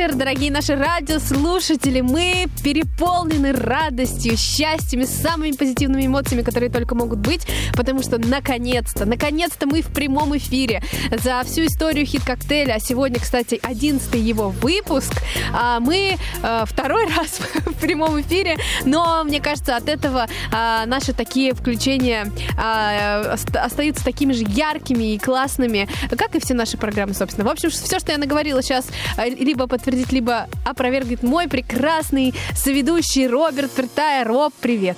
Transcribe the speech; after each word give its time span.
вечер, 0.00 0.14
дорогие 0.14 0.50
наши 0.50 0.76
радиослушатели. 0.76 2.00
Мы 2.00 2.46
переполнены 2.64 3.52
радостью, 3.52 4.34
счастьем 4.38 5.00
и 5.00 5.06
самыми 5.06 5.52
позитивными 5.52 6.06
эмоциями, 6.06 6.40
которые 6.40 6.70
только 6.70 6.94
могут 6.94 7.18
быть, 7.18 7.46
потому 7.74 8.02
что 8.02 8.16
наконец-то, 8.16 9.04
наконец-то 9.04 9.66
мы 9.66 9.82
в 9.82 9.88
прямом 9.88 10.34
эфире 10.38 10.82
за 11.10 11.42
всю 11.44 11.66
историю 11.66 12.06
хит-коктейля. 12.06 12.74
А 12.74 12.80
сегодня, 12.80 13.20
кстати, 13.20 13.60
одиннадцатый 13.62 14.22
его 14.22 14.48
выпуск. 14.48 15.12
А 15.52 15.80
мы 15.80 16.16
а, 16.42 16.64
второй 16.64 17.06
раз 17.16 17.38
в 17.66 17.74
прямом 17.74 18.18
эфире, 18.22 18.56
но 18.86 19.22
мне 19.24 19.40
кажется, 19.40 19.76
от 19.76 19.86
этого 19.86 20.28
а, 20.50 20.86
наши 20.86 21.12
такие 21.12 21.52
включения 21.52 22.32
а, 22.56 23.36
остаются 23.54 24.02
такими 24.02 24.32
же 24.32 24.44
яркими 24.48 25.14
и 25.14 25.18
классными, 25.18 25.88
как 26.16 26.34
и 26.36 26.40
все 26.40 26.54
наши 26.54 26.78
программы, 26.78 27.12
собственно. 27.12 27.46
В 27.46 27.50
общем, 27.50 27.68
все, 27.68 27.98
что 27.98 28.12
я 28.12 28.18
наговорила 28.18 28.62
сейчас, 28.62 28.86
э, 29.18 29.28
либо 29.28 29.66
подтвердить, 29.90 30.12
либо 30.12 30.46
опровергнет 30.64 31.22
мой 31.22 31.48
прекрасный 31.48 32.34
соведущий 32.54 33.26
Роберт 33.26 33.70
Пертая. 33.72 34.24
Роб, 34.24 34.52
привет. 34.60 34.96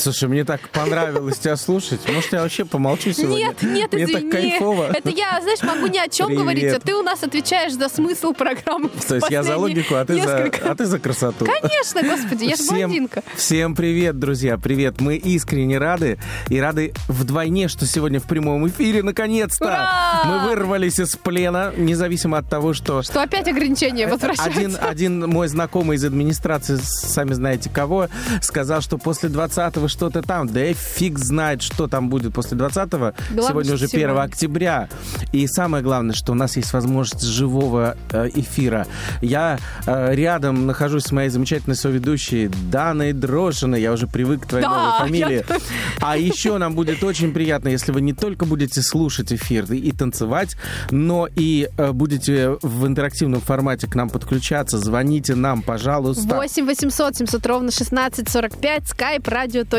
Слушай, 0.00 0.30
мне 0.30 0.44
так 0.44 0.66
понравилось 0.70 1.38
тебя 1.38 1.56
слушать. 1.56 2.00
Может, 2.10 2.32
я 2.32 2.40
вообще 2.40 2.64
помолчу 2.64 3.12
сегодня? 3.12 3.48
Нет, 3.48 3.62
нет, 3.62 3.92
мне 3.92 4.04
извини. 4.04 4.30
так 4.30 4.40
кайфово. 4.40 4.90
Это 4.94 5.10
я, 5.10 5.38
знаешь, 5.42 5.62
могу 5.62 5.88
ни 5.88 5.98
о 5.98 6.08
чем 6.08 6.28
Привет. 6.28 6.42
говорить, 6.42 6.72
а 6.72 6.80
ты 6.80 6.94
у 6.94 7.02
нас 7.02 7.22
отвечаешь 7.22 7.74
за 7.74 7.90
смысл 7.90 8.32
программы. 8.32 8.88
То 9.06 9.16
есть 9.16 9.30
я 9.30 9.42
за 9.42 9.58
логику, 9.58 9.96
а 9.96 10.04
ты 10.06 10.14
за, 10.14 10.20
несколько. 10.20 10.70
а 10.70 10.74
ты 10.74 10.86
за 10.86 10.98
красоту. 10.98 11.44
Конечно, 11.44 12.02
господи, 12.02 12.44
я 12.44 12.56
же 12.56 12.64
блондинка. 12.66 13.22
всем 13.36 13.74
привет, 13.74 14.18
друзья, 14.18 14.56
привет. 14.56 15.02
Мы 15.02 15.16
искренне 15.16 15.76
рады 15.76 16.18
и 16.48 16.58
рады 16.58 16.94
вдвойне, 17.08 17.68
что 17.68 17.84
сегодня 17.84 18.20
в 18.20 18.24
прямом 18.24 18.66
эфире, 18.68 19.02
наконец-то, 19.02 19.66
Ура! 19.66 20.22
мы 20.24 20.48
вырвались 20.48 20.98
из 20.98 21.14
плена, 21.16 21.74
независимо 21.76 22.38
от 22.38 22.48
того, 22.48 22.72
что 22.72 23.02
Что 23.02 23.22
опять 23.22 23.48
ограничения 23.48 24.06
возвращаются. 24.06 24.60
Один, 24.60 24.76
один 24.80 25.28
мой 25.28 25.48
знакомый 25.48 25.98
из 25.98 26.04
администрации, 26.04 26.78
сами 26.82 27.34
знаете 27.34 27.68
кого, 27.68 28.08
сказал, 28.40 28.80
что 28.80 28.96
после 28.96 29.28
20-го 29.28 29.89
что-то 29.90 30.22
там. 30.22 30.46
Да 30.48 30.64
и 30.64 30.74
фиг 30.74 31.18
знает, 31.18 31.62
что 31.62 31.86
там 31.88 32.08
будет 32.08 32.32
после 32.34 32.56
20-го. 32.56 33.12
Главное, 33.34 33.48
сегодня 33.48 33.74
уже 33.74 33.84
1 33.86 34.00
сегодня. 34.00 34.22
октября. 34.22 34.88
И 35.32 35.46
самое 35.46 35.82
главное, 35.84 36.14
что 36.14 36.32
у 36.32 36.34
нас 36.34 36.56
есть 36.56 36.72
возможность 36.72 37.24
живого 37.24 37.96
э, 38.12 38.28
эфира. 38.34 38.86
Я 39.20 39.58
э, 39.86 40.14
рядом 40.14 40.66
нахожусь 40.66 41.04
с 41.04 41.12
моей 41.12 41.28
замечательной 41.28 41.76
соведущей 41.76 42.48
Даной 42.70 43.12
Дрожиной. 43.12 43.80
Я 43.82 43.92
уже 43.92 44.06
привык 44.06 44.42
к 44.44 44.46
твоей 44.46 44.64
Да, 44.64 44.70
новой 44.70 44.98
фамилии. 45.06 45.44
я- 45.48 45.56
А 46.00 46.16
еще 46.16 46.58
нам 46.58 46.74
будет 46.74 47.02
очень 47.04 47.32
приятно, 47.32 47.68
если 47.68 47.92
вы 47.92 48.00
не 48.00 48.12
только 48.12 48.44
будете 48.46 48.82
слушать 48.82 49.32
эфир 49.32 49.70
и, 49.72 49.76
и 49.78 49.92
танцевать, 49.92 50.56
но 50.90 51.28
и 51.34 51.68
э, 51.76 51.92
будете 51.92 52.56
в 52.62 52.86
интерактивном 52.86 53.40
формате 53.40 53.86
к 53.86 53.94
нам 53.94 54.08
подключаться. 54.10 54.78
Звоните 54.78 55.34
нам, 55.34 55.62
пожалуйста. 55.62 56.34
8 56.36 56.66
800 56.66 57.16
700 57.16 57.46
ровно 57.46 57.68
1645 57.68 58.82
skype 58.84 59.28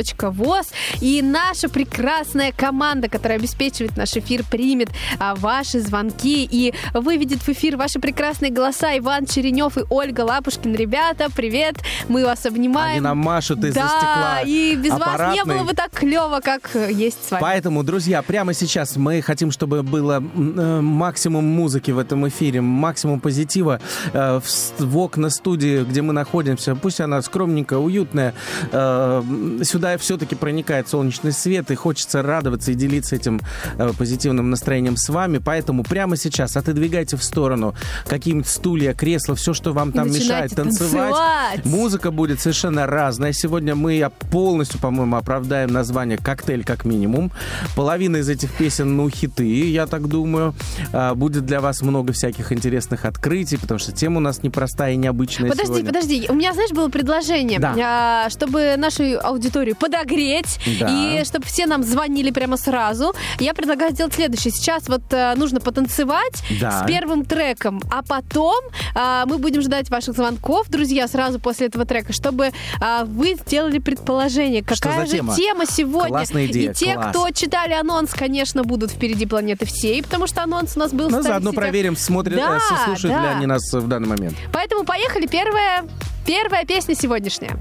radio.voz 0.01 0.67
и 0.99 1.21
наша 1.21 1.69
прекрасная 1.69 2.51
команда, 2.51 3.09
которая 3.09 3.37
обеспечивает 3.37 3.95
наш 3.97 4.15
эфир, 4.15 4.43
примет 4.49 4.89
а, 5.19 5.35
ваши 5.35 5.79
звонки 5.79 6.47
и 6.49 6.73
выведет 6.93 7.41
в 7.41 7.49
эфир 7.49 7.77
ваши 7.77 7.99
прекрасные 7.99 8.51
голоса. 8.51 8.97
Иван 8.97 9.25
Черенев 9.25 9.77
и 9.77 9.81
Ольга 9.89 10.21
Лапушкин. 10.21 10.75
Ребята, 10.75 11.27
привет, 11.35 11.75
мы 12.07 12.25
вас 12.25 12.45
обнимаем. 12.45 12.91
Они 12.91 12.99
нам 12.99 13.17
машут 13.17 13.63
из-за 13.63 13.79
да, 13.79 13.87
стекла 13.87 14.41
и 14.45 14.75
без 14.75 14.91
вас 14.91 15.35
не 15.35 15.43
было 15.43 15.63
бы 15.63 15.73
так 15.73 15.91
клево, 15.91 16.39
как 16.43 16.75
э, 16.75 16.91
есть 16.91 17.27
с 17.27 17.31
вами. 17.31 17.41
Поэтому, 17.41 17.83
друзья, 17.83 18.21
прямо 18.21 18.53
сейчас 18.53 18.95
мы 18.95 19.21
хотим, 19.21 19.51
чтобы 19.51 19.83
было 19.83 20.21
э, 20.21 20.81
максимум 20.81 21.45
музыки 21.45 21.91
в 21.91 21.99
этом 21.99 22.27
эфире, 22.27 22.61
максимум 22.61 23.19
позитива 23.19 23.79
э, 24.13 24.39
в, 24.79 24.97
окна 24.97 25.29
студии, 25.29 25.83
где 25.83 26.01
мы 26.01 26.13
находимся. 26.13 26.75
Пусть 26.75 27.01
она 27.01 27.21
скромненькая, 27.21 27.79
уютная. 27.79 28.33
Э, 28.71 29.21
м, 29.23 29.63
сюда 29.81 29.97
все-таки 29.97 30.35
проникает 30.35 30.87
солнечный 30.87 31.31
свет, 31.31 31.71
и 31.71 31.75
хочется 31.75 32.21
радоваться 32.21 32.71
и 32.71 32.75
делиться 32.75 33.15
этим 33.15 33.41
э, 33.79 33.91
позитивным 33.97 34.51
настроением 34.51 34.95
с 34.95 35.09
вами. 35.09 35.39
Поэтому 35.39 35.83
прямо 35.83 36.17
сейчас 36.17 36.55
отодвигайте 36.55 37.17
в 37.17 37.23
сторону 37.23 37.73
какие-нибудь 38.05 38.47
стулья, 38.47 38.93
кресла, 38.93 39.33
все, 39.33 39.55
что 39.55 39.73
вам 39.73 39.89
И 39.89 39.93
там 39.93 40.07
мешает 40.11 40.53
танцевать. 40.53 40.91
танцевать. 41.15 41.65
Музыка 41.65 42.11
будет 42.11 42.39
совершенно 42.39 42.85
разная. 42.85 43.33
Сегодня 43.33 43.73
мы 43.73 44.07
полностью, 44.29 44.79
по-моему, 44.79 45.15
оправдаем 45.15 45.71
название 45.71 46.19
«Коктейль» 46.19 46.63
как 46.63 46.85
минимум. 46.85 47.31
Половина 47.75 48.17
из 48.17 48.29
этих 48.29 48.51
песен, 48.51 48.95
ну, 48.95 49.09
хиты, 49.09 49.71
я 49.71 49.87
так 49.87 50.07
думаю. 50.07 50.53
А, 50.93 51.15
Будет 51.15 51.45
для 51.47 51.59
вас 51.59 51.81
много 51.81 52.13
всяких 52.13 52.51
интересных 52.51 53.05
открытий, 53.05 53.57
потому 53.57 53.79
что 53.79 53.91
тема 53.91 54.17
у 54.17 54.19
нас 54.19 54.43
непростая 54.43 54.93
и 54.93 54.97
необычная 54.97 55.49
Подожди, 55.49 55.73
сегодня. 55.73 55.87
подожди. 55.87 56.25
У 56.29 56.33
меня, 56.35 56.53
знаешь, 56.53 56.71
было 56.71 56.89
предложение, 56.89 57.57
Да. 57.59 57.73
а, 57.79 58.29
чтобы 58.29 58.75
нашу 58.77 59.03
аудиторию 59.23 59.70
подогреть 59.73 60.59
Да. 60.79 60.87
и 60.89 61.23
чтобы 61.25 61.45
все 61.45 61.65
нам 61.65 61.83
звонили 61.83 62.31
прямо 62.31 62.57
сразу. 62.57 63.13
Я 63.39 63.53
предлагаю 63.53 63.91
сделать 63.91 64.13
следующее. 64.13 64.51
Сейчас 64.51 64.87
вот 64.87 65.01
а, 65.11 65.35
нужно 65.35 65.59
потанцевать 65.59 66.41
Да. 66.59 66.71
с 66.83 66.87
первым 66.87 67.25
треком, 67.25 67.81
а 67.91 68.03
потом 68.03 68.61
а, 68.95 69.25
мы 69.25 69.37
будем 69.37 69.61
ждать 69.61 69.89
ваших 69.89 70.15
звонков, 70.15 70.69
друзья, 70.69 71.07
сразу 71.07 71.39
после 71.39 71.67
этого 71.67 71.85
трека, 71.85 72.13
чтобы 72.13 72.51
а, 72.79 73.05
вы 73.05 73.35
сделали 73.35 73.79
предположение, 73.79 74.63
какая 74.63 75.05
же 75.05 75.13
тема? 75.17 75.35
тема 75.35 75.65
сегодня. 75.65 76.09
Классная 76.09 76.45
идея, 76.47 76.71
и 76.71 76.73
те, 76.73 76.93
класс. 76.95 77.09
кто 77.09 77.29
читали 77.31 77.73
анонс, 77.73 78.11
конечно, 78.13 78.63
будут 78.63 78.91
впереди 78.91 79.25
планеты 79.25 79.65
всей, 79.65 80.01
потому 80.03 80.27
что 80.27 80.43
анонс 80.43 80.75
у 80.75 80.79
нас 80.79 80.91
был 80.91 81.09
Ну, 81.09 81.21
заодно 81.21 81.51
сетях. 81.51 81.63
проверим, 81.63 81.95
смотрят, 81.95 82.35
Да, 82.37 82.57
э, 82.57 82.85
слушают 82.85 83.15
ли 83.17 83.23
да. 83.23 83.37
они 83.37 83.45
нас 83.45 83.61
в 83.73 83.87
данный 83.87 84.07
момент. 84.09 84.35
Поэтому 84.53 84.83
поехали. 84.83 85.27
Первая, 85.27 85.85
первая 86.25 86.65
песня 86.65 86.95
сегодняшняя. 86.95 87.57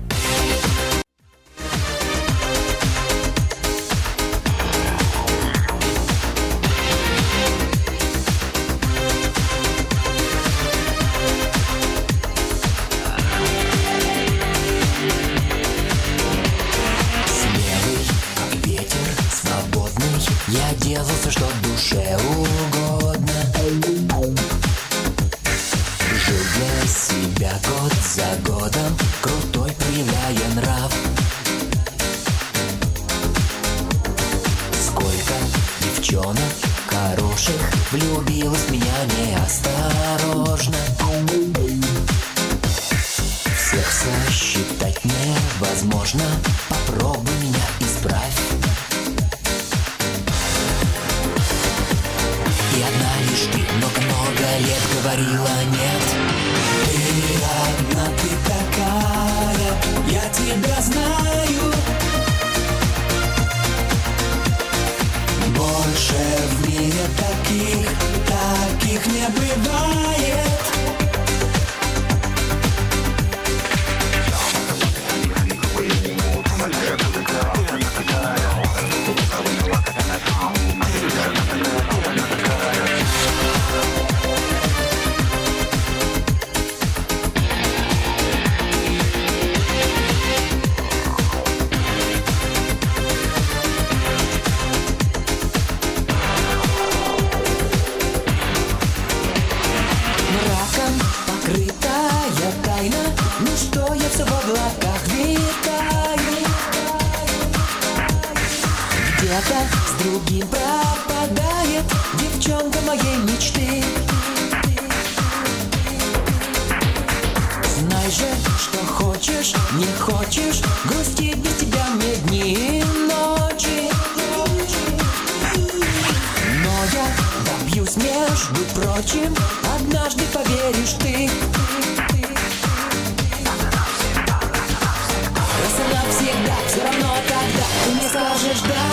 Скажешь 138.10 138.62
да. 138.62 138.86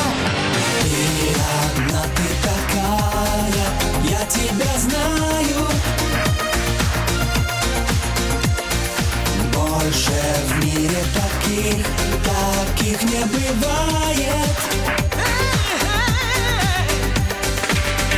Ты 0.83 1.33
одна, 1.73 2.03
ты 2.15 2.27
такая, 2.43 3.67
я 4.03 4.25
тебя 4.27 4.77
знаю. 4.77 5.67
Больше 9.53 10.19
в 10.47 10.63
мире 10.63 11.03
таких, 11.15 11.85
таких 12.23 13.01
не 13.03 13.23
бывает. 13.25 14.55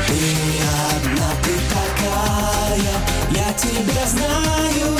Ты 0.08 0.22
одна, 0.96 1.30
ты 1.44 1.54
такая, 1.78 2.94
я 3.32 3.54
тебя 3.54 4.06
знаю. 4.06 5.00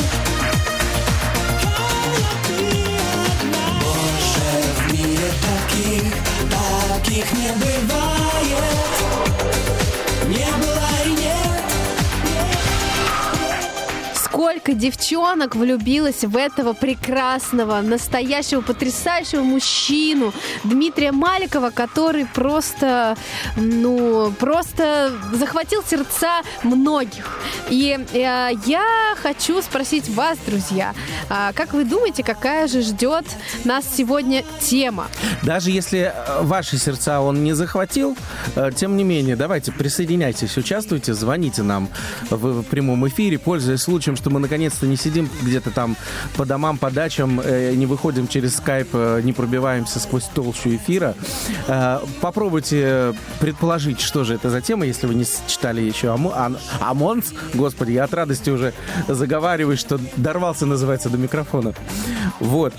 Таких 7.20 7.34
не 7.34 7.52
бывает. 7.52 7.69
Сколько 14.70 14.82
девчонок 14.82 15.56
влюбилось 15.56 16.24
в 16.24 16.38
этого 16.38 16.74
прекрасного, 16.74 17.82
настоящего, 17.82 18.62
потрясающего 18.62 19.42
мужчину 19.42 20.32
Дмитрия 20.64 21.12
Маликова, 21.12 21.72
который 21.72 22.28
просто, 22.28 23.18
ну, 23.56 24.32
просто 24.40 25.12
захватил 25.34 25.82
сердца 25.84 26.42
многих. 26.62 27.40
И 27.70 27.98
э, 28.14 28.50
я 28.66 29.16
хочу 29.22 29.60
спросить 29.64 30.08
вас, 30.10 30.38
друзья, 30.46 30.94
а 31.30 31.52
как 31.54 31.74
вы 31.74 31.84
думаете, 31.84 32.24
какая 32.24 32.68
же 32.68 32.82
ждет 32.82 33.26
нас 33.64 33.86
сегодня 33.96 34.44
тема? 34.62 35.08
Даже 35.42 35.72
если 35.72 36.14
э, 36.14 36.42
ваши 36.44 36.78
сердца 36.78 37.22
он 37.22 37.44
не 37.44 37.54
захватил, 37.54 38.16
э, 38.56 38.72
тем 38.76 38.98
не 38.98 39.04
менее, 39.04 39.36
давайте 39.36 39.72
присоединяйтесь, 39.72 40.58
участвуйте, 40.58 41.16
звоните 41.16 41.64
нам 41.64 41.90
в 42.30 42.62
прямом 42.64 43.08
эфире, 43.08 43.40
пользуясь 43.40 43.82
случаем, 43.82 44.16
что 44.16 44.30
мы 44.30 44.40
наконец-то 44.60 44.88
не 44.88 44.98
сидим 44.98 45.30
где-то 45.42 45.72
там 45.72 45.96
по 46.36 46.46
домам, 46.46 46.78
по 46.78 46.92
дачам, 46.92 47.40
э, 47.42 47.74
не 47.76 47.86
выходим 47.86 48.28
через 48.28 48.58
скайп, 48.58 48.90
э, 48.92 49.22
не 49.24 49.32
пробиваемся 49.32 50.00
сквозь 50.00 50.26
толщу 50.26 50.76
эфира. 50.76 51.16
Э, 51.68 52.00
Попробуйте 52.20 53.14
предположить, 53.40 54.02
что 54.02 54.26
же 54.26 54.36
это 54.36 54.50
за 54.50 54.60
тема, 54.60 54.86
если 54.86 55.08
вы 55.08 55.16
не 55.16 55.26
читали 55.48 55.80
еще 55.82 56.10
Ан- 56.14 56.58
Амонс. 56.82 57.34
Господи, 57.54 57.92
я 57.94 58.04
от 58.04 58.14
радости 58.14 58.50
уже 58.50 58.74
заговариваюсь, 59.08 59.80
что 59.80 59.98
дорвался, 60.18 60.66
называется, 60.66 61.10
до 61.10 61.18
микрофона. 61.18 61.74
Вот. 62.42 62.74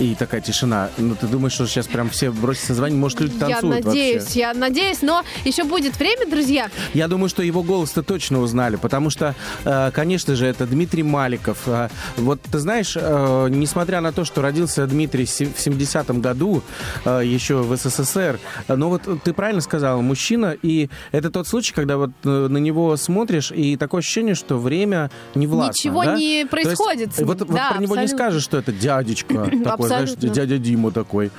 И 0.00 0.16
такая 0.16 0.40
тишина. 0.40 0.90
Ну, 0.98 1.14
ты 1.14 1.28
думаешь, 1.28 1.52
что 1.52 1.66
сейчас 1.66 1.86
прям 1.86 2.10
все 2.10 2.32
бросятся 2.32 2.74
звонить? 2.74 2.98
Может, 2.98 3.20
люди 3.20 3.34
я 3.34 3.40
танцуют 3.60 3.84
надеюсь, 3.84 4.22
вообще? 4.24 4.38
я 4.40 4.52
надеюсь, 4.54 5.02
но 5.02 5.22
еще 5.44 5.62
будет 5.62 5.96
время, 5.98 6.28
друзья. 6.28 6.68
Я 6.94 7.06
думаю, 7.06 7.28
что 7.28 7.44
его 7.44 7.62
голос-то 7.62 8.02
точно 8.02 8.40
узнали, 8.40 8.74
потому 8.74 9.08
что, 9.10 9.36
э, 9.64 9.90
конечно 9.92 10.34
же, 10.34 10.46
это 10.46 10.66
Дмитрий 10.66 11.04
Маликов. 11.04 11.58
Э, 11.66 11.88
Вот 12.16 12.40
ты 12.42 12.58
знаешь, 12.58 12.96
э, 12.96 13.46
несмотря 13.50 14.00
на 14.00 14.12
то, 14.12 14.24
что 14.24 14.42
родился 14.42 14.84
Дмитрий 14.86 15.26
в 15.26 15.28
70-м 15.30 16.20
году, 16.20 16.62
еще 17.04 17.58
в 17.62 17.76
СССР, 17.76 18.40
но 18.66 18.88
вот 18.88 19.02
ты 19.22 19.32
правильно 19.32 19.60
сказала, 19.60 20.00
мужчина, 20.00 20.56
и 20.60 20.88
это 21.12 21.30
тот 21.30 21.46
случай, 21.46 21.72
когда 21.72 21.96
вот 21.98 22.10
на 22.24 22.58
него 22.58 22.96
смотришь, 22.96 23.52
и 23.52 23.76
такое 23.76 24.00
ощущение, 24.00 24.34
что 24.34 24.58
время 24.58 25.10
не 25.36 25.46
властно. 25.46 25.70
Ничего 25.70 26.04
да? 26.04 26.16
не 26.16 26.38
есть, 26.38 26.50
происходит 26.50 27.16
ним. 27.16 27.26
вот, 27.28 27.38
вот 27.40 27.50
Да, 27.54 27.70
про 27.70 27.78
него 27.80 27.94
не 27.96 28.02
абсолютно. 28.02 28.16
скажешь, 28.26 28.42
что 28.42 28.58
это 28.58 28.72
дядечка 28.72 29.34
такой, 29.64 29.83
знаешь, 29.88 30.10
Абсолютно. 30.10 30.34
дядя 30.34 30.58
Дима 30.58 30.90
такой. 30.90 31.30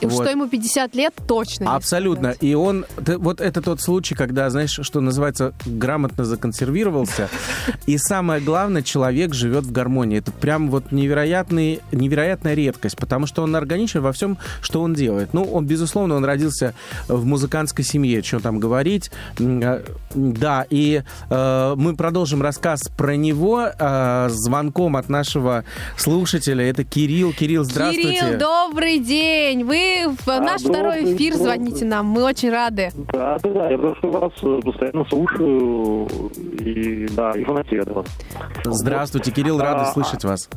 И 0.00 0.06
Вот. 0.06 0.22
Что 0.22 0.30
ему 0.30 0.48
50 0.48 0.94
лет, 0.94 1.14
точно. 1.26 1.74
Абсолютно. 1.74 2.34
И 2.40 2.54
он, 2.54 2.86
вот 2.98 3.40
это 3.40 3.62
тот 3.62 3.80
случай, 3.80 4.14
когда, 4.14 4.50
знаешь, 4.50 4.78
что 4.82 5.00
называется, 5.00 5.54
грамотно 5.64 6.24
законсервировался. 6.24 7.28
И 7.86 7.98
самое 7.98 8.40
главное, 8.40 8.82
человек 8.82 9.34
живет 9.34 9.64
в 9.64 9.72
гармонии. 9.72 10.18
Это 10.18 10.32
прям 10.32 10.70
вот 10.70 10.92
невероятный, 10.92 11.80
невероятная 11.92 12.54
редкость, 12.54 12.96
потому 12.96 13.26
что 13.26 13.42
он 13.42 13.54
органичен 13.56 14.00
во 14.00 14.12
всем, 14.12 14.38
что 14.60 14.82
он 14.82 14.94
делает. 14.94 15.32
Ну, 15.32 15.42
он, 15.44 15.66
безусловно, 15.66 16.16
он 16.16 16.24
родился 16.24 16.74
в 17.08 17.24
музыкантской 17.24 17.84
семье, 17.84 18.22
что 18.22 18.40
там 18.40 18.58
говорить. 18.58 19.10
Э, 19.38 19.82
Да, 20.14 20.66
и 20.70 21.02
э, 21.30 21.74
мы 21.76 21.96
продолжим 21.96 22.42
рассказ 22.42 22.82
про 22.96 23.16
него 23.16 23.68
э, 23.78 24.28
звонком 24.30 24.96
от 24.96 25.08
нашего 25.08 25.64
слушателя. 25.96 26.68
Это 26.68 26.84
Кирилл. 26.84 27.32
Кирилл, 27.32 27.64
здравствуйте. 27.64 27.93
Кирилл, 27.96 28.38
добрый 28.38 28.98
день. 28.98 29.64
Вы 29.64 30.14
в 30.24 30.26
наш 30.26 30.62
второй 30.62 31.00
добрый, 31.00 31.16
эфир 31.16 31.32
добрый. 31.32 31.54
звоните 31.54 31.84
нам. 31.84 32.06
Мы 32.06 32.24
очень 32.24 32.50
рады. 32.50 32.90
Да, 33.12 33.38
да, 33.42 33.50
да, 33.50 33.70
я 33.70 33.78
просто 33.78 34.06
вас 34.08 34.32
э, 34.42 34.60
постоянно 34.64 35.04
слушаю 35.08 36.06
и 36.58 37.06
да, 37.14 37.30
и 37.32 37.44
фанатею 37.44 37.82
от 37.82 37.90
вас. 37.90 38.06
Здравствуйте, 38.64 39.30
Кирилл, 39.30 39.58
рады 39.58 39.82
А, 39.82 39.92
слышать 39.92 40.24
вас. 40.24 40.48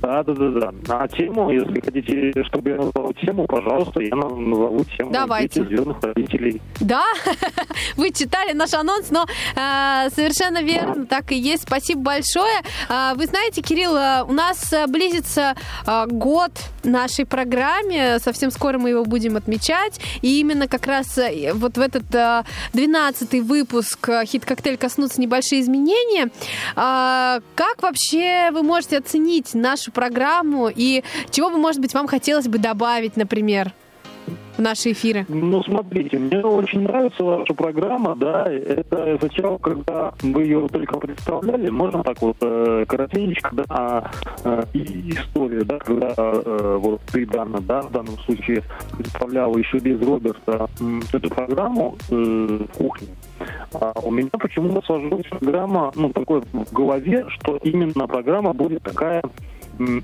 Да, 0.00 0.22
да, 0.22 0.32
да, 0.32 0.50
да. 0.50 0.72
А 0.88 1.08
тему, 1.08 1.50
если 1.50 1.80
хотите, 1.80 2.32
чтобы 2.44 2.70
я 2.70 2.76
назвал 2.76 3.12
тему, 3.14 3.46
пожалуйста, 3.46 4.00
я 4.00 4.16
на- 4.16 4.28
назову 4.28 4.84
тему 4.96 5.10
Давайте. 5.12 5.60
«Дети 5.60 5.68
звездных 5.68 6.02
родителей». 6.02 6.62
Да, 6.80 7.04
вы 7.96 8.10
читали 8.10 8.52
наш 8.52 8.72
анонс, 8.74 9.10
но 9.10 9.26
э, 9.54 10.08
совершенно 10.10 10.62
верно, 10.62 11.06
так 11.06 11.32
и 11.32 11.36
есть. 11.36 11.62
Спасибо 11.64 12.00
большое. 12.00 12.62
А, 12.88 13.14
вы 13.14 13.26
знаете, 13.26 13.62
Кирилл, 13.62 13.96
э, 13.96 14.22
у 14.26 14.32
нас 14.32 14.72
э, 14.72 14.86
близится 14.86 15.54
э, 15.86 16.06
год 16.06 16.52
нашей 16.84 17.26
программе. 17.26 18.18
Совсем 18.20 18.50
скоро 18.50 18.78
мы 18.78 18.90
его 18.90 19.04
будем 19.04 19.36
отмечать. 19.36 20.00
И 20.22 20.40
именно 20.40 20.66
как 20.66 20.86
раз 20.86 21.18
э, 21.18 21.52
вот 21.52 21.76
в 21.76 21.80
этот 21.80 22.14
э, 22.14 22.44
12-й 22.72 23.40
выпуск 23.40 24.08
э, 24.08 24.24
«Хит-коктейль» 24.24 24.76
коснутся 24.76 25.20
небольшие 25.20 25.60
изменения. 25.60 26.30
Как 26.74 27.82
вообще 27.82 28.50
вы 28.52 28.62
можете 28.62 28.98
оценить 28.98 29.54
нашу 29.54 29.89
программу 29.90 30.68
и 30.74 31.02
чего 31.30 31.50
бы, 31.50 31.58
может 31.58 31.80
быть, 31.80 31.94
вам 31.94 32.06
хотелось 32.06 32.48
бы 32.48 32.58
добавить, 32.58 33.16
например, 33.16 33.72
в 34.56 34.62
наши 34.62 34.92
эфиры? 34.92 35.26
Ну, 35.28 35.62
смотрите, 35.62 36.18
мне 36.18 36.40
очень 36.40 36.82
нравится 36.82 37.22
ваша 37.24 37.54
программа, 37.54 38.14
да, 38.16 38.44
это 38.44 39.16
сначала, 39.18 39.58
когда 39.58 40.12
вы 40.22 40.42
ее 40.42 40.68
только 40.68 40.98
представляли, 40.98 41.70
можно 41.70 42.02
так 42.02 42.20
вот 42.20 42.36
э, 42.40 42.84
коротенечко, 42.86 43.50
да, 43.52 44.10
э, 44.44 44.64
и 44.74 45.10
историю, 45.10 45.64
да, 45.64 45.78
когда 45.78 46.14
э, 46.16 46.78
вот 46.80 47.00
ты, 47.12 47.26
Дана, 47.26 47.60
да, 47.60 47.82
в 47.82 47.92
данном 47.92 48.18
случае 48.18 48.62
представляла 48.96 49.56
еще 49.56 49.78
без 49.78 50.00
Роберта 50.00 50.68
м, 50.80 51.02
эту 51.12 51.30
программу 51.30 51.96
э, 52.10 52.60
кухни. 52.76 53.08
А 53.72 53.92
у 54.02 54.10
меня 54.10 54.30
почему-то 54.32 54.84
сложилась 54.84 55.26
программа, 55.26 55.92
ну, 55.94 56.10
такой 56.10 56.42
в 56.52 56.72
голове, 56.72 57.24
что 57.28 57.56
именно 57.62 58.06
программа 58.06 58.52
будет 58.52 58.82
такая 58.82 59.22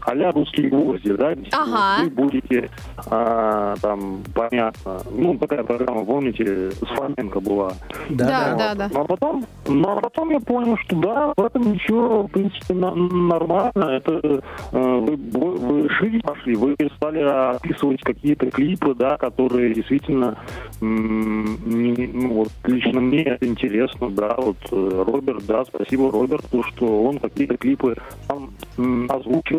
а-ля 0.03 0.33
русские 0.33 0.69
гвозди, 0.69 1.13
да, 1.13 1.35
Ага. 1.53 2.03
вы 2.05 2.11
будете 2.11 2.71
а, 3.11 3.75
там, 3.83 4.23
понятно, 4.35 5.01
ну, 5.11 5.37
такая 5.39 5.63
программа, 5.65 6.05
помните, 6.05 6.71
с 6.71 6.79
Фоменко 6.97 7.41
была. 7.41 7.73
Да, 8.11 8.49
Вот. 8.51 8.59
да, 8.59 8.75
да. 8.75 8.89
Но 8.93 9.05
потом, 9.05 9.45
но 9.69 10.01
потом 10.01 10.31
я 10.31 10.41
понял, 10.41 10.77
что 10.79 10.97
да, 10.97 11.33
в 11.37 11.45
этом 11.45 11.73
ничего, 11.73 12.23
в 12.25 12.29
принципе, 12.31 12.75
на- 12.75 12.95
нормально. 12.95 13.85
Это 13.85 14.13
э, 14.23 14.41
вы, 14.73 15.17
вы, 15.17 15.51
вы 15.57 15.89
шире 15.91 16.21
пошли, 16.21 16.55
вы 16.57 16.77
стали 16.97 17.21
описывать 17.21 18.01
какие-то 18.03 18.51
клипы, 18.51 18.95
да, 18.95 19.17
которые 19.17 19.75
действительно, 19.75 20.37
м, 20.81 21.59
не- 21.67 22.07
ну, 22.13 22.33
вот 22.35 22.49
лично 22.65 23.01
мне 23.01 23.23
это 23.23 23.47
интересно, 23.47 24.11
да, 24.11 24.35
вот 24.37 24.57
э, 24.71 25.05
Роберт, 25.07 25.45
да, 25.47 25.65
спасибо 25.65 26.11
Роберту, 26.11 26.63
что 26.65 27.05
он 27.05 27.19
какие-то 27.19 27.57
клипы 27.57 27.97
там 28.29 28.51
м, 28.79 29.07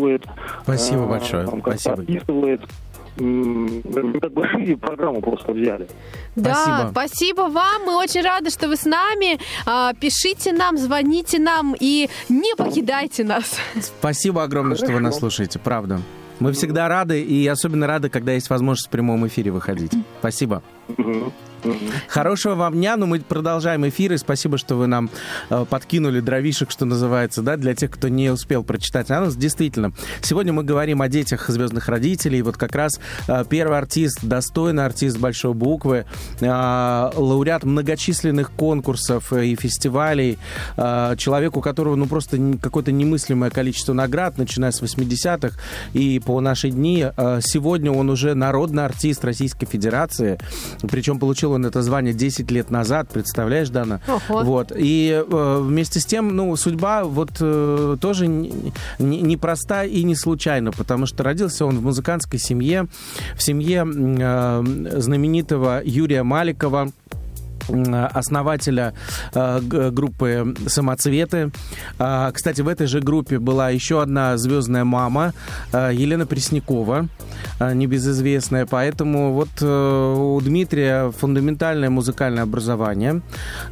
озвучивает. 0.07 0.25
Спасибо 0.63 1.03
э, 1.03 1.07
большое. 1.07 1.47
там 1.47 1.61
Спасибо. 1.61 1.95
Вы 3.17 4.19
как 4.19 4.31
бы 4.31 4.47
шире 4.51 4.77
программу 4.77 5.21
просто 5.21 5.51
взяли. 5.51 5.87
Да, 6.35 6.53
Спасибо. 6.53 6.89
спасибо 6.91 7.41
вам. 7.49 7.85
Мы 7.87 7.97
очень 7.97 8.21
рады, 8.21 8.49
что 8.51 8.67
вы 8.67 8.75
с 8.75 8.85
нами. 8.85 9.39
А, 9.65 9.93
Пишите 9.93 10.53
нам, 10.53 10.77
звоните 10.77 11.39
нам 11.39 11.75
и 11.79 12.09
не 12.29 12.55
покидайте 12.55 13.23
нас. 13.23 13.55
Спасибо 13.81 14.43
огромное, 14.43 14.75
что 14.75 14.87
вы 14.87 14.99
нас 14.99 15.15
Хорошо. 15.15 15.19
слушаете, 15.19 15.59
правда. 15.59 15.99
Мы 16.39 16.51
всегда 16.53 16.87
рады, 16.87 17.23
и 17.23 17.47
особенно 17.47 17.87
рады, 17.87 18.09
когда 18.09 18.33
есть 18.33 18.51
возможность 18.51 18.87
в 18.87 18.91
прямом 18.91 19.25
эфире 19.25 19.49
выходить. 19.49 19.93
Спасибо. 20.19 20.61
Хорошего 22.07 22.55
вам 22.55 22.73
дня, 22.73 22.97
но 22.97 23.05
мы 23.05 23.19
продолжаем 23.19 23.87
эфир, 23.87 24.13
и 24.13 24.17
спасибо, 24.17 24.57
что 24.57 24.75
вы 24.75 24.87
нам 24.87 25.09
э, 25.49 25.65
подкинули 25.69 26.19
дровишек, 26.19 26.71
что 26.71 26.85
называется, 26.85 27.41
да, 27.41 27.57
для 27.57 27.75
тех, 27.75 27.91
кто 27.91 28.07
не 28.07 28.29
успел 28.29 28.63
прочитать 28.63 29.09
анонс. 29.11 29.35
Действительно, 29.35 29.91
сегодня 30.21 30.53
мы 30.53 30.63
говорим 30.63 31.01
о 31.01 31.07
детях 31.07 31.49
звездных 31.49 31.87
родителей, 31.87 32.41
вот 32.41 32.57
как 32.57 32.75
раз 32.75 32.99
э, 33.27 33.43
первый 33.49 33.77
артист, 33.77 34.19
достойный 34.23 34.85
артист 34.85 35.17
большой 35.17 35.53
буквы, 35.53 36.05
э, 36.39 36.45
лауреат 36.45 37.63
многочисленных 37.63 38.51
конкурсов 38.51 39.33
и 39.33 39.55
фестивалей, 39.55 40.37
э, 40.77 41.15
человек, 41.17 41.57
у 41.57 41.61
которого, 41.61 41.95
ну, 41.95 42.05
просто 42.05 42.37
какое-то 42.61 42.91
немыслимое 42.91 43.49
количество 43.49 43.93
наград, 43.93 44.37
начиная 44.37 44.71
с 44.71 44.81
80-х 44.81 45.57
и 45.93 46.19
по 46.19 46.39
наши 46.39 46.69
дни. 46.69 47.05
Э, 47.17 47.39
сегодня 47.41 47.91
он 47.91 48.09
уже 48.09 48.35
народный 48.35 48.85
артист 48.85 49.25
Российской 49.25 49.65
Федерации, 49.65 50.39
причем 50.89 51.19
получил 51.19 51.46
он 51.51 51.65
это 51.65 51.81
звание 51.81 52.13
10 52.13 52.49
лет 52.51 52.69
назад, 52.71 53.09
представляешь, 53.13 53.69
Дана? 53.69 54.01
Ого. 54.07 54.43
Вот. 54.43 54.71
И 54.75 55.23
э, 55.27 55.59
вместе 55.61 55.99
с 55.99 56.05
тем, 56.05 56.35
ну, 56.35 56.55
судьба 56.55 57.03
вот 57.03 57.31
э, 57.39 57.97
тоже 57.99 58.27
не- 58.27 58.73
не- 58.99 59.21
непроста 59.21 59.83
и 59.83 60.03
не 60.03 60.15
случайна, 60.15 60.71
потому 60.71 61.05
что 61.05 61.23
родился 61.23 61.65
он 61.65 61.79
в 61.79 61.83
музыкантской 61.83 62.39
семье, 62.39 62.87
в 63.35 63.43
семье 63.43 63.85
э, 63.87 64.63
знаменитого 64.99 65.81
Юрия 65.83 66.23
Маликова, 66.23 66.89
основателя 67.67 68.93
э, 69.33 69.59
группы 69.91 70.55
«Самоцветы». 70.67 71.51
А, 71.99 72.31
Кстати, 72.31 72.61
в 72.61 72.67
этой 72.67 72.87
же 72.87 72.99
группе 72.99 73.39
была 73.39 73.69
еще 73.69 74.01
одна 74.01 74.37
звездная 74.37 74.83
мама, 74.83 75.33
э, 75.73 75.91
Елена 75.93 76.25
Преснякова, 76.25 77.07
э, 77.59 77.73
небезызвестная. 77.73 78.65
Поэтому 78.65 79.33
вот 79.33 79.49
э, 79.61 80.15
у 80.17 80.39
Дмитрия 80.41 81.11
фундаментальное 81.11 81.89
музыкальное 81.89 82.43
образование. 82.43 83.21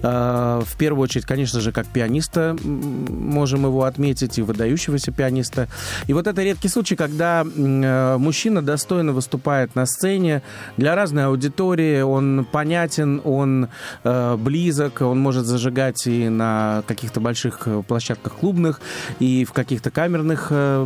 Э, 0.03 0.61
В 0.65 0.77
первую 0.77 1.03
очередь, 1.03 1.25
конечно 1.25 1.59
же, 1.61 1.71
как 1.71 1.87
пианиста 1.87 2.55
можем 2.63 3.65
его 3.65 3.83
отметить, 3.83 4.37
и 4.37 4.41
выдающегося 4.41 5.11
пианиста. 5.11 5.67
И 6.07 6.13
вот 6.13 6.27
это 6.27 6.43
редкий 6.43 6.69
случай, 6.69 6.95
когда 6.95 7.43
э, 7.45 8.17
мужчина 8.17 8.61
достойно 8.61 9.11
выступает 9.13 9.75
на 9.75 9.85
сцене 9.85 10.41
для 10.77 10.95
разной 10.95 11.25
аудитории, 11.25 12.01
он 12.01 12.45
понятен, 12.51 13.21
он 13.23 13.67
э, 14.03 14.35
близок, 14.37 15.01
он 15.01 15.19
может 15.19 15.45
зажигать 15.45 16.07
и 16.07 16.29
на 16.29 16.83
каких-то 16.87 17.19
больших 17.19 17.61
э, 17.65 17.83
площадках 17.87 18.33
клубных, 18.33 18.81
и 19.19 19.45
в 19.45 19.53
каких-то 19.53 19.91
камерных 19.91 20.47
э, 20.49 20.85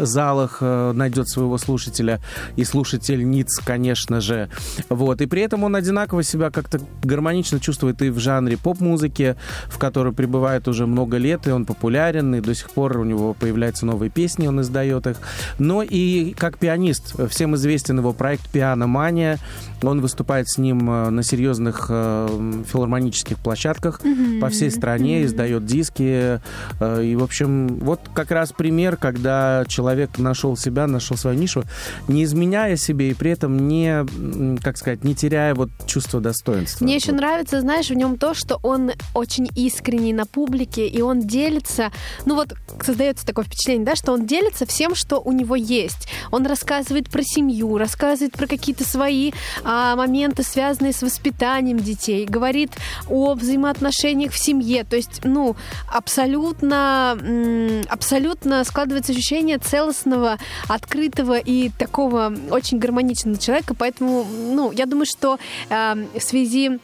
залах 0.00 0.60
найдет 0.60 1.28
своего 1.28 1.58
слушателя 1.58 2.20
и 2.56 2.64
слушательниц, 2.64 3.60
конечно 3.64 4.20
же. 4.20 4.48
Вот. 4.88 5.20
И 5.20 5.26
при 5.26 5.42
этом 5.42 5.64
он 5.64 5.76
одинаково 5.76 6.22
себя 6.22 6.50
как-то 6.50 6.80
гармонично 7.02 7.60
чувствует 7.60 8.02
и 8.02 8.10
в 8.10 8.18
жанре 8.18 8.56
поп-музыки, 8.56 9.36
в 9.66 9.78
которой 9.78 10.12
пребывает 10.12 10.68
уже 10.68 10.86
много 10.86 11.16
лет, 11.16 11.46
и 11.46 11.50
он 11.50 11.64
популярен, 11.64 12.34
и 12.34 12.40
до 12.40 12.54
сих 12.54 12.70
пор 12.70 12.98
у 12.98 13.04
него 13.04 13.34
появляются 13.34 13.86
новые 13.86 14.10
песни, 14.10 14.46
он 14.46 14.60
издает 14.60 15.06
их. 15.06 15.16
Но 15.58 15.82
и 15.82 16.34
как 16.34 16.58
пианист. 16.58 17.14
Всем 17.30 17.54
известен 17.56 17.98
его 17.98 18.12
проект 18.12 18.48
«Пиано 18.50 18.86
Мания». 18.86 19.38
Он 19.82 20.00
выступает 20.00 20.48
с 20.48 20.58
ним 20.58 20.86
на 20.86 21.22
серьезных 21.22 21.90
э, 22.28 22.62
филармонических 22.70 23.38
площадках 23.38 24.00
по 24.40 24.48
всей 24.48 24.70
стране, 24.70 25.24
издает 25.24 25.64
диски. 25.66 26.40
э, 26.80 27.04
И, 27.04 27.16
в 27.16 27.22
общем, 27.22 27.78
вот 27.78 28.00
как 28.14 28.30
раз 28.30 28.52
пример, 28.52 28.96
когда 28.96 29.64
человек 29.68 30.18
нашел 30.18 30.56
себя, 30.56 30.86
нашел 30.86 31.16
свою 31.16 31.38
нишу, 31.38 31.64
не 32.08 32.24
изменяя 32.24 32.76
себе 32.76 33.10
и 33.10 33.14
при 33.14 33.30
этом 33.32 33.68
не, 33.68 34.04
как 34.60 34.76
сказать, 34.76 35.04
не 35.04 35.14
теряя 35.14 35.54
вот 35.54 35.70
чувство 35.86 36.20
достоинства. 36.20 36.84
Мне 36.84 36.96
еще 36.96 37.12
Вот. 37.12 37.20
нравится, 37.20 37.60
знаешь, 37.60 37.90
в 37.90 37.94
нем 37.94 38.18
то, 38.18 38.34
что 38.34 38.58
он 38.62 38.90
очень 39.14 39.48
искренний 39.56 40.12
на 40.12 40.26
публике, 40.26 40.86
и 40.86 41.00
он 41.02 41.20
делится, 41.20 41.90
ну 42.26 42.34
вот 42.34 42.54
создается 42.82 43.26
такое 43.26 43.44
впечатление, 43.44 43.84
да, 43.86 43.94
что 43.96 44.12
он 44.12 44.26
делится 44.26 44.66
всем, 44.66 44.94
что 44.94 45.18
у 45.20 45.32
него 45.32 45.56
есть. 45.56 46.08
Он 46.30 46.46
рассказывает 46.46 47.10
про 47.10 47.22
семью, 47.22 47.78
рассказывает 47.78 48.32
про 48.32 48.46
какие-то 48.46 48.84
свои 48.88 49.32
а, 49.64 49.96
моменты, 49.96 50.42
связанные 50.42 50.92
с 50.92 51.02
воспитанием 51.02 51.78
детей, 51.78 51.94
говорит 52.08 52.70
о 53.08 53.34
взаимоотношениях 53.34 54.32
в 54.32 54.38
семье. 54.38 54.84
То 54.84 54.96
есть, 54.96 55.20
ну, 55.24 55.56
абсолютно, 55.92 57.18
абсолютно 57.88 58.64
складывается 58.64 59.12
ощущение 59.12 59.58
целостного, 59.58 60.38
открытого 60.68 61.38
и 61.38 61.70
такого 61.70 62.34
очень 62.50 62.78
гармоничного 62.78 63.38
человека. 63.38 63.74
Поэтому, 63.74 64.24
ну, 64.24 64.72
я 64.72 64.86
думаю, 64.86 65.06
что 65.06 65.38
э, 65.68 65.94
в 66.14 66.22
связи 66.22 66.78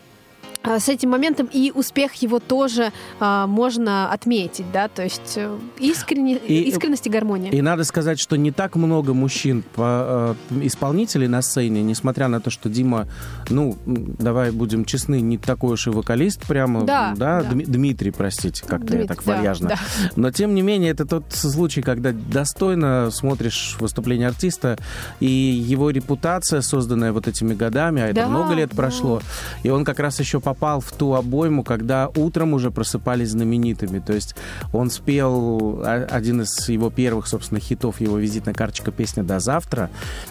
с 0.62 0.88
этим 0.88 1.10
моментом 1.10 1.48
и 1.52 1.72
успех 1.74 2.14
его 2.16 2.38
тоже 2.38 2.92
а, 3.18 3.46
можно 3.46 4.10
отметить, 4.12 4.66
да, 4.72 4.88
то 4.88 5.02
есть 5.02 5.34
э, 5.36 5.56
искренне, 5.78 6.36
И- 6.36 6.62
искренность 6.68 7.06
и 7.06 7.10
гармония. 7.10 7.50
И 7.50 7.62
надо 7.62 7.84
сказать, 7.84 8.20
что 8.20 8.36
не 8.36 8.50
так 8.52 8.76
много 8.76 9.14
мужчин, 9.14 9.64
по, 9.74 10.36
э, 10.50 10.60
исполнителей 10.66 11.28
на 11.28 11.40
сцене, 11.42 11.82
несмотря 11.82 12.28
на 12.28 12.40
то, 12.40 12.50
что 12.50 12.68
Дима, 12.68 13.08
ну, 13.48 13.76
давай 13.86 14.50
будем 14.50 14.84
честны, 14.84 15.20
не 15.20 15.38
такой 15.38 15.72
уж 15.74 15.86
и 15.86 15.90
вокалист 15.90 16.46
прямо, 16.46 16.84
Да, 16.84 17.14
да. 17.16 17.40
Дми- 17.40 17.64
Дмитрий, 17.66 18.10
простите, 18.10 18.62
как-то 18.66 18.98
я 18.98 19.06
так 19.06 19.24
да, 19.24 19.36
вальяжно. 19.36 19.68
да. 19.70 19.76
Но, 20.16 20.30
тем 20.30 20.54
не 20.54 20.62
менее, 20.62 20.90
это 20.90 21.06
тот 21.06 21.24
случай, 21.32 21.80
когда 21.82 22.12
достойно 22.12 23.10
смотришь 23.10 23.76
выступление 23.80 24.28
артиста, 24.28 24.76
и 25.20 25.26
его 25.26 25.90
репутация, 25.90 26.60
созданная 26.60 27.12
вот 27.12 27.28
этими 27.28 27.54
годами, 27.54 28.02
а 28.02 28.06
это 28.06 28.14
Да, 28.22 28.28
много 28.28 28.54
лет 28.54 28.70
да. 28.70 28.76
прошло, 28.76 29.22
и 29.62 29.70
он 29.70 29.84
как 29.84 29.98
раз 30.00 30.20
еще 30.20 30.40
попал 30.50 30.80
в 30.80 30.90
ту 30.90 31.14
обойму, 31.14 31.62
когда 31.62 32.08
утром 32.16 32.54
уже 32.54 32.72
просыпались 32.72 33.30
знаменитыми. 33.30 34.00
То 34.00 34.12
есть 34.12 34.34
он 34.72 34.90
спел 34.90 35.80
а- 35.84 36.08
один 36.10 36.42
из 36.42 36.68
его 36.68 36.90
первых, 36.90 37.28
собственно, 37.28 37.60
хитов, 37.60 38.00
его 38.00 38.18
визитная 38.18 38.54
карточка 38.54 38.90
песня 38.90 39.22
«До 39.22 39.38
завтра». 39.38 39.90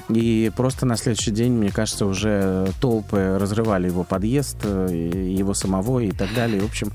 И 0.09 0.51
просто 0.57 0.85
на 0.85 0.97
следующий 0.97 1.31
день, 1.31 1.53
мне 1.53 1.71
кажется, 1.71 2.05
уже 2.05 2.67
толпы 2.81 3.37
разрывали 3.39 3.87
его 3.87 4.03
подъезд, 4.03 4.57
э, 4.63 5.35
его 5.37 5.53
самого 5.53 6.01
и 6.01 6.11
так 6.11 6.33
далее. 6.35 6.59
В 6.61 6.65
общем, 6.65 6.91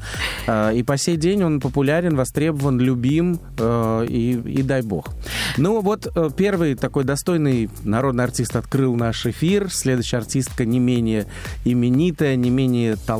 э, 0.46 0.76
и 0.76 0.82
по 0.82 0.98
сей 0.98 1.16
день 1.16 1.42
он 1.44 1.60
популярен, 1.60 2.16
востребован, 2.16 2.78
любим, 2.78 3.40
э, 3.58 4.06
и, 4.06 4.32
и 4.32 4.62
дай 4.62 4.82
бог. 4.82 5.08
Ну 5.56 5.80
вот 5.80 6.06
первый 6.36 6.74
такой 6.74 7.04
достойный 7.04 7.70
народный 7.84 8.24
артист 8.24 8.56
открыл 8.56 8.96
наш 8.96 9.24
эфир. 9.24 9.70
Следующая 9.70 10.18
артистка 10.18 10.66
не 10.66 10.78
менее 10.78 11.24
именитая, 11.64 12.36
не 12.36 12.50
менее 12.50 12.96
талантливая, 12.96 13.13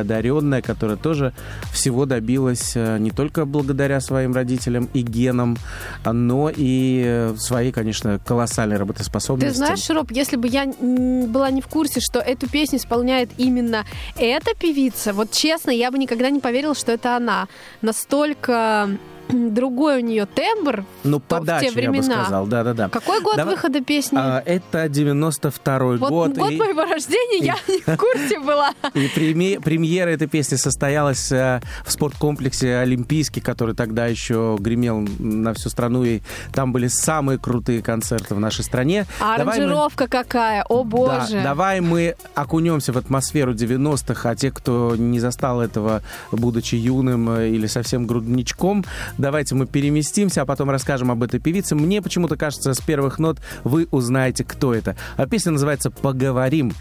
одаренная, 0.00 0.62
которая 0.62 0.96
тоже 0.96 1.32
всего 1.72 2.06
добилась 2.06 2.72
э, 2.74 2.98
не 2.98 3.10
только 3.10 3.44
благодаря 3.44 4.00
своим 4.00 4.34
родителям 4.34 4.88
и 4.94 5.02
генам, 5.02 5.56
но 6.04 6.50
и 6.54 7.02
э, 7.04 7.34
своей, 7.38 7.72
конечно, 7.72 8.18
колоссальной 8.18 8.76
работоспособности. 8.76 9.50
Ты 9.50 9.56
знаешь, 9.56 9.90
Роб, 9.90 10.10
если 10.10 10.36
бы 10.36 10.48
я 10.48 10.66
была 10.66 11.50
не 11.50 11.60
в 11.60 11.68
курсе, 11.68 12.00
что 12.00 12.20
эту 12.20 12.48
песню 12.48 12.78
исполняет 12.78 13.30
именно 13.38 13.84
эта 14.16 14.54
певица, 14.58 15.12
вот 15.12 15.30
честно, 15.30 15.70
я 15.70 15.90
бы 15.90 15.98
никогда 15.98 16.30
не 16.30 16.40
поверила, 16.40 16.74
что 16.74 16.92
это 16.92 17.16
она. 17.16 17.48
Настолько 17.82 18.90
другой 19.52 19.98
у 20.02 20.04
нее 20.04 20.26
тембр 20.26 20.84
ну, 21.04 21.18
в 21.18 21.20
то- 21.22 21.36
в 21.36 21.38
подача, 21.40 21.60
те 21.60 21.66
я 21.66 21.72
бы 21.90 21.96
времена. 21.98 22.22
сказал. 22.22 22.46
Да-да-да. 22.46 22.88
Какой 22.88 23.20
год 23.22 23.36
Давай- 23.36 23.54
выхода 23.54 23.80
песни? 23.82 24.18
А, 24.20 24.42
это 24.44 24.84
92-й 24.86 25.98
вот 25.98 26.10
год. 26.10 26.36
год 26.36 26.50
и- 26.50 26.56
моего 26.56 26.82
рождения 26.84 27.38
я 27.46 27.54
не 27.68 27.80
в 27.80 27.96
курсе 27.96 28.40
была. 28.40 28.72
И 28.94 29.08
преми- 29.14 29.60
премьера 29.62 30.10
этой 30.10 30.26
песни 30.28 30.56
состоялась 30.56 31.30
э, 31.32 31.60
в 31.84 31.92
спорткомплексе 31.92 32.76
Олимпийский, 32.76 33.40
который 33.40 33.74
тогда 33.74 34.06
еще 34.06 34.56
гремел 34.58 35.06
на 35.18 35.54
всю 35.54 35.68
страну, 35.70 36.04
и 36.04 36.20
там 36.52 36.72
были 36.72 36.88
самые 36.88 37.38
крутые 37.38 37.82
концерты 37.82 38.34
в 38.34 38.40
нашей 38.40 38.64
стране. 38.64 39.06
А 39.20 39.38
Давай 39.38 39.58
мы- 39.58 39.64
аранжировка 39.64 40.08
какая, 40.08 40.64
о 40.68 40.82
Да, 40.82 40.88
боже. 40.88 41.40
давай 41.42 41.80
мы 41.80 42.14
окунемся 42.34 42.92
в 42.92 42.98
атмосферу 42.98 43.52
90-х, 43.54 44.28
а 44.30 44.36
те, 44.36 44.50
кто 44.50 44.94
не 44.96 45.20
застал 45.20 45.60
этого, 45.60 46.02
будучи 46.32 46.74
юным 46.76 47.30
э, 47.30 47.48
или 47.50 47.66
совсем 47.66 48.06
грудничком, 48.06 48.84
давайте 49.18 49.54
мы 49.54 49.66
переместимся, 49.66 50.42
а 50.42 50.46
потом 50.46 50.70
расскажем 50.70 51.10
об 51.10 51.22
этой 51.22 51.40
певице. 51.40 51.74
Мне 51.74 52.00
почему-то 52.00 52.36
кажется, 52.36 52.72
с 52.72 52.80
первых 52.80 53.18
нот 53.18 53.40
вы 53.64 53.86
узнаете, 53.90 54.44
кто 54.44 54.74
это. 54.74 54.96
А 55.16 55.26
песня 55.26 55.52
называется 55.52 55.90
«Поговорим». 55.90 56.72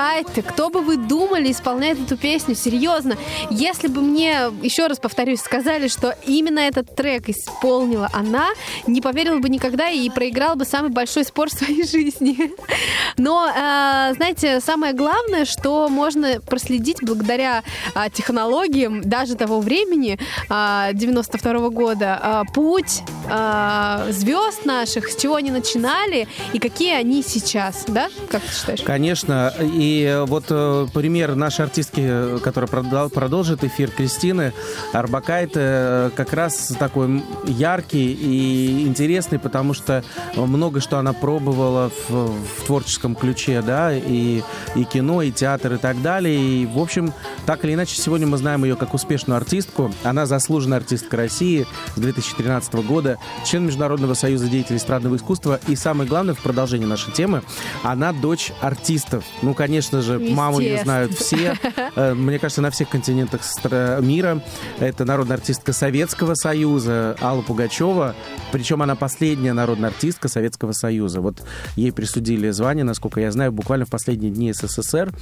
Арбакайте. 0.00 0.42
Кто 0.42 0.70
бы 0.70 0.80
вы 0.80 0.96
думали, 0.96 1.50
исполняет 1.50 2.00
эту 2.00 2.16
песню? 2.16 2.54
Серьезно. 2.54 3.16
Если 3.50 3.88
бы 3.88 4.00
мне, 4.00 4.50
еще 4.62 4.86
раз 4.86 4.98
повторюсь, 4.98 5.40
сказали, 5.40 5.88
что 5.88 6.16
именно 6.26 6.60
этот 6.60 6.94
трек 6.94 7.28
исполнила 7.28 8.08
она, 8.12 8.48
не 8.86 9.00
поверила 9.00 9.38
бы 9.38 9.48
никогда 9.48 9.88
и 9.88 10.08
проиграла 10.08 10.54
бы 10.54 10.64
самый 10.64 10.90
большой 10.90 11.24
спор 11.24 11.50
в 11.50 11.52
своей 11.52 11.86
жизни. 11.86 12.52
Но, 13.16 13.46
э, 13.48 14.14
знаете, 14.14 14.60
самое 14.60 14.94
главное, 14.94 15.44
что 15.44 15.88
можно 15.88 16.40
проследить 16.40 16.98
благодаря 17.02 17.62
э, 17.94 18.10
технологиям 18.12 19.02
даже 19.02 19.34
того 19.34 19.60
времени, 19.60 20.18
э, 20.48 20.90
92 20.94 21.68
года, 21.70 22.20
э, 22.22 22.52
путь 22.54 23.02
э, 23.30 24.12
звезд 24.12 24.64
наших, 24.64 25.08
с 25.08 25.16
чего 25.16 25.36
они 25.36 25.50
начинали 25.50 26.28
и 26.52 26.58
какие 26.58 26.94
они 26.94 27.22
сейчас, 27.22 27.84
да? 27.86 28.08
Как 28.28 28.42
ты 28.42 28.52
считаешь? 28.52 28.82
Конечно. 28.82 29.54
И 29.60 30.22
вот 30.26 30.44
э, 30.50 30.86
пример 30.92 31.34
нашей 31.34 31.64
артистки, 31.64 32.38
которая 32.40 32.68
продол- 32.68 33.10
продолжит 33.10 33.64
эфир, 33.64 33.90
Кристины 33.90 34.52
Арбакайте, 34.92 35.60
э, 35.62 36.10
как 36.14 36.32
раз 36.32 36.74
такой 36.78 37.22
яркий 37.46 38.12
и 38.12 38.86
интересный, 38.86 39.38
потому 39.38 39.74
что 39.74 40.04
много 40.36 40.80
что 40.80 40.98
она 40.98 41.12
пробовала 41.12 41.90
в, 42.08 42.10
в 42.10 42.66
творческом 42.66 43.14
ключе, 43.14 43.62
да, 43.62 43.92
и, 43.94 44.42
и 44.74 44.84
кино, 44.84 45.22
и 45.22 45.30
театр, 45.30 45.74
и 45.74 45.78
так 45.78 46.00
далее. 46.02 46.36
И, 46.36 46.66
в 46.66 46.78
общем, 46.78 47.12
так 47.46 47.64
или 47.64 47.74
иначе, 47.74 48.00
сегодня 48.00 48.26
мы 48.26 48.36
знаем 48.38 48.64
ее 48.64 48.76
как 48.76 48.94
успешную 48.94 49.36
артистку. 49.36 49.92
Она 50.02 50.26
заслуженная 50.26 50.78
артистка 50.78 51.16
России 51.16 51.66
с 51.94 52.00
2013 52.00 52.74
года, 52.86 53.18
член 53.44 53.66
Международного 53.66 54.14
союза 54.14 54.48
деятелей 54.48 54.78
эстрадного 54.78 55.16
искусства. 55.16 55.60
И 55.68 55.76
самое 55.76 56.08
главное, 56.08 56.34
в 56.34 56.40
продолжении 56.40 56.86
нашей 56.86 57.12
темы, 57.12 57.42
она 57.82 58.12
дочь 58.12 58.52
артистов. 58.60 59.24
Ну, 59.42 59.54
конечно 59.54 60.02
же, 60.02 60.18
маму 60.18 60.60
ее 60.60 60.82
знают 60.82 61.14
все. 61.14 61.58
Э, 61.96 62.14
Мне 62.14 62.38
кажется, 62.38 62.62
на 62.62 62.70
всех 62.70 62.88
континентах 62.88 63.42
мира. 64.00 64.42
Это 64.78 65.04
народная 65.04 65.36
артистка 65.36 65.72
Советского 65.72 66.34
Союза 66.34 67.16
Алла 67.20 67.42
Пугачева. 67.42 68.14
Причем 68.52 68.82
она 68.82 68.94
последняя 68.94 69.52
народная 69.52 69.90
артистка 69.90 70.28
Советского 70.28 70.72
Союза. 70.72 71.20
Вот 71.20 71.42
ей 71.76 71.92
присудили 71.92 72.50
звание, 72.50 72.84
насколько 72.84 73.20
я 73.20 73.30
знаю, 73.30 73.52
буквально 73.52 73.86
в 73.86 73.90
последние 73.90 74.30
дни 74.30 74.52
СССР. 74.52 75.12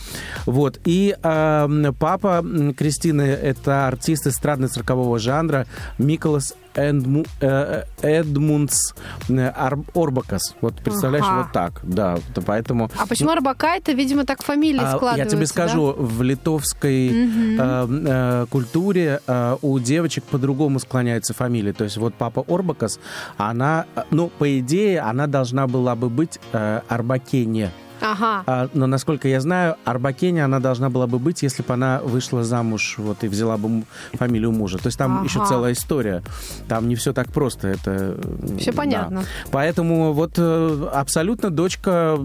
Вот. 0.47 0.79
И 0.85 1.17
э, 1.21 1.93
папа 1.99 2.45
Кристины— 2.77 3.23
это 3.23 3.87
артист 3.87 4.27
эстрадно-циркового 4.27 5.19
жанра 5.19 5.67
Миколас 5.99 6.55
Эдму- 6.79 7.27
э, 7.41 7.85
Эдмундс 8.03 8.95
э, 9.29 9.53
Ар- 9.57 9.79
Орбакас. 9.95 10.55
Вот 10.61 10.75
представляешь, 10.77 11.27
Ага. 11.29 11.43
вот 11.43 11.53
так. 11.53 11.81
Да, 11.83 12.19
то 12.35 12.41
поэтому... 12.43 12.91
А 12.97 13.07
почему 13.07 13.31
Арбакайте, 13.31 13.95
видимо, 13.95 14.25
так 14.25 14.43
фамилии 14.43 14.81
А, 14.83 14.97
складываются, 14.97 15.25
Я 15.25 15.27
тебе 15.31 15.41
да? 15.41 15.47
скажу, 15.47 15.95
в 15.99 16.23
литовской 16.23 17.09
э, 17.09 17.57
э, 17.59 18.47
культуре 18.51 19.21
э, 19.27 19.57
у 19.63 19.79
девочек 19.79 20.25
по-другому 20.25 20.79
склоняется 20.79 21.35
фамилия. 21.35 21.73
То 21.73 21.85
есть 21.85 21.97
вот 21.97 22.15
папа 22.15 22.45
Орбакас, 22.47 23.01
она, 23.37 23.87
э, 23.97 24.03
ну, 24.11 24.29
по 24.39 24.59
идее, 24.59 25.01
она 25.01 25.27
должна 25.27 25.67
была 25.67 25.95
бы 25.97 26.09
быть 26.09 26.39
э, 26.53 26.81
Арбакене. 26.89 27.71
Ага. 28.01 28.43
А, 28.47 28.69
но, 28.75 28.87
насколько 28.87 29.29
я 29.29 29.41
знаю, 29.41 29.77
Арбакене 29.85 30.45
она 30.45 30.61
должна 30.61 30.91
была 30.91 31.07
бы 31.07 31.19
быть, 31.19 31.43
если 31.43 31.63
бы 31.63 31.73
она 31.75 32.01
вышла 32.05 32.45
замуж 32.45 32.95
вот, 32.99 33.25
и 33.25 33.29
взяла 33.29 33.57
бы 33.57 33.85
фамилию 34.15 34.53
мужа. 34.53 34.79
То 34.79 34.87
есть 34.87 34.99
там 34.99 35.17
Ага. 35.19 35.25
еще 35.25 35.45
целая 35.47 35.73
история. 35.73 36.23
Там 36.69 36.89
не 36.89 36.95
все 36.95 37.13
так 37.13 37.33
просто. 37.33 37.69
Это, 37.69 38.17
Все 38.59 38.71
да. 38.73 38.77
понятно. 38.77 39.25
Поэтому 39.51 40.13
вот 40.13 40.35
э, 40.37 40.89
абсолютно 40.93 41.51
дочка 41.51 42.17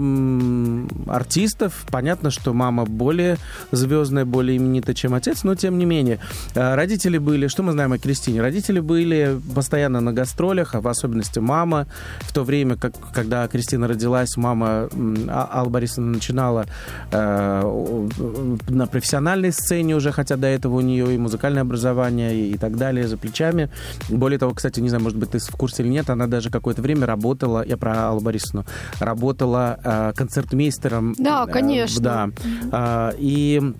артистов. 1.07 1.85
Понятно, 1.91 2.29
что 2.31 2.53
мама 2.53 2.85
более 2.85 3.37
звездная, 3.71 4.25
более 4.25 4.57
именита, 4.57 4.93
чем 4.93 5.13
отец, 5.13 5.43
но 5.43 5.55
тем 5.55 5.77
не 5.77 5.85
менее. 5.85 6.19
Э, 6.55 6.75
Родители 6.75 7.17
были, 7.17 7.47
что 7.47 7.63
мы 7.63 7.71
знаем 7.71 7.93
о 7.93 7.97
Кристине? 7.97 8.41
Родители 8.41 8.79
были 8.79 9.39
постоянно 9.55 9.99
на 10.01 10.13
гастролях, 10.13 10.75
а 10.75 10.81
в 10.81 10.87
особенности 10.87 11.39
мама. 11.39 11.87
В 12.21 12.33
то 12.33 12.43
время, 12.43 12.75
как, 12.75 12.93
когда 13.13 13.47
Кристина 13.47 13.87
родилась, 13.87 14.35
мама 14.37 14.89
А- 15.27 15.62
Алла 15.63 15.69
Борисовна 15.69 16.11
начинала 16.11 16.65
э, 17.11 18.07
на 18.69 18.87
профессиональной 18.87 19.51
сцене 19.51 19.95
уже, 19.95 20.11
хотя 20.11 20.35
до 20.37 20.47
этого 20.47 20.75
у 20.77 20.81
нее 20.81 21.13
и 21.15 21.17
музыкальное 21.17 21.61
образование, 21.61 22.35
и, 22.35 22.51
и 22.53 22.57
так 22.57 22.77
далее 22.77 23.07
за 23.07 23.17
плечами. 23.17 23.69
Более 24.09 24.37
того, 24.39 24.53
кстати, 24.53 24.79
не 24.79 24.89
знаю, 24.89 25.03
может 25.03 25.17
быть, 25.17 25.31
ты 25.31 25.39
в 25.39 25.55
курсе 25.55 25.83
или 25.83 25.89
нет, 25.89 26.09
она 26.09 26.27
даже 26.27 26.49
какое-то 26.49 26.81
время 26.81 27.05
работала, 27.05 27.65
я 27.65 27.77
про 27.77 28.09
Аллу 28.09 28.21
Борисовну, 28.21 28.65
работала 28.99 29.79
э, 29.83 30.13
концертмейстером. 30.15 31.15
Да, 31.17 31.45
Э, 31.47 31.51
конечно. 31.51 32.01
да. 32.01 32.29
А, 32.71 33.13
и 33.17 33.73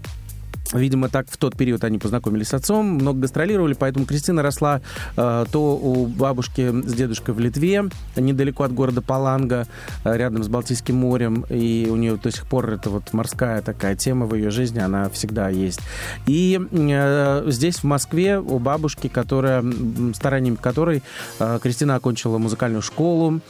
Видимо, 0.74 1.10
так 1.10 1.28
в 1.30 1.38
тот 1.38 1.56
период 1.56 1.84
они 1.84 2.00
познакомились 2.00 2.50
с 2.50 2.54
отцом, 2.54 2.86
много 2.86 3.22
гастролировали, 3.22 3.74
поэтому 3.74 4.06
Кристина 4.06 4.42
росла 4.42 4.82
э, 5.16 5.46
то 5.52 5.78
у 5.78 6.08
бабушки 6.08 6.72
с 6.86 6.94
дедушкой 6.94 7.36
в 7.36 7.40
Литве, 7.40 7.90
недалеко 8.16 8.64
от 8.64 8.74
города 8.74 9.02
Паланга, 9.02 9.68
э, 10.04 10.18
рядом 10.18 10.44
с 10.44 10.48
Балтийским 10.48 10.96
морем, 10.96 11.46
и 11.50 11.88
у 11.90 11.96
нее 11.96 12.18
до 12.18 12.32
сих 12.32 12.48
пор 12.48 12.70
это 12.72 12.90
вот 12.90 13.14
морская 13.14 13.62
такая 13.62 13.96
тема 13.96 14.26
в 14.26 14.36
ее 14.36 14.50
жизни, 14.50 14.80
она 14.80 15.10
всегда 15.10 15.50
есть. 15.50 15.80
И 16.26 16.60
э, 16.72 17.44
здесь, 17.48 17.78
в 17.78 17.84
Москве, 17.84 18.40
у 18.40 18.60
бабушки, 18.60 19.08
которая, 19.08 19.64
стараниями 20.14 20.56
которой 20.56 21.04
э, 21.40 21.60
Кристина 21.62 21.96
окончила 21.96 22.38
музыкальную 22.38 22.82
школу, 22.82 23.42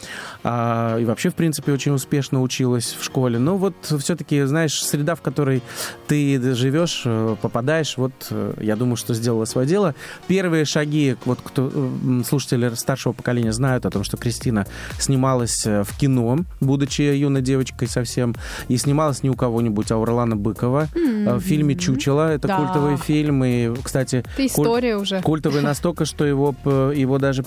а, 0.44 0.98
и 0.98 1.06
вообще, 1.06 1.30
в 1.30 1.36
принципе, 1.36 1.72
очень 1.72 1.94
успешно 1.94 2.42
училась 2.42 2.96
в 3.00 3.04
школе. 3.04 3.40
Но 3.40 3.58
вот 3.58 3.76
все-таки, 4.00 4.44
знаешь, 4.44 4.84
среда, 4.84 5.16
в 5.16 5.22
которой 5.22 5.62
ты 6.08 6.54
живешь, 6.54 7.04
э, 7.06 7.13
попадаешь, 7.42 7.98
вот 7.98 8.12
э, 8.32 8.54
я 8.62 8.76
думаю, 8.76 8.96
что 8.96 9.14
сделала 9.14 9.46
свое 9.46 9.68
дело. 9.68 9.96
Первые 10.28 10.66
шаги, 10.66 11.16
вот 11.26 11.40
кто 11.44 11.70
м, 11.74 12.24
слушатели 12.28 12.74
старшего 12.76 13.14
поколения 13.14 13.52
знают 13.54 13.86
о 13.86 13.90
том, 13.90 14.04
что 14.04 14.18
Кристина 14.18 14.66
снималась 15.00 15.66
э, 15.66 15.84
в 15.84 15.98
кино, 15.98 16.40
будучи 16.62 17.02
юной 17.02 17.42
девочкой 17.42 17.88
совсем, 17.88 18.36
и 18.68 18.78
снималась 18.78 19.24
не 19.24 19.30
у 19.30 19.34
кого-нибудь, 19.36 19.92
а 19.92 19.98
у 19.98 20.06
Ролана 20.06 20.36
Быкова 20.36 20.88
э, 20.96 21.36
в 21.36 21.42
фильме 21.42 21.76
«Чучело». 21.76 22.32
Это 22.32 22.48
Да. 22.48 22.58
культовый 22.58 22.98
фильм, 22.98 23.44
и, 23.44 23.74
кстати... 23.84 24.18
Это 24.18 24.30
куль- 24.36 24.46
история 24.48 24.98
уже. 24.98 25.22
Культовый 25.22 25.62
настолько, 25.62 26.06
что 26.06 26.26
его, 26.26 26.56
его 26.66 27.18
даже 27.20 27.44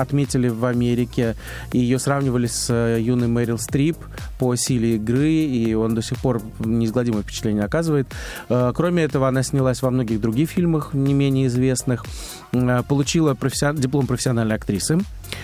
отметили 0.00 0.48
в 0.48 0.64
Америке. 0.64 1.36
И 1.72 1.78
ее 1.78 1.98
сравнивали 1.98 2.46
с 2.46 2.68
э, 2.70 2.98
юной 3.00 3.28
Мэрил 3.28 3.58
Стрип 3.58 3.96
по 4.38 4.54
силе 4.56 4.96
игры, 4.96 5.30
и 5.30 5.74
он 5.74 5.94
до 5.94 6.02
сих 6.02 6.18
пор 6.18 6.40
неизгладимое 6.58 7.22
впечатление 7.22 7.64
оказывает. 7.64 8.06
Э, 8.50 8.72
Кроме 8.74 9.04
этого, 9.04 9.28
она 9.28 9.42
снялась 9.42 9.80
во 9.80 9.90
многих 9.90 10.20
других 10.20 10.50
фильмах, 10.50 10.92
не 10.92 11.14
менее 11.14 11.46
известных. 11.46 12.04
Э, 12.52 12.82
Получила 12.86 13.34
профессион- 13.34 13.78
диплом 13.78 14.06
профессиональной 14.06 14.56
актрисы 14.56 14.98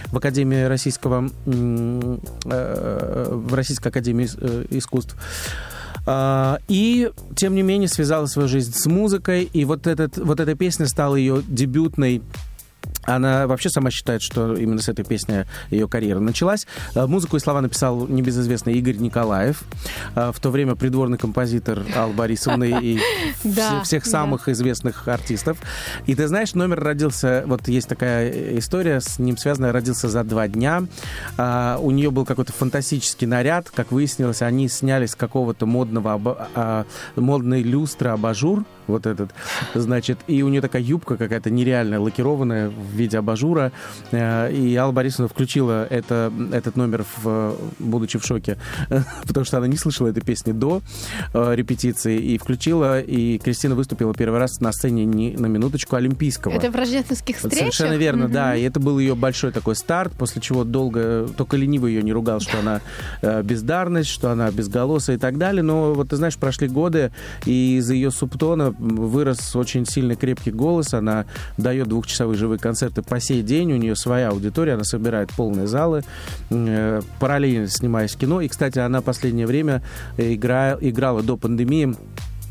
в 0.08 0.16
Академии 0.16 0.64
российского... 0.64 1.30
э, 1.46 3.28
в 3.30 3.54
Российской 3.54 3.88
Академии 3.88 4.26
ис- 4.26 4.66
искусств. 4.76 5.16
И, 6.68 7.10
тем 7.34 7.54
не 7.56 7.62
менее, 7.62 7.88
связала 7.88 8.26
свою 8.26 8.46
жизнь 8.46 8.72
с 8.72 8.86
музыкой. 8.86 9.50
И 9.52 9.64
вот, 9.64 9.88
этот, 9.88 10.18
вот 10.18 10.38
эта 10.38 10.54
песня 10.54 10.86
стала 10.86 11.16
ее 11.16 11.42
дебютной 11.48 12.22
она 13.06 13.46
вообще 13.46 13.70
сама 13.70 13.90
считает, 13.90 14.22
что 14.22 14.54
именно 14.54 14.80
с 14.80 14.88
этой 14.88 15.04
песни 15.04 15.46
ее 15.70 15.88
карьера 15.88 16.20
началась. 16.20 16.66
Э, 16.94 17.06
Музыку 17.06 17.36
и 17.36 17.40
слова 17.40 17.60
написал 17.60 18.06
небезызвестный 18.06 18.74
Игорь 18.74 18.96
Николаев, 18.96 19.62
э, 20.14 20.32
в 20.32 20.40
то 20.40 20.50
время 20.50 20.74
придворный 20.74 21.18
композитор 21.18 21.82
Аллы 21.94 22.12
Борисовны 22.12 22.78
и 22.80 23.00
всех 23.84 24.06
самых 24.06 24.48
известных 24.48 25.08
артистов. 25.08 25.58
И 26.06 26.14
ты 26.14 26.28
знаешь, 26.28 26.54
номер 26.54 26.80
родился, 26.82 27.44
вот 27.46 27.68
есть 27.68 27.88
такая 27.88 28.58
история, 28.58 29.00
с 29.00 29.18
ним 29.18 29.36
связанная, 29.36 29.72
родился 29.72 30.08
за 30.08 30.24
два 30.24 30.48
дня. 30.48 30.84
А, 31.38 31.78
У 31.80 31.90
нее 31.90 32.10
был 32.10 32.24
какой-то 32.24 32.52
фантастический 32.52 33.26
наряд, 33.26 33.70
как 33.70 33.92
выяснилось, 33.92 34.42
они 34.42 34.68
сняли 34.68 35.06
с 35.06 35.14
какого-то 35.14 35.66
модного, 35.66 36.48
а, 36.54 36.86
модной 37.16 37.62
люстры 37.62 38.10
абажур, 38.10 38.64
вот 38.86 39.06
этот, 39.06 39.30
значит, 39.74 40.18
и 40.26 40.42
у 40.42 40.48
нее 40.48 40.60
такая 40.60 40.82
юбка 40.82 41.16
какая-то 41.16 41.50
нереальная, 41.50 41.98
лакированная 41.98 42.68
в 42.68 42.95
виде 42.96 43.18
абажура, 43.18 43.72
э, 44.10 44.52
и 44.52 44.74
Алла 44.76 44.92
Борисовна 44.92 45.28
включила 45.28 45.84
это, 45.84 46.32
этот 46.52 46.76
номер, 46.76 47.04
в, 47.22 47.56
будучи 47.78 48.18
в 48.18 48.24
шоке, 48.24 48.58
потому 49.26 49.44
что 49.44 49.58
она 49.58 49.66
не 49.66 49.76
слышала 49.76 50.08
этой 50.08 50.22
песни 50.22 50.52
до 50.52 50.82
э, 51.34 51.54
репетиции, 51.54 52.18
и 52.18 52.38
включила, 52.38 53.00
и 53.00 53.38
Кристина 53.38 53.74
выступила 53.74 54.14
первый 54.14 54.40
раз 54.40 54.60
на 54.60 54.72
сцене 54.72 55.04
не 55.04 55.36
на 55.36 55.46
минуточку 55.46 55.96
Олимпийского. 55.96 56.52
Это 56.52 56.70
в 56.70 56.76
рождественских 56.76 57.36
встречах? 57.36 57.58
Совершенно 57.58 57.96
верно, 57.96 58.28
да. 58.28 58.56
И 58.56 58.62
это 58.62 58.80
был 58.80 58.98
ее 58.98 59.14
большой 59.14 59.52
такой 59.52 59.76
старт, 59.76 60.12
после 60.18 60.40
чего 60.40 60.64
долго, 60.64 61.28
только 61.36 61.56
ленивый 61.56 61.94
ее 61.94 62.02
не 62.02 62.12
ругал, 62.12 62.40
что 62.40 62.58
она 62.58 62.80
э, 63.22 63.42
бездарность, 63.42 64.08
что 64.08 64.30
она 64.30 64.50
безголосая 64.50 65.16
и 65.16 65.18
так 65.18 65.38
далее. 65.38 65.62
Но 65.62 65.94
вот 65.94 66.10
ты 66.10 66.16
знаешь, 66.16 66.36
прошли 66.36 66.68
годы, 66.68 67.12
и 67.44 67.76
из 67.76 67.90
ее 67.90 68.10
субтона 68.10 68.70
вырос 68.78 69.54
очень 69.56 69.86
сильный 69.86 70.16
крепкий 70.16 70.50
голос. 70.50 70.94
Она 70.94 71.26
дает 71.56 71.88
двухчасовые 71.88 72.38
живые 72.38 72.58
концерты 72.58 72.85
по 72.90 73.20
сей 73.20 73.42
день. 73.42 73.72
У 73.72 73.76
нее 73.76 73.96
своя 73.96 74.28
аудитория, 74.28 74.74
она 74.74 74.84
собирает 74.84 75.30
полные 75.32 75.66
залы, 75.66 76.02
э, 76.50 77.00
параллельно 77.20 77.68
снимаясь 77.68 78.14
в 78.14 78.18
кино. 78.18 78.40
И, 78.40 78.48
кстати, 78.48 78.78
она 78.78 79.00
последнее 79.00 79.46
время 79.46 79.82
игра, 80.16 80.76
играла 80.80 81.22
до 81.22 81.36
пандемии 81.36 81.94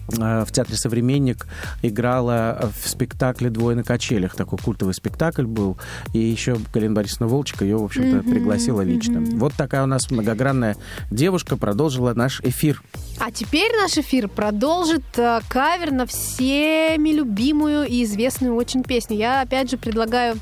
в 0.08 0.48
театре 0.52 0.78
«Современник» 0.78 1.48
играла 1.82 2.72
в 2.82 2.88
спектакле 2.88 3.50
«Двое 3.50 3.76
на 3.76 3.84
качелях». 3.84 4.36
Такой 4.36 4.60
культовый 4.60 4.94
спектакль 4.94 5.46
был. 5.46 5.78
И 6.14 6.20
еще 6.20 6.58
Галина 6.74 6.96
Борисовна 6.96 7.28
Волчик 7.28 7.62
ее, 7.62 7.78
в 7.78 7.84
общем-то, 7.84 8.24
пригласила 8.24 8.82
лично. 8.82 9.22
Вот 9.38 9.54
такая 9.54 9.84
у 9.84 9.88
нас 9.88 10.10
многогранная 10.12 10.78
девушка 11.12 11.58
продолжила 11.58 12.14
наш 12.14 12.42
эфир. 12.42 12.82
А 13.20 13.32
теперь 13.32 13.72
наш 13.80 13.98
эфир 13.98 14.28
продолжит 14.28 15.04
э, 15.18 15.40
кавер 15.48 15.92
на 15.92 16.06
всеми 16.06 17.10
любимую 17.10 17.86
и 17.86 18.04
известную 18.04 18.56
очень 18.56 18.84
песню. 18.84 19.18
Я 19.18 19.42
опять 19.42 19.72
же 19.72 19.78
предлагаю 19.78 20.36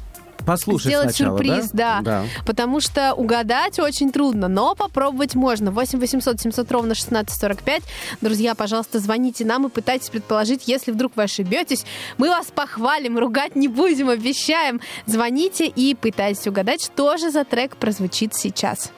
Послушай 0.46 0.88
сделать 0.88 1.16
сначала, 1.16 1.38
сюрприз, 1.38 1.70
да? 1.72 2.02
Да. 2.02 2.24
Потому 2.46 2.80
что 2.80 3.14
угадать 3.14 3.80
очень 3.80 4.12
трудно, 4.12 4.48
но 4.48 4.76
попробовать 4.76 5.36
можно. 5.36 5.72
8 5.72 6.00
800 6.00 6.40
700 6.40 6.72
ровно 6.72 6.92
1645. 6.92 7.84
Друзья, 8.22 8.56
пожалуйста, 8.56 9.00
звоните 9.00 9.46
нам 9.46 9.68
и 9.68 9.70
пытайтесь 9.70 10.10
предположить, 10.10 10.68
если 10.68 10.92
вдруг 10.92 11.14
вы 11.16 11.24
ошибетесь, 11.24 11.86
мы 12.18 12.30
вас 12.30 12.48
похвалим, 12.48 13.18
ругать 13.18 13.56
не 13.56 13.68
будем, 13.68 14.10
обещаем. 14.10 14.82
Звоните 15.06 15.68
и 15.68 15.96
пытайтесь 15.96 16.48
угадать, 16.48 16.84
что 16.84 17.18
же 17.18 17.32
за 17.32 17.44
трек 17.44 17.78
прозвучит 17.78 18.36
сейчас. 18.36 18.92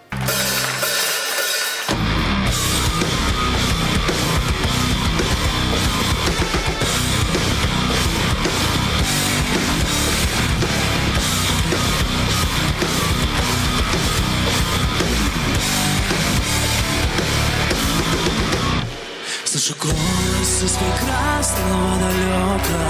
Прекрасного 20.78 21.98
далека 22.00 22.84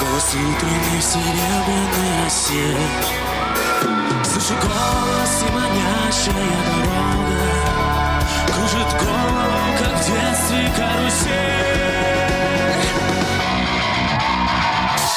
Голос 0.00 0.34
утренний 0.34 1.00
в 1.00 1.04
серебряной 1.04 2.26
осе 2.26 2.76
Слышу 4.24 4.54
голос 4.60 5.42
и 5.42 5.52
манящая 5.52 6.58
дорога 6.66 7.40
Кружит 8.46 8.90
голову, 9.00 9.66
как 9.78 9.94
в 9.94 10.06
детстве 10.06 10.72
карусель. 10.76 11.66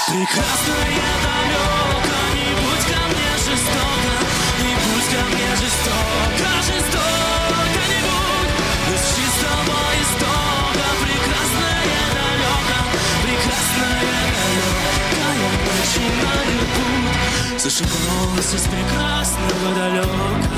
Прекрасная 0.07 1.11
далека 1.23 2.19
Не 2.33 2.49
будь 2.61 2.85
ко 2.85 3.01
мне 3.07 3.31
жестоко 3.37 4.13
Не 4.59 4.73
будь 4.75 5.09
ко 5.11 5.21
мне 5.35 5.49
жестоко 5.55 6.47
Жестоко 6.63 7.28
голос 17.77 18.53
из 18.55 18.63
прекрасного 18.63 19.75
далека 19.75 20.49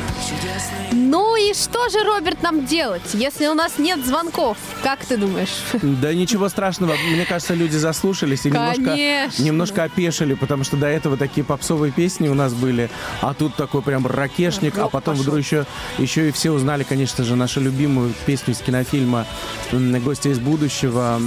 Ну 0.90 1.36
и 1.36 1.54
что 1.54 1.88
же, 1.90 2.02
Роберт, 2.02 2.42
нам 2.42 2.66
делать, 2.66 3.02
если 3.12 3.46
у 3.46 3.54
нас 3.54 3.78
нет 3.78 4.04
звонков? 4.04 4.56
Как 4.84 5.04
ты 5.04 5.16
думаешь? 5.16 5.48
Да 5.82 6.12
ничего 6.12 6.48
страшного. 6.50 6.94
Мне 7.10 7.24
кажется, 7.24 7.54
люди 7.54 7.76
заслушались 7.76 8.44
и 8.44 8.50
немножко, 8.50 9.42
немножко 9.42 9.84
опешили, 9.84 10.34
потому 10.34 10.62
что 10.62 10.76
до 10.76 10.86
этого 10.86 11.16
такие 11.16 11.42
попсовые 11.42 11.90
песни 11.90 12.28
у 12.28 12.34
нас 12.34 12.52
были, 12.52 12.90
а 13.22 13.32
тут 13.32 13.56
такой 13.56 13.80
прям 13.80 14.06
ракешник, 14.06 14.76
а 14.76 14.88
потом 14.88 15.14
пошел. 15.16 15.22
вдруг 15.22 15.38
еще, 15.38 15.66
еще 15.98 16.28
и 16.28 16.32
все 16.32 16.50
узнали, 16.50 16.82
конечно 16.82 17.24
же, 17.24 17.34
нашу 17.34 17.60
любимую 17.62 18.12
песню 18.26 18.52
из 18.52 18.58
кинофильма 18.58 19.26
«Гости 19.72 20.28
из 20.28 20.38
будущего». 20.38 21.18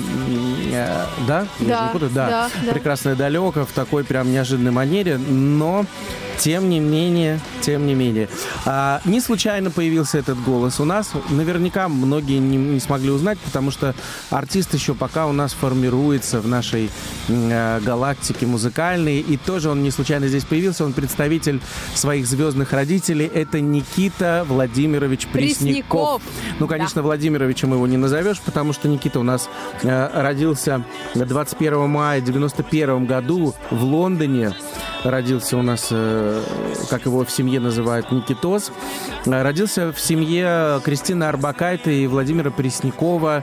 Э, 0.72 1.06
Да? 1.28 1.48
Да, 1.60 1.89
путаю? 1.91 2.12
да, 2.12 2.50
да. 2.63 2.72
«Прекрасное 2.74 3.15
далеко» 3.15 3.65
в 3.65 3.72
такой 3.72 4.04
прям 4.04 4.32
неожиданной 4.32 4.72
манере, 4.72 5.17
но 5.17 5.86
тем 6.38 6.70
не 6.70 6.80
менее, 6.80 7.39
тем 7.62 7.88
не 7.88 7.96
менее. 7.96 8.30
А, 8.65 9.02
не 9.06 9.20
случайно 9.20 9.72
появился 9.72 10.20
этот 10.20 10.41
голос 10.43 10.80
у 10.80 10.86
нас. 10.86 11.12
Наверняка 11.30 11.88
многие 11.88 12.38
не, 12.38 12.58
не 12.58 12.80
смогли 12.80 13.10
узнать, 13.10 13.39
потому 13.48 13.72
что 13.72 13.96
артист 14.30 14.74
еще 14.74 14.94
пока 14.94 15.26
у 15.26 15.32
нас 15.32 15.54
формируется 15.54 16.42
в 16.42 16.48
нашей 16.48 16.90
э, 17.30 17.80
галактике 17.80 18.46
музыкальной. 18.46 19.20
И 19.20 19.38
тоже 19.38 19.70
он 19.70 19.82
не 19.84 19.92
случайно 19.92 20.28
здесь 20.28 20.44
появился. 20.44 20.84
Он 20.84 20.92
представитель 20.92 21.62
своих 21.96 22.28
звездных 22.28 22.74
родителей. 22.74 23.26
Это 23.26 23.62
Никита 23.62 24.46
Владимирович 24.48 25.28
Пресняков. 25.28 26.22
Пресняков. 26.22 26.22
Ну, 26.60 26.68
конечно, 26.68 27.02
Владимировичем 27.02 27.74
его 27.74 27.88
не 27.88 27.98
назовешь, 27.98 28.42
потому 28.42 28.74
что 28.74 28.90
Никита 28.90 29.20
у 29.20 29.24
нас 29.24 29.50
э, 29.82 30.22
родился 30.22 30.84
21 31.16 31.90
мая 31.90 32.20
91 32.22 33.06
году 33.06 33.56
в 33.72 33.84
Лондоне. 33.84 34.54
Родился 35.04 35.58
у 35.58 35.62
нас, 35.62 35.88
э, 35.92 36.44
как 36.90 37.06
его 37.06 37.24
в 37.24 37.32
семье 37.32 37.60
называют, 37.60 38.12
Никитос. 38.12 38.72
Э, 39.26 39.42
Родился 39.42 39.94
в 39.94 40.00
семье 40.00 40.82
Кристины 40.84 41.24
Арбакайте 41.24 41.94
и 41.94 42.08
Владимира 42.08 42.52
Преснякова. 42.52 43.37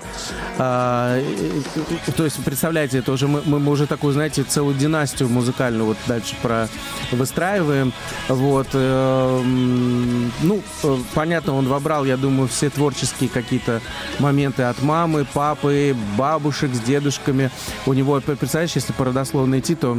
А, 0.59 1.19
э, 1.19 1.63
э, 2.07 2.13
то 2.13 2.25
есть, 2.25 2.43
представляете, 2.45 2.99
это 2.99 3.13
уже 3.13 3.29
мы, 3.29 3.43
мы 3.45 3.71
уже 3.71 3.87
такую, 3.87 4.13
знаете, 4.13 4.43
целую 4.43 4.75
династию 4.77 5.29
музыкальную 5.29 5.87
вот 5.87 5.97
дальше 6.07 6.37
про 6.43 6.69
выстраиваем. 7.13 7.93
Вот. 8.29 8.69
э, 8.73 9.41
ну, 9.43 10.63
э, 10.83 10.97
понятно, 11.15 11.55
он 11.55 11.69
вобрал, 11.69 12.05
я 12.05 12.17
думаю, 12.17 12.49
все 12.49 12.71
творческие 12.71 13.29
какие-то 13.29 13.81
моменты 14.19 14.63
от 14.65 14.83
мамы, 14.83 15.27
папы, 15.33 15.97
бабушек 16.17 16.75
с 16.75 16.81
дедушками. 16.81 17.51
У 17.87 17.93
него, 17.93 18.21
представляешь, 18.21 18.73
если 18.75 18.93
по 18.93 19.05
родословной 19.05 19.61
идти, 19.61 19.75
то 19.75 19.99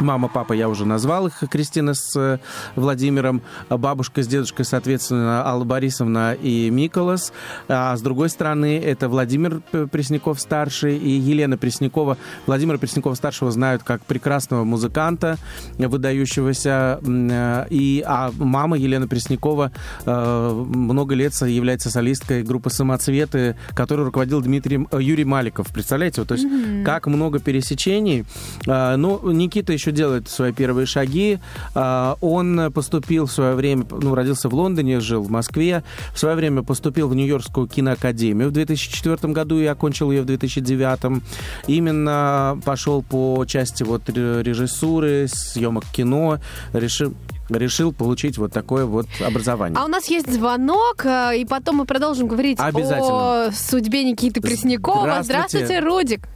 Мама, 0.00 0.28
папа, 0.28 0.54
я 0.54 0.68
уже 0.70 0.86
назвал 0.86 1.26
их, 1.26 1.42
Кристина 1.50 1.92
с 1.92 2.16
э, 2.16 2.38
Владимиром, 2.74 3.42
бабушка 3.68 4.22
с 4.22 4.26
дедушкой, 4.26 4.64
соответственно, 4.64 5.46
Алла 5.46 5.64
Борисовна 5.64 6.32
и 6.32 6.70
Миколас. 6.70 7.32
А 7.68 7.94
с 7.94 8.00
другой 8.00 8.30
стороны, 8.30 8.78
это 8.78 9.08
Владимир 9.10 9.60
Пресняков-старший 9.72 10.96
и 10.96 11.10
Елена 11.10 11.58
Преснякова. 11.58 12.16
Владимира 12.46 12.78
Преснякова-старшего 12.78 13.50
знают 13.50 13.82
как 13.82 14.02
прекрасного 14.06 14.64
музыканта, 14.64 15.36
выдающегося. 15.78 16.98
э, 17.02 17.66
И, 17.68 18.02
а 18.06 18.32
мама 18.38 18.78
Елена 18.78 19.06
Преснякова 19.06 19.70
э, 20.06 20.50
много 20.66 21.14
лет 21.14 21.34
является 21.42 21.90
солисткой 21.90 22.42
группы 22.42 22.70
«Самоцветы», 22.70 23.56
которую 23.74 24.06
руководил 24.06 24.40
Дмитрий 24.40 24.86
Юрий 24.98 25.24
Маликов. 25.24 25.68
Представляете? 25.68 26.22
Вот, 26.22 26.28
то 26.28 26.34
есть 26.34 26.46
как 26.84 27.06
много 27.06 27.38
пересечений. 27.38 28.24
А, 28.66 28.96
Ну, 28.96 29.30
Никита 29.30 29.72
еще 29.74 29.89
делает 29.92 30.28
свои 30.28 30.52
первые 30.52 30.86
шаги. 30.86 31.38
А, 31.74 32.16
Он 32.20 32.72
поступил 32.72 33.26
в 33.26 33.32
свое 33.32 33.54
время, 33.54 33.84
ну, 33.90 34.14
родился 34.14 34.48
в 34.48 34.54
Лондоне, 34.54 35.00
жил 35.00 35.22
в 35.22 35.30
Москве. 35.30 35.82
В 36.14 36.18
свое 36.18 36.36
время 36.36 36.62
поступил 36.62 37.08
в 37.08 37.14
Нью-Йоркскую 37.14 37.66
киноакадемию 37.66 38.48
в 38.48 38.52
2004 38.52 39.32
году 39.32 39.58
и 39.58 39.66
окончил 39.66 40.10
ее 40.10 40.22
в 40.22 40.26
2009. 40.26 41.22
Именно 41.66 42.60
пошел 42.64 43.02
по 43.02 43.44
части 43.46 43.82
вот 43.82 44.08
ре- 44.08 44.42
режиссуры, 44.42 45.26
съемок 45.28 45.84
кино, 45.92 46.38
решил 46.72 47.14
решил 47.48 47.92
получить 47.92 48.38
вот 48.38 48.52
такое 48.52 48.84
вот 48.84 49.06
образование. 49.26 49.76
А 49.76 49.84
у 49.84 49.88
нас 49.88 50.06
есть 50.06 50.32
звонок, 50.32 51.04
э, 51.04 51.38
и 51.38 51.44
потом 51.44 51.78
мы 51.78 51.84
продолжим 51.84 52.28
говорить 52.28 52.58
о 52.60 53.50
судьбе 53.52 54.04
Никиты 54.04 54.40
Преснякова. 54.40 55.22
Здравствуйте. 55.24 55.66
Здравствуйте, 55.66 55.80
Рудик. 55.80 56.28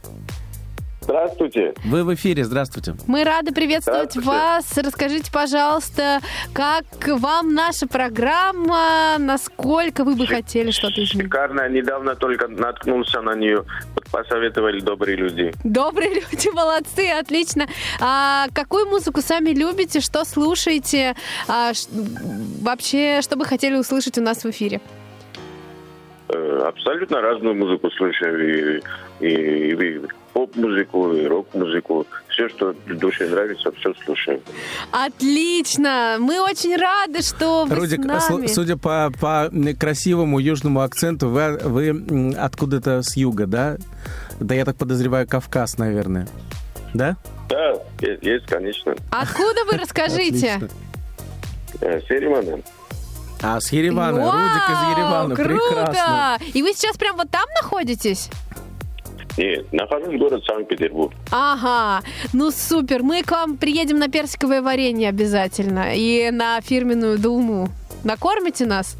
Здравствуйте. 1.05 1.75
Вы 1.85 2.03
в 2.03 2.11
эфире, 2.15 2.43
здравствуйте. 2.43 2.95
Мы 3.05 3.23
рады 3.23 3.51
приветствовать 3.53 4.13
Здравствуйте. 4.13 4.27
вас. 4.27 4.75
Расскажите, 4.75 5.31
пожалуйста, 5.31 6.19
как 6.51 6.83
вам 7.07 7.53
наша 7.53 7.85
программа, 7.87 9.17
насколько 9.19 10.03
вы 10.03 10.15
бы 10.15 10.25
хотели 10.25 10.71
что-то 10.71 11.03
изменить? 11.03 11.25
Шикарно. 11.27 11.69
Недавно 11.69 12.15
только 12.15 12.47
наткнулся 12.47 13.21
на 13.21 13.35
нее. 13.35 13.65
Посоветовали 14.11 14.79
добрые 14.79 15.15
люди. 15.15 15.53
Добрые 15.63 16.09
люди, 16.15 16.49
молодцы, 16.55 17.07
отлично. 17.11 17.67
А 18.01 18.47
какую 18.55 18.87
музыку 18.87 19.21
сами 19.21 19.51
любите, 19.51 19.99
что 19.99 20.25
слушаете? 20.25 21.15
А, 21.47 21.71
ш- 21.75 21.87
вообще, 22.61 23.21
что 23.21 23.35
бы 23.35 23.45
хотели 23.45 23.75
услышать 23.75 24.17
у 24.17 24.21
нас 24.23 24.43
в 24.43 24.49
эфире? 24.49 24.81
Э, 26.29 26.63
абсолютно 26.67 27.21
разную 27.21 27.53
музыку 27.53 27.91
слушаю. 27.91 28.79
И, 28.79 28.81
и- 29.19 29.69
и 29.71 30.01
поп-музыку, 30.35 31.13
и 31.13 31.25
рок-музыку. 31.25 32.05
Все, 32.27 32.49
что 32.49 32.75
душе 32.87 33.29
нравится, 33.29 33.71
все 33.71 33.93
слушаю. 34.03 34.41
Отлично! 34.91 36.17
Мы 36.19 36.41
очень 36.41 36.75
рады, 36.75 37.21
что 37.21 37.63
вы 37.63 37.73
Рудик, 37.73 38.03
с 38.03 38.29
а 38.29 38.33
нами. 38.33 38.47
судя 38.47 38.75
по, 38.75 39.13
по 39.21 39.49
красивому 39.79 40.39
южному 40.39 40.81
акценту, 40.81 41.29
вы, 41.29 41.57
вы 41.63 42.35
откуда-то 42.37 43.01
с 43.01 43.15
юга, 43.15 43.47
да? 43.47 43.77
Да 44.41 44.53
я 44.53 44.65
так 44.65 44.75
подозреваю, 44.75 45.25
Кавказ, 45.25 45.77
наверное. 45.77 46.27
Да? 46.93 47.15
Да, 47.47 47.75
есть, 48.01 48.45
конечно. 48.47 48.93
Откуда 49.11 49.63
вы, 49.71 49.77
расскажите? 49.81 50.67
Э, 51.79 52.01
с 52.01 52.09
Еревана. 52.09 52.61
А, 53.41 53.61
с 53.61 53.71
Еревана. 53.71 54.19
Вау, 54.19 54.31
Рудик 54.33 54.69
из 54.69 54.97
Еревана. 54.97 55.35
Круто! 55.35 55.47
Прекрасно. 55.47 56.39
И 56.53 56.61
вы 56.61 56.73
сейчас 56.73 56.97
прям 56.97 57.15
вот 57.15 57.29
там 57.31 57.45
находитесь? 57.61 58.29
Нет, 59.37 59.71
нахожусь 59.73 60.15
в 60.15 60.17
город 60.17 60.43
Санкт-Петербург. 60.45 61.13
Ага, 61.31 62.05
ну 62.33 62.51
супер. 62.51 63.03
Мы 63.03 63.21
к 63.23 63.31
вам 63.31 63.57
приедем 63.57 63.99
на 63.99 64.07
персиковое 64.07 64.61
варенье 64.61 65.09
обязательно 65.09 65.93
и 65.93 66.29
на 66.31 66.61
фирменную 66.61 67.17
дулму. 67.19 67.69
Накормите 68.03 68.65
нас? 68.65 68.95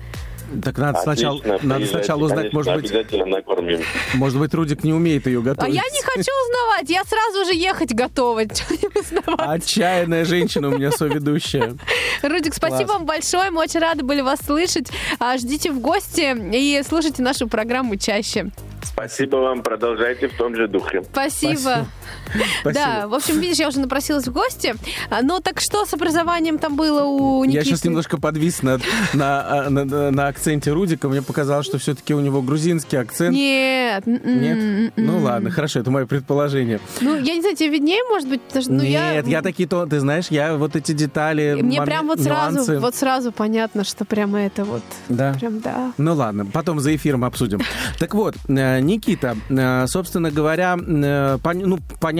Так 0.63 0.77
надо 0.77 0.99
сначала, 1.01 1.37
Отлично, 1.39 1.53
надо 1.53 1.63
приезжайте, 1.79 1.91
сначала 1.91 2.23
узнать, 2.25 2.37
конечно, 2.51 2.57
может 2.59 2.75
быть, 2.75 2.91
Обязательно 2.91 3.25
накормим. 3.25 3.79
может 4.13 4.39
быть, 4.39 4.53
Рудик 4.53 4.83
не 4.83 4.93
умеет 4.93 5.25
ее 5.25 5.39
А 5.39 5.41
готовить. 5.41 5.73
я 5.73 5.81
не 5.81 6.01
хочу 6.03 6.31
узнавать, 6.45 6.89
я 6.89 7.03
сразу 7.03 7.45
же 7.51 7.55
ехать 7.57 7.93
готова. 7.95 8.41
Узнавать? 8.95 9.63
Отчаянная 9.63 10.23
женщина 10.23 10.67
у 10.69 10.71
меня 10.77 10.91
соведущая. 10.91 11.75
Рудик, 12.21 12.53
спасибо 12.53 12.83
Класс. 12.85 12.97
вам 12.97 13.05
большое, 13.05 13.49
мы 13.51 13.61
очень 13.63 13.79
рады 13.79 14.03
были 14.03 14.21
вас 14.21 14.39
слышать. 14.45 14.87
А, 15.19 15.37
Ждите 15.37 15.71
в 15.71 15.79
гости 15.79 16.35
и 16.53 16.81
слушайте 16.87 17.23
нашу 17.23 17.47
программу 17.47 17.95
чаще. 17.95 18.51
Спасибо 18.85 19.37
вам. 19.37 19.63
Продолжайте 19.63 20.27
в 20.27 20.37
том 20.37 20.55
же 20.55 20.67
духе. 20.67 21.03
Спасибо. 21.03 21.53
Спасибо. 21.53 21.85
Да, 22.63 23.07
в 23.07 23.13
общем, 23.13 23.39
видишь, 23.39 23.57
я 23.57 23.67
уже 23.67 23.79
напросилась 23.79 24.27
в 24.27 24.31
гости. 24.33 24.75
А, 25.09 25.21
Ну 25.21 25.39
так 25.39 25.59
что 25.59 25.85
с 25.85 25.93
образованием 25.93 26.57
там 26.57 26.75
было 26.75 27.03
у 27.03 27.43
Никиты? 27.45 27.57
Я 27.59 27.63
сейчас 27.65 27.83
немножко 27.83 28.17
подвис 28.17 28.61
на, 28.63 28.79
а, 29.13 29.69
на, 29.69 29.85
на- 29.85 30.11
на 30.11 30.27
акценте 30.27 30.71
Рудика. 30.71 31.07
Мне 31.09 31.21
показалось, 31.21 31.65
что 31.65 31.77
все-таки 31.77 32.13
у 32.13 32.19
него 32.19 32.41
грузинский 32.41 32.97
акцент. 32.97 33.35
Нет. 33.35 34.07
м-м, 34.07 34.41
Нет? 34.41 34.57
м-м. 34.57 34.91
Ну 34.97 35.19
ладно, 35.19 35.49
хорошо, 35.51 35.79
это 35.79 35.91
мое 35.91 36.05
предположение. 36.05 36.79
Ну, 37.01 37.15
я 37.17 37.35
не 37.35 37.41
знаю, 37.41 37.55
тебе 37.55 37.69
виднее, 37.69 38.01
может 38.09 38.27
быть, 38.27 38.41
потому 38.41 38.61
что, 38.63 38.71
ну, 38.73 38.83
Нет, 38.83 39.25
я... 39.27 39.37
я... 39.37 39.41
такие 39.41 39.67
то, 39.69 39.85
ты 39.85 39.99
знаешь, 39.99 40.25
я 40.29 40.55
вот 40.55 40.75
эти 40.75 40.91
детали, 40.91 41.57
Мне 41.61 41.79
мом- 41.79 41.85
прям 41.85 42.07
вот 42.07 42.19
сразу, 42.21 42.57
нюансы- 42.59 42.79
вот 42.79 42.95
сразу 42.95 43.31
понятно, 43.31 43.83
что 43.83 44.05
прямо 44.05 44.39
это 44.41 44.63
вот, 44.65 44.81
Да. 45.09 45.33
прям 45.39 45.59
да. 45.59 45.91
Ну 45.97 46.13
ладно, 46.15 46.45
потом 46.45 46.79
за 46.79 46.95
эфиром 46.95 47.23
обсудим. 47.23 47.59
Так 47.99 48.13
вот, 48.15 48.35
э, 48.47 48.79
Никита, 48.79 49.35
э, 49.49 49.85
собственно 49.87 50.31
говоря, 50.31 50.77
э, 50.77 51.37
ну, 51.53 51.79
понятно, 51.99 52.14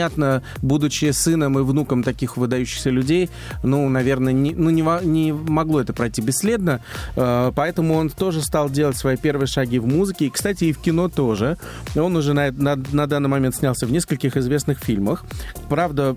будучи 0.61 1.11
сыном 1.11 1.59
и 1.59 1.63
внуком 1.63 2.03
таких 2.03 2.37
выдающихся 2.37 2.89
людей, 2.89 3.29
ну, 3.63 3.87
наверное, 3.89 4.33
не, 4.33 4.53
ну, 4.53 4.69
не, 4.69 4.83
не 5.05 5.31
могло 5.31 5.81
это 5.81 5.93
пройти 5.93 6.21
бесследно, 6.21 6.81
э, 7.15 7.51
поэтому 7.55 7.95
он 7.95 8.09
тоже 8.09 8.41
стал 8.41 8.69
делать 8.69 8.97
свои 8.97 9.17
первые 9.17 9.47
шаги 9.47 9.79
в 9.79 9.87
музыке, 9.87 10.25
и, 10.25 10.29
кстати, 10.29 10.65
и 10.65 10.73
в 10.73 10.79
кино 10.79 11.09
тоже. 11.09 11.57
Он 11.95 12.15
уже 12.15 12.33
на, 12.33 12.51
на, 12.51 12.75
на 12.75 13.07
данный 13.07 13.29
момент 13.29 13.55
снялся 13.55 13.85
в 13.85 13.91
нескольких 13.91 14.37
известных 14.37 14.79
фильмах. 14.79 15.23
Правда, 15.69 16.15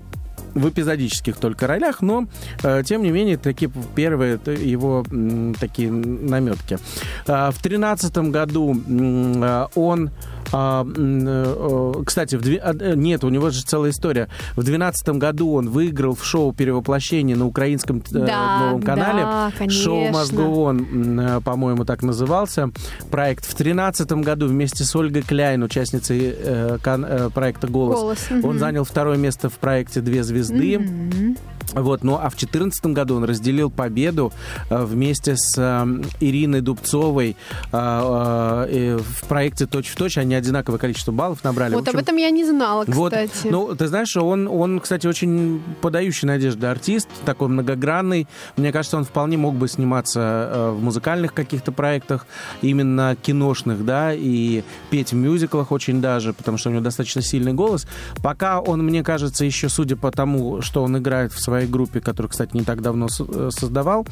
в 0.53 0.69
эпизодических 0.69 1.37
только 1.37 1.67
ролях, 1.67 2.01
но 2.01 2.25
э, 2.63 2.83
тем 2.85 3.03
не 3.03 3.11
менее 3.11 3.37
такие 3.37 3.71
первые 3.95 4.39
его 4.45 5.03
м, 5.09 5.55
такие 5.55 5.91
наметки. 5.91 6.79
А, 7.27 7.51
в 7.51 7.61
тринадцатом 7.61 8.31
году 8.31 8.69
он 8.69 9.43
э, 9.43 9.67
э, 9.75 10.07
кстати, 12.05 12.35
в 12.35 12.47
а, 12.61 12.73
э, 12.79 12.93
нет, 12.95 13.23
у 13.23 13.29
него 13.29 13.49
же 13.49 13.61
целая 13.61 13.91
история. 13.91 14.29
В 14.55 14.63
двенадцатом 14.63 15.19
году 15.19 15.53
он 15.53 15.69
выиграл 15.69 16.15
в 16.15 16.25
шоу 16.25 16.53
«Перевоплощение» 16.53 17.35
на 17.35 17.45
украинском 17.45 17.99
э, 17.99 18.25
Да, 18.25 18.59
новом 18.59 18.81
канале. 18.81 19.23
да, 19.23 19.51
конечно. 19.57 19.83
Шоу 19.83 20.09
«Мозгоон», 20.09 20.79
м, 20.79 21.19
э, 21.19 21.41
по-моему, 21.41 21.85
так 21.85 22.03
назывался. 22.03 22.71
Проект 23.11 23.45
в 23.45 23.53
тринадцатом 23.55 24.21
году 24.21 24.47
вместе 24.47 24.83
с 24.83 24.95
Ольгой 24.95 25.21
Кляйн, 25.21 25.63
участницей 25.63 26.35
э, 26.37 26.77
э, 26.83 27.29
проекта 27.33 27.67
«Голос», 27.67 27.99
Голос, 27.99 28.27
он 28.31 28.39
мгм. 28.39 28.59
занял 28.59 28.83
второе 28.83 29.17
место 29.17 29.49
в 29.49 29.53
проекте 29.53 30.01
«Две 30.01 30.23
звезды». 30.23 30.79
Вот, 31.73 32.03
ну 32.03 32.15
а 32.15 32.29
в 32.29 32.35
2014 32.37 32.85
году 32.87 33.15
он 33.15 33.23
разделил 33.23 33.69
победу 33.69 34.31
э, 34.69 34.83
вместе 34.83 35.35
с 35.35 35.53
э, 35.57 35.85
Ириной 36.19 36.61
Дубцовой 36.61 37.35
э, 37.71 38.65
э, 38.69 38.97
в 38.97 39.27
проекте 39.27 39.65
«Точь 39.65 39.87
в 39.87 39.95
точь». 39.95 40.17
Они 40.17 40.35
одинаковое 40.35 40.79
количество 40.79 41.11
баллов 41.11 41.43
набрали. 41.43 41.73
Вот 41.73 41.87
общем, 41.87 41.97
об 41.97 42.03
этом 42.03 42.17
я 42.17 42.29
не 42.29 42.45
знала, 42.45 42.85
вот, 42.87 43.13
кстати. 43.13 43.47
ну, 43.49 43.75
ты 43.75 43.87
знаешь, 43.87 44.15
он, 44.17 44.47
он, 44.47 44.79
кстати, 44.79 45.07
очень 45.07 45.61
подающий 45.81 46.27
надежды 46.27 46.67
артист, 46.67 47.07
такой 47.25 47.47
многогранный. 47.47 48.27
Мне 48.57 48.71
кажется, 48.71 48.97
он 48.97 49.05
вполне 49.05 49.37
мог 49.37 49.55
бы 49.55 49.67
сниматься 49.67 50.19
э, 50.19 50.71
в 50.71 50.81
музыкальных 50.81 51.33
каких-то 51.33 51.71
проектах, 51.71 52.25
именно 52.61 53.15
киношных, 53.21 53.85
да, 53.85 54.13
и 54.13 54.63
петь 54.89 55.11
в 55.11 55.15
мюзиклах 55.15 55.71
очень 55.71 56.01
даже, 56.01 56.33
потому 56.33 56.57
что 56.57 56.69
у 56.69 56.71
него 56.73 56.83
достаточно 56.83 57.21
сильный 57.21 57.53
голос. 57.53 57.87
Пока 58.23 58.59
он, 58.59 58.83
мне 58.83 59.03
кажется, 59.03 59.45
еще 59.45 59.69
судя 59.69 59.95
по 59.95 60.11
тому, 60.11 60.61
что 60.61 60.83
он 60.83 60.97
играет 60.97 61.31
в 61.33 61.41
своей 61.41 61.58
группе, 61.67 62.01
которую, 62.01 62.29
кстати, 62.29 62.55
не 62.55 62.63
так 62.63 62.81
давно 62.81 63.07
э, 63.07 63.49
создавал, 63.51 64.07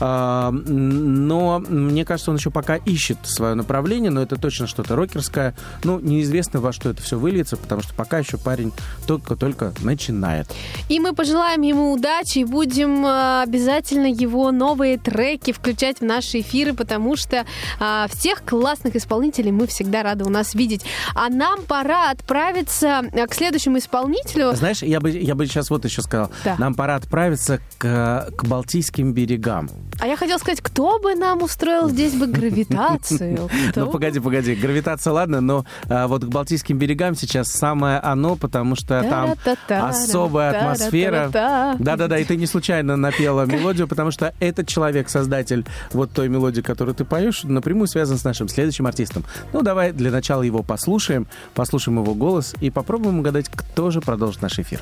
а, 0.00 0.50
но 0.50 1.58
мне 1.58 2.04
кажется, 2.04 2.30
он 2.30 2.36
еще 2.36 2.50
пока 2.50 2.76
ищет 2.76 3.18
свое 3.24 3.54
направление, 3.54 4.10
но 4.10 4.22
это 4.22 4.36
точно 4.36 4.66
что-то 4.66 4.96
рокерское. 4.96 5.54
Ну, 5.84 5.98
неизвестно, 6.00 6.60
во 6.60 6.72
что 6.72 6.90
это 6.90 7.02
все 7.02 7.18
выльется, 7.18 7.56
потому 7.56 7.82
что 7.82 7.94
пока 7.94 8.18
еще 8.18 8.38
парень 8.38 8.72
только-только 9.06 9.72
начинает. 9.80 10.48
И 10.88 11.00
мы 11.00 11.14
пожелаем 11.14 11.62
ему 11.62 11.92
удачи 11.92 12.38
и 12.38 12.44
будем 12.44 13.04
э, 13.04 13.42
обязательно 13.42 14.06
его 14.06 14.50
новые 14.52 14.98
треки 14.98 15.52
включать 15.52 15.98
в 15.98 16.04
наши 16.04 16.40
эфиры, 16.40 16.74
потому 16.74 17.16
что 17.16 17.44
а, 17.80 18.06
всех 18.08 18.44
классных 18.44 18.96
исполнителей 18.96 19.50
мы 19.50 19.66
всегда 19.66 20.02
рады 20.02 20.24
у 20.24 20.28
нас 20.28 20.54
видеть. 20.54 20.84
А 21.14 21.28
нам 21.28 21.62
пора 21.62 22.10
отправиться 22.10 23.02
э, 23.12 23.26
к 23.26 23.34
следующему 23.34 23.78
исполнителю. 23.78 24.54
Знаешь, 24.54 24.82
я 24.82 25.00
бы, 25.00 25.10
я 25.10 25.34
бы 25.34 25.46
сейчас 25.46 25.70
вот 25.70 25.84
еще 25.84 26.02
сказал. 26.02 26.30
Да. 26.44 26.56
Нам 26.58 26.74
пора 26.74 26.85
отправиться 26.94 27.60
к, 27.78 28.30
к 28.36 28.44
Балтийским 28.44 29.12
берегам. 29.12 29.68
А 29.98 30.06
я 30.06 30.16
хотела 30.16 30.38
сказать, 30.38 30.60
кто 30.60 30.98
бы 30.98 31.14
нам 31.14 31.42
устроил 31.42 31.88
здесь 31.88 32.14
бы 32.14 32.26
гравитацию? 32.26 33.48
Ну, 33.74 33.90
погоди, 33.90 34.20
погоди. 34.20 34.54
Гравитация, 34.54 35.12
ладно, 35.12 35.40
но 35.40 35.64
а, 35.88 36.06
вот 36.06 36.24
к 36.24 36.28
Балтийским 36.28 36.78
берегам 36.78 37.14
сейчас 37.14 37.48
самое 37.48 37.98
оно, 37.98 38.36
потому 38.36 38.74
что 38.74 39.02
там 39.02 39.34
особая 39.68 40.50
атмосфера. 40.50 41.28
Да-да-да, 41.32 42.18
и 42.18 42.24
ты 42.24 42.36
не 42.36 42.46
случайно 42.46 42.96
напела 42.96 43.44
мелодию, 43.46 43.88
потому 43.88 44.10
что 44.10 44.34
этот 44.40 44.68
человек, 44.68 45.08
создатель 45.08 45.64
вот 45.92 46.12
той 46.12 46.28
мелодии, 46.28 46.60
которую 46.60 46.94
ты 46.94 47.04
поешь, 47.04 47.44
напрямую 47.44 47.86
связан 47.86 48.18
с 48.18 48.24
нашим 48.24 48.48
следующим 48.48 48.86
артистом. 48.86 49.24
Ну, 49.52 49.62
давай 49.62 49.92
для 49.92 50.10
начала 50.10 50.42
его 50.42 50.62
послушаем, 50.62 51.26
послушаем 51.54 52.00
его 52.00 52.14
голос 52.14 52.54
и 52.60 52.70
попробуем 52.70 53.18
угадать, 53.20 53.48
кто 53.48 53.90
же 53.90 54.00
продолжит 54.00 54.42
наш 54.42 54.58
эфир. 54.58 54.80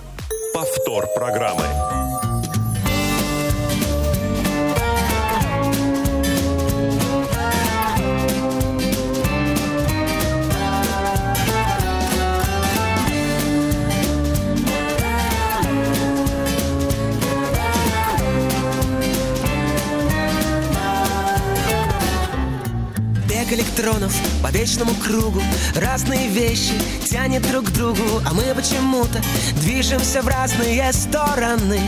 Повтор 0.54 1.08
программы. 1.08 1.64
Электронов 23.54 24.14
по 24.42 24.48
вечному 24.48 24.92
кругу. 24.94 25.42
Разные 25.74 26.28
вещи 26.28 26.72
тянет 27.04 27.48
друг 27.50 27.66
к 27.66 27.70
другу 27.70 28.22
А 28.26 28.34
мы 28.34 28.54
почему-то 28.54 29.20
движемся 29.60 30.22
в 30.22 30.28
разные 30.28 30.92
стороны. 30.92 31.80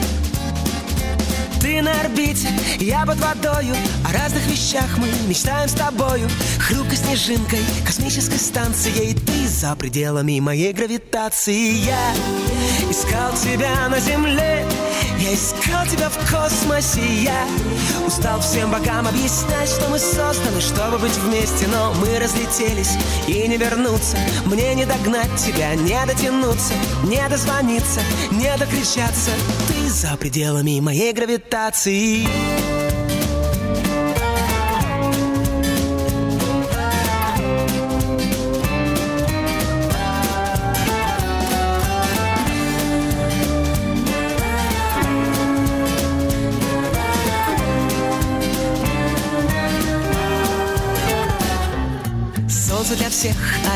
Ты 1.61 1.83
на 1.83 2.01
орбите, 2.01 2.49
я 2.79 3.05
под 3.05 3.19
водою 3.19 3.75
О 4.09 4.13
разных 4.13 4.47
вещах 4.47 4.99
мы 4.99 5.09
мечтаем 5.29 5.69
с 5.69 5.73
тобою. 5.73 6.29
Хрупкой 6.61 6.97
снежинкой, 6.97 7.61
космической 7.85 8.39
станцией 8.39 9.15
Ты 9.15 9.49
за 9.49 9.75
пределами 9.75 10.39
моей 10.41 10.73
гравитации. 10.73 11.85
Я 11.85 12.15
искал 12.89 13.33
тебя 13.35 13.89
на 13.89 13.99
земле 13.99 14.65
Я 15.19 15.35
искал 15.35 15.87
тебя 15.87 16.09
в 16.09 16.17
космосе 16.31 17.01
Я 17.23 17.47
устал 18.07 18.41
всем 18.41 18.71
богам 18.71 19.07
объяснять 19.07 19.69
Что 19.69 19.89
мы 19.89 19.99
созданы, 19.99 20.61
чтобы 20.61 20.99
быть 20.99 21.17
вместе 21.19 21.67
Но 21.69 21.95
мы 21.95 22.19
разлетелись 22.19 22.97
и 23.27 23.49
не 23.49 23.57
вернуться. 23.57 24.17
Мне 24.45 24.75
не 24.75 24.85
догнать 24.85 25.35
тебя, 25.37 25.75
не 25.75 25.99
дотянуться 26.07 26.75
Не 27.05 27.27
дозвониться, 27.29 28.01
не 28.31 28.55
докричаться. 28.57 29.31
Ты 29.69 29.89
за 29.89 30.17
пределами 30.17 30.81
моей 30.81 31.13
гравитации 31.13 32.27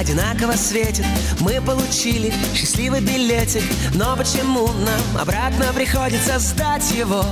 одинаково 0.01 0.53
светит 0.53 1.05
Мы 1.41 1.61
получили 1.61 2.33
счастливый 2.55 3.01
билетик 3.01 3.63
Но 3.95 4.17
почему 4.17 4.67
нам 4.67 5.21
обратно 5.21 5.67
приходится 5.75 6.39
сдать 6.39 6.91
его? 6.93 7.23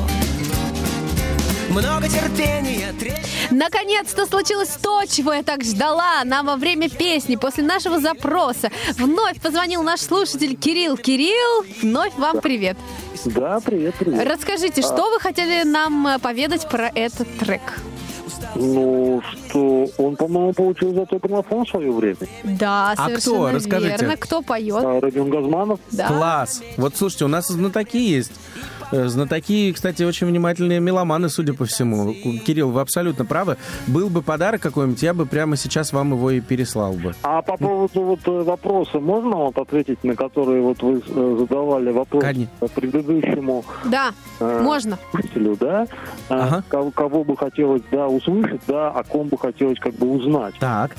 Много 1.71 2.09
терпения 2.09 2.93
требует 2.99 3.19
Наконец-то 3.51 4.27
случилось 4.27 4.77
то, 4.83 5.05
чего 5.07 5.33
я 5.33 5.43
так 5.43 5.65
ждала. 5.65 6.23
Нам 6.25 6.47
во 6.47 6.57
время 6.57 6.91
песни, 6.91 7.37
после 7.37 7.65
нашего 7.65 7.99
запроса, 7.99 8.71
вновь 8.99 9.41
позвонил 9.41 9.83
наш 9.83 10.01
слушатель 10.01 10.55
Кирилл. 10.55 10.99
Кирилл, 10.99 11.65
вновь 11.81 12.15
вам 12.17 12.41
привет. 12.41 12.77
Да, 13.25 13.61
привет, 13.61 13.95
привет. 13.99 14.29
Расскажите, 14.29 14.83
что 14.83 15.11
вы 15.11 15.19
хотели 15.19 15.65
нам 15.65 16.21
поведать 16.21 16.69
про 16.69 16.91
этот 16.95 17.27
трек? 17.39 17.63
Ну, 18.55 19.23
что 19.49 19.89
он, 19.99 20.17
по-моему, 20.17 20.53
получил 20.53 20.93
золотой 20.95 21.19
граммофон 21.19 21.65
в 21.65 21.69
свое 21.69 21.91
время. 21.93 22.17
Да, 22.45 22.93
А 22.97 23.09
кто? 23.11 23.21
совершенно 23.21 23.53
Расскажите. 23.53 23.97
верно. 24.01 24.17
Кто 24.17 24.43
поет? 24.43 24.77
А, 24.85 25.01
Родион 25.01 25.31
Газманов. 25.31 25.81
Да. 25.93 26.09
Класс. 26.09 26.63
Вот 26.77 26.97
слушайте, 26.97 27.25
у 27.25 27.29
нас 27.29 27.49
знатоки 27.49 27.97
есть. 27.97 28.33
Э, 28.91 29.07
Знатоки, 29.09 29.73
кстати, 29.73 30.03
очень 30.03 30.27
внимательные 30.27 30.81
меломаны, 30.81 31.29
судя 31.29 31.53
по 31.55 31.65
всему. 31.67 32.15
Кирилл, 32.47 32.71
вы 32.71 32.81
абсолютно 32.81 33.25
правы. 33.25 33.57
Был 33.87 34.09
бы 34.09 34.23
подарок 34.23 34.63
какой-нибудь, 34.63 35.03
я 35.03 35.13
бы 35.15 35.27
прямо 35.27 35.57
сейчас 35.57 35.93
вам 35.93 36.13
его 36.13 36.31
и 36.31 36.41
переслал 36.41 36.95
бы. 36.95 37.15
А 37.23 37.43
по 37.43 37.57
поводу 37.57 38.01
вот 38.03 38.21
э, 38.27 38.43
вопроса, 38.43 38.99
можно 38.99 39.37
вот 39.37 39.59
ответить, 39.59 40.03
на 40.05 40.15
которые 40.15 40.63
вот 40.63 40.83
вы 40.83 41.03
э, 41.07 41.37
задавали 41.39 41.91
вопрос 41.91 42.23
Конечно. 42.23 42.69
предыдущему 42.75 43.65
Да, 43.85 44.13
э, 44.41 44.61
можно. 44.63 44.99
слушателю, 45.11 45.57
да? 45.61 45.87
Ага. 46.29 46.65
кого, 46.69 46.91
кого 46.91 47.25
бы 47.25 47.37
хотелось, 47.37 47.83
да, 47.91 48.07
услышать, 48.09 48.61
да, 48.67 48.91
о 48.91 49.03
ком 49.05 49.29
бы 49.29 49.37
хотелось 49.39 49.79
как 49.79 49.95
бы 49.95 50.09
узнать. 50.09 50.55
Так. 50.61 50.93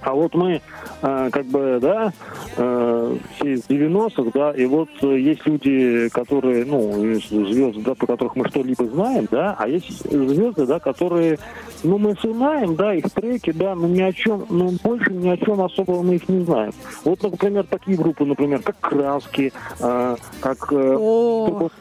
А 0.00 0.12
вот 0.12 0.34
мы, 0.34 0.60
э, 1.02 1.30
как 1.32 1.46
бы, 1.46 1.78
да, 1.80 2.12
э, 2.56 3.16
все 3.34 3.54
из 3.54 3.66
90-х, 3.68 4.30
да, 4.32 4.52
и 4.52 4.64
вот 4.66 4.88
э, 5.02 5.18
есть 5.18 5.44
люди, 5.46 6.08
которые, 6.10 6.64
ну, 6.64 6.92
звезды, 7.20 7.82
да, 7.82 7.94
по 7.94 8.06
которых 8.06 8.36
мы 8.36 8.48
что-либо 8.48 8.84
знаем, 8.86 9.26
да, 9.30 9.56
а 9.58 9.68
есть 9.68 10.08
звезды, 10.08 10.66
да, 10.66 10.78
которые, 10.78 11.38
ну, 11.82 11.98
мы 11.98 12.14
знаем, 12.22 12.76
да, 12.76 12.94
их 12.94 13.10
треки, 13.10 13.50
да, 13.50 13.74
но 13.74 13.88
ни 13.88 14.00
о 14.00 14.12
чем, 14.12 14.46
ну, 14.50 14.72
больше 14.84 15.12
ни 15.12 15.28
о 15.28 15.36
чем 15.36 15.60
особого 15.60 16.02
мы 16.02 16.16
их 16.16 16.28
не 16.28 16.44
знаем. 16.44 16.72
Вот, 17.04 17.22
например, 17.22 17.64
такие 17.64 17.96
группы, 17.96 18.24
например, 18.24 18.62
как 18.62 18.78
«Краски», 18.80 19.52
э, 19.80 20.16
как 20.40 20.72
э. 20.72 20.98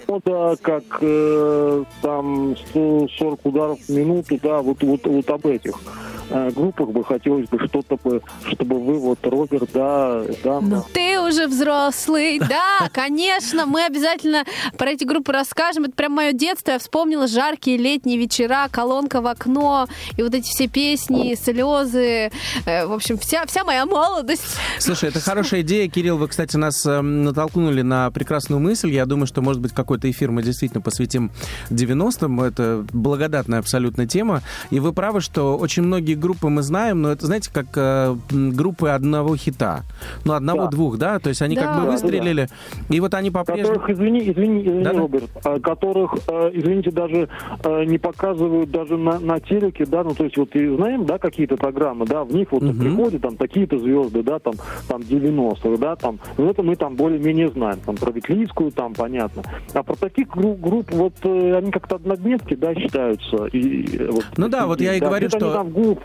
Мода, 0.07 0.55
как 0.61 0.83
э, 1.01 1.83
там 2.01 2.55
140 2.69 3.45
ударов 3.45 3.79
в 3.79 3.89
минуту, 3.89 4.39
да, 4.41 4.61
вот, 4.61 4.81
вот, 4.81 5.05
вот 5.05 5.29
об 5.29 5.45
этих 5.45 5.79
группах 6.29 6.89
бы 6.89 7.03
хотелось 7.03 7.47
бы 7.47 7.59
что-то 7.67 7.97
бы, 8.03 8.21
чтобы 8.49 8.79
вы 8.79 8.99
вот, 8.99 9.19
Роберт, 9.25 9.69
да, 9.73 10.23
да, 10.43 10.61
Ну, 10.61 10.83
ты 10.93 11.19
уже 11.19 11.47
взрослый, 11.47 12.39
да, 12.49 12.89
конечно, 12.91 13.65
мы 13.65 13.85
обязательно 13.85 14.43
про 14.77 14.91
эти 14.91 15.03
группы 15.03 15.31
расскажем. 15.31 15.83
Это 15.83 15.93
прям 15.93 16.13
мое 16.13 16.33
детство. 16.33 16.71
Я 16.71 16.79
вспомнила 16.79 17.27
жаркие 17.27 17.77
летние 17.77 18.17
вечера, 18.17 18.67
колонка 18.71 19.21
в 19.21 19.27
окно, 19.27 19.87
и 20.17 20.23
вот 20.23 20.33
эти 20.33 20.47
все 20.47 20.67
песни, 20.67 21.35
слезы. 21.35 22.31
Э, 22.65 22.85
В 22.85 22.93
общем, 22.93 23.17
вся, 23.17 23.45
вся 23.45 23.63
моя 23.63 23.85
молодость. 23.85 24.43
Слушай, 24.79 25.09
это 25.09 25.19
хорошая 25.19 25.61
идея, 25.61 25.89
Кирилл. 25.89 26.17
Вы, 26.17 26.27
кстати, 26.27 26.57
нас 26.57 26.85
э, 26.85 27.01
натолкнули 27.01 27.81
на 27.81 28.11
прекрасную 28.11 28.59
мысль. 28.59 28.91
Я 28.91 29.05
думаю, 29.05 29.27
что, 29.27 29.41
может 29.41 29.61
быть, 29.61 29.73
какой-то 29.73 30.09
эфир 30.09 30.31
мы 30.31 30.43
действительно 30.43 30.81
посвятим 30.81 31.31
90-м. 31.69 32.41
Это 32.41 32.85
благодатная 32.91 33.59
абсолютно 33.59 34.07
тема. 34.07 34.41
И 34.71 34.79
вы 34.79 34.93
правы, 34.93 35.21
что 35.21 35.57
очень 35.57 35.83
многие 35.83 36.15
группы 36.17 36.49
мы 36.49 36.61
знаем, 36.61 37.01
но 37.01 37.11
это, 37.11 37.25
знаете, 37.25 37.49
как 37.53 37.67
э, 37.75 38.15
группы 38.31 38.89
одного 38.89 39.35
хита. 39.35 39.83
Ну, 40.25 40.33
одного-двух, 40.33 40.97
да. 40.97 41.19
То 41.19 41.29
есть 41.29 41.41
они 41.41 41.55
Да. 41.55 41.63
как 41.63 41.75
бы 41.77 41.85
Да, 41.85 41.91
выстрелили. 41.91 42.47
И 42.89 42.99
вот 42.99 43.13
они 43.13 43.31
по-прежнему... 43.31 43.69
которых, 43.79 43.89
извини, 43.89 44.19
извини, 44.29 44.61
извини, 44.61 44.83
Да-да. 44.83 44.99
Роберт, 44.99 45.29
а, 45.43 45.59
которых, 45.59 46.15
э, 46.27 46.51
извините, 46.53 46.91
даже 46.91 47.29
э, 47.63 47.83
не 47.85 47.97
показывают 47.97 48.71
даже 48.71 48.97
на, 48.97 49.19
на 49.19 49.39
телеке, 49.39 49.85
да, 49.85 50.03
ну, 50.03 50.13
то 50.13 50.23
есть 50.25 50.37
вот 50.37 50.55
и 50.55 50.75
знаем, 50.75 51.05
да, 51.05 51.17
какие-то 51.17 51.57
программы, 51.57 52.05
да, 52.05 52.23
в 52.23 52.33
них 52.33 52.51
вот 52.51 52.61
Мгм. 52.63 52.79
приходят 52.79 53.21
там 53.21 53.37
такие-то 53.37 53.77
звезды, 53.79 54.23
да, 54.23 54.39
там, 54.39 54.53
там 54.87 55.01
90-х, 55.01 55.77
да, 55.77 55.95
там, 55.95 56.19
ну, 56.37 56.49
это 56.49 56.63
мы 56.63 56.75
там 56.75 56.95
более-менее 56.95 57.49
знаем, 57.49 57.79
там, 57.85 57.95
про 57.95 58.11
Ветлицкую, 58.11 58.71
там, 58.71 58.93
понятно. 58.93 59.43
А 59.73 59.83
про 59.83 59.95
таких 59.95 60.27
гру- 60.29 60.55
групп, 60.55 60.91
вот, 60.91 61.13
э, 61.23 61.55
они 61.57 61.71
как-то 61.71 61.95
однодневки, 61.95 62.55
да, 62.55 62.73
считаются. 62.75 63.45
И, 63.47 63.97
э, 63.97 64.09
вот, 64.11 64.25
Ну 64.37 64.47
да, 64.49 64.67
вот 64.67 64.81
я 64.81 64.95
и 64.95 64.99
да, 64.99 65.07
говорю, 65.07 65.27
они 65.31 65.37
что- 65.37 65.51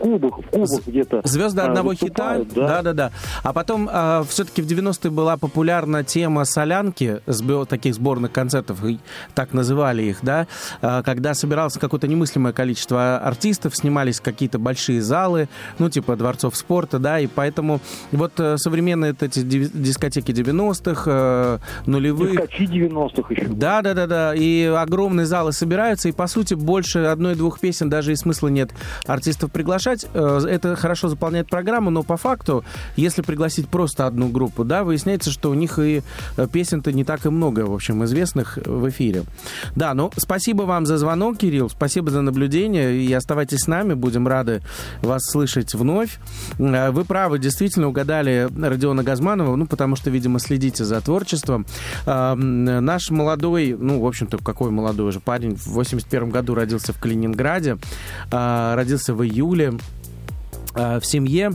там 0.03 0.41
в 0.41 0.49
клубах 0.49 0.87
где-то. 0.87 1.21
Звезды 1.23 1.61
а, 1.61 1.65
одного 1.65 1.93
хита. 1.93 2.05
выступают, 2.37 2.53
да. 2.53 2.67
Да, 2.67 2.81
да, 2.81 2.93
да. 2.93 3.11
А 3.43 3.53
потом 3.53 3.89
все-таки 4.27 4.61
в 4.61 4.67
90-е 4.67 5.11
была 5.11 5.37
популярна 5.37 6.03
тема 6.03 6.45
солянки, 6.45 7.21
таких 7.69 7.95
сборных 7.95 8.31
концертов, 8.31 8.79
так 9.33 9.53
называли 9.53 10.03
их, 10.03 10.19
да, 10.21 10.47
а, 10.81 11.03
когда 11.03 11.33
собиралось 11.33 11.73
какое-то 11.77 12.07
немыслимое 12.07 12.53
количество 12.53 13.17
артистов, 13.17 13.75
снимались 13.75 14.19
какие-то 14.19 14.59
большие 14.59 15.01
залы, 15.01 15.47
ну, 15.79 15.89
типа 15.89 16.15
дворцов 16.15 16.55
спорта, 16.55 16.99
да, 16.99 17.19
и 17.19 17.27
поэтому 17.27 17.79
вот 18.11 18.33
э, 18.39 18.57
современные 18.57 19.15
эти 19.19 19.39
ди- 19.39 19.69
дискотеки 19.73 20.31
90-х, 20.31 21.03
э, 21.05 21.57
нулевых, 21.85 22.31
Дискачи 22.31 22.63
90-х 22.63 23.33
еще. 23.33 23.47
да, 23.47 23.81
да, 23.81 23.93
да, 23.93 24.07
да. 24.07 24.35
И 24.35 24.65
огромные 24.65 25.25
залы 25.25 25.51
собираются, 25.53 26.09
и 26.09 26.11
по 26.11 26.27
сути 26.27 26.53
больше 26.53 26.99
одной-двух 26.99 27.59
песен 27.59 27.89
даже 27.89 28.11
и 28.11 28.15
смысла 28.15 28.47
нет 28.49 28.71
артистов 29.05 29.51
приглашать. 29.51 29.92
Э, 30.13 30.39
Это 30.49 30.75
хорошо 30.75 31.07
заполняет 31.07 31.47
программу, 31.49 31.89
но 31.89 32.03
по 32.03 32.17
факту, 32.17 32.63
если 32.95 33.21
пригласить 33.21 33.67
просто 33.69 34.07
одну 34.07 34.29
группу, 34.29 34.63
да, 34.63 34.83
выясняется, 34.83 35.31
что 35.31 35.49
у 35.49 35.53
них 35.53 35.79
и 35.79 36.01
э, 36.37 36.47
песен-то 36.51 36.91
не 36.91 37.03
так 37.03 37.25
и 37.25 37.29
много, 37.29 37.61
в 37.61 37.73
общем, 37.73 38.03
известных 38.05 38.57
в 38.65 38.89
эфире. 38.89 39.23
Да, 39.75 39.93
ну, 39.93 40.11
спасибо 40.17 40.63
вам 40.63 40.85
за 40.85 40.97
звонок, 40.97 41.37
Кирилл, 41.37 41.69
спасибо 41.69 42.11
за 42.11 42.21
наблюдение, 42.21 42.95
и 42.95 43.13
оставайтесь 43.13 43.59
с 43.59 43.67
нами, 43.67 43.93
будем 43.93 44.27
рады 44.27 44.61
вас 45.01 45.21
слышать 45.31 45.73
вновь. 45.73 46.17
Э, 46.59 46.91
Вы 46.91 47.05
правы, 47.05 47.39
действительно 47.39 47.87
угадали 47.87 48.49
Родиона 48.59 49.03
Газманова, 49.03 49.55
ну, 49.55 49.65
потому 49.65 49.95
что, 49.95 50.09
видимо, 50.09 50.39
следите 50.39 50.83
за 50.85 51.01
творчеством. 51.01 51.65
Наш 52.05 53.09
молодой, 53.09 53.75
ну, 53.79 53.99
в 53.99 54.05
общем-то, 54.07 54.37
какой 54.37 54.71
молодой 54.71 55.09
уже 55.09 55.19
парень, 55.19 55.55
в 55.55 55.67
81 55.67 56.29
году 56.29 56.55
родился 56.55 56.93
в 56.93 56.99
Калининграде, 56.99 57.77
родился 58.31 59.13
в 59.13 59.23
июле, 59.23 59.73
в 60.73 61.01
семье. 61.03 61.51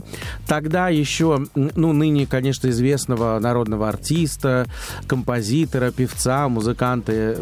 Тогда 0.47 0.89
еще, 0.89 1.45
ну, 1.55 1.93
ныне, 1.93 2.25
конечно, 2.25 2.69
известного 2.69 3.39
народного 3.39 3.89
артиста, 3.89 4.65
композитора, 5.07 5.91
певца, 5.91 6.47
музыканта 6.49 7.37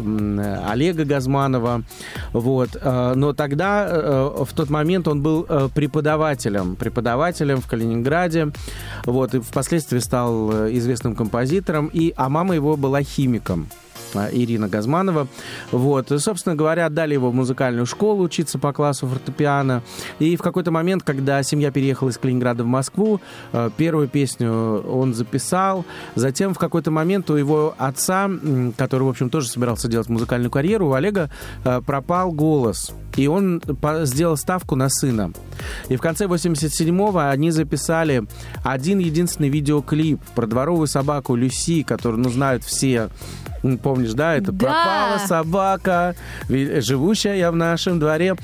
Олега 0.68 1.04
Газманова. 1.04 1.82
Вот. 2.32 2.76
А, 2.80 3.14
Но 3.14 3.32
тогда, 3.32 3.86
э, 3.88 4.44
в 4.44 4.52
тот 4.54 4.70
момент, 4.70 5.08
он 5.08 5.22
был 5.22 5.46
э, 5.48 5.68
преподавателем, 5.74 6.76
преподавателем 6.76 7.60
в 7.60 7.66
Калининграде. 7.66 8.52
Вот. 9.04 9.34
И 9.34 9.40
впоследствии 9.40 9.98
стал 9.98 10.50
э, 10.52 10.76
известным 10.76 11.14
композитором. 11.14 11.90
И, 11.92 12.12
а 12.16 12.28
мама 12.28 12.54
его 12.54 12.76
была 12.76 13.02
химиком. 13.02 13.68
Ирина 14.14 14.68
Газманова. 14.68 15.28
Вот. 15.72 16.12
И, 16.12 16.18
собственно 16.18 16.54
говоря, 16.54 16.86
отдали 16.86 17.14
его 17.14 17.30
в 17.30 17.34
музыкальную 17.34 17.86
школу 17.86 18.24
учиться 18.24 18.58
по 18.58 18.72
классу 18.72 19.06
фортепиано. 19.06 19.82
И 20.18 20.36
в 20.36 20.42
какой-то 20.42 20.70
момент, 20.70 21.02
когда 21.02 21.42
семья 21.42 21.70
переехала 21.70 22.10
из 22.10 22.18
Калининграда 22.18 22.64
в 22.64 22.66
Москву, 22.66 23.20
э, 23.52 23.70
первую 23.76 24.08
песню 24.08 24.82
он 24.82 25.14
записал. 25.14 25.84
Затем 26.14 26.54
в 26.54 26.58
какой-то 26.58 26.90
момент 26.90 27.30
у 27.30 27.34
его 27.34 27.74
отца, 27.78 28.30
который, 28.76 29.02
в 29.02 29.08
общем, 29.08 29.30
тоже 29.30 29.48
собирался 29.48 29.88
делать 29.88 30.08
музыкальную 30.08 30.50
карьеру, 30.50 30.88
у 30.88 30.92
Олега 30.92 31.30
э, 31.64 31.80
пропал 31.84 32.32
голос. 32.32 32.92
И 33.16 33.26
он 33.26 33.60
сделал 34.02 34.36
ставку 34.36 34.76
на 34.76 34.88
сына. 34.88 35.32
И 35.88 35.96
в 35.96 36.00
конце 36.00 36.26
87-го 36.26 37.18
они 37.18 37.50
записали 37.50 38.24
один 38.62 38.98
единственный 38.98 39.48
видеоклип 39.48 40.20
про 40.34 40.46
дворовую 40.46 40.86
собаку 40.86 41.34
Люси, 41.34 41.82
которую, 41.82 42.22
ну, 42.22 42.30
знают 42.30 42.64
все. 42.64 43.10
Помнишь, 43.82 44.12
да? 44.14 44.34
Это 44.36 44.52
Да. 44.52 44.58
пропала 44.66 45.18
собака, 45.26 46.14
живущая 46.48 47.34
я 47.36 47.50
в 47.50 47.56
нашем 47.56 47.98
дворе. 47.98 48.34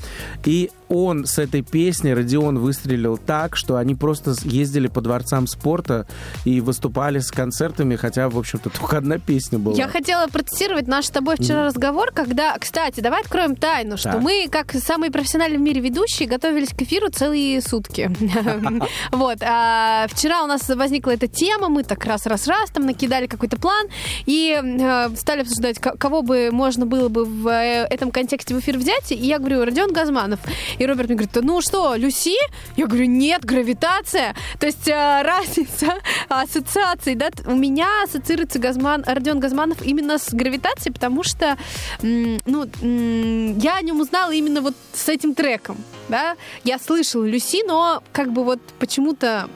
И 0.43 0.69
он 0.89 1.25
с 1.25 1.37
этой 1.39 1.61
песней, 1.61 2.13
Родион, 2.13 2.59
выстрелил 2.59 3.17
так, 3.17 3.55
что 3.55 3.75
они 3.77 3.95
просто 3.95 4.35
ездили 4.43 4.87
по 4.87 5.01
дворцам 5.01 5.47
спорта 5.47 6.07
и 6.45 6.61
выступали 6.61 7.19
с 7.19 7.31
концертами, 7.31 7.95
хотя, 7.95 8.29
в 8.29 8.37
общем-то, 8.37 8.69
только 8.79 8.97
одна 8.97 9.17
песня 9.17 9.59
была. 9.59 9.75
Я 9.75 9.87
хотела 9.87 10.27
процитировать 10.27 10.87
наш 10.87 11.05
с 11.05 11.09
тобой 11.09 11.35
вчера 11.37 11.65
разговор, 11.65 12.11
когда, 12.13 12.57
кстати, 12.57 12.99
давай 13.01 13.21
откроем 13.21 13.55
тайну, 13.55 13.97
что 13.97 14.11
Так. 14.13 14.21
мы, 14.21 14.47
как 14.51 14.71
самые 14.73 15.11
профессиональные 15.11 15.59
в 15.59 15.61
мире 15.61 15.81
ведущие, 15.81 16.27
готовились 16.27 16.69
к 16.69 16.81
эфиру 16.81 17.09
целые 17.09 17.61
сутки. 17.61 18.11
Вот. 19.11 19.37
а 19.41 20.07
Вчера 20.09 20.43
у 20.43 20.47
нас 20.47 20.67
возникла 20.69 21.11
эта 21.11 21.27
тема, 21.27 21.69
мы 21.69 21.83
так 21.83 22.03
раз-раз-раз 22.05 22.69
там 22.71 22.85
накидали 22.85 23.27
какой-то 23.27 23.57
план 23.57 23.87
и 24.25 24.59
э, 24.61 25.09
стали 25.15 25.41
обсуждать, 25.41 25.79
ко- 25.79 25.97
кого 25.97 26.21
бы 26.21 26.49
можно 26.51 26.85
было 26.85 27.09
бы 27.09 27.25
в 27.25 27.47
э, 27.47 27.87
этом 27.89 28.11
контексте 28.11 28.53
в 28.55 28.59
эфир 28.59 28.77
взять. 28.77 29.11
И 29.11 29.15
я 29.15 29.39
говорю, 29.39 29.63
Родион 29.65 29.91
Газманов. 29.93 30.39
И 30.79 30.85
Роберт 30.85 31.09
мне 31.09 31.17
говорит, 31.17 31.33
«Да 31.33 31.41
ну 31.41 31.61
что, 31.61 31.95
Люси? 31.95 32.35
Я 32.75 32.87
говорю, 32.87 33.05
нет, 33.05 33.43
гравитация. 33.43 34.35
То 34.59 34.65
есть 34.65 34.87
э, 34.87 34.93
разница 35.23 35.95
ассоциаций, 36.29 37.15
да, 37.15 37.29
у 37.45 37.55
меня 37.55 38.03
ассоциируется 38.03 38.59
Газман, 38.59 39.03
Родион 39.05 39.39
Газманов 39.39 39.81
именно 39.81 40.17
с 40.17 40.33
гравитацией, 40.33 40.93
потому 40.93 41.23
что, 41.23 41.57
ну, 42.01 42.65
я 42.81 43.77
о 43.77 43.81
нем 43.81 43.99
узнала 43.99 44.31
именно 44.31 44.61
вот 44.61 44.75
с 44.93 45.09
этим 45.09 45.33
треком, 45.35 45.77
да. 46.09 46.35
Я 46.63 46.79
слышала 46.79 47.25
Люси, 47.25 47.65
но 47.65 48.03
как 48.11 48.31
бы 48.31 48.43
вот 48.43 48.59
почему-то 48.79 49.49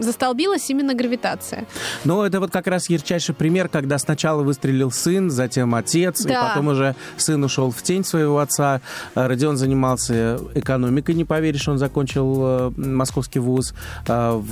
застолбилась 0.00 0.68
именно 0.70 0.94
гравитация. 0.94 1.66
Но 2.04 2.24
это 2.26 2.40
вот 2.40 2.50
как 2.50 2.66
раз 2.66 2.88
ярчайший 2.90 3.34
пример, 3.34 3.68
когда 3.68 3.98
сначала 3.98 4.42
выстрелил 4.42 4.90
сын, 4.90 5.30
затем 5.30 5.74
отец, 5.74 6.24
и 6.24 6.28
Да. 6.28 6.48
потом 6.48 6.68
уже 6.68 6.94
сын 7.16 7.42
ушел 7.44 7.70
в 7.70 7.82
тень 7.82 8.04
своего 8.04 8.38
отца. 8.38 8.80
А 9.14 9.28
Родион 9.28 9.56
занимался 9.56 10.38
экономикой, 10.54 11.14
не 11.14 11.24
поверишь, 11.24 11.68
он 11.68 11.78
закончил 11.78 12.36
э, 12.40 12.70
московский 12.76 13.38
вуз 13.38 13.74
э, 14.06 14.42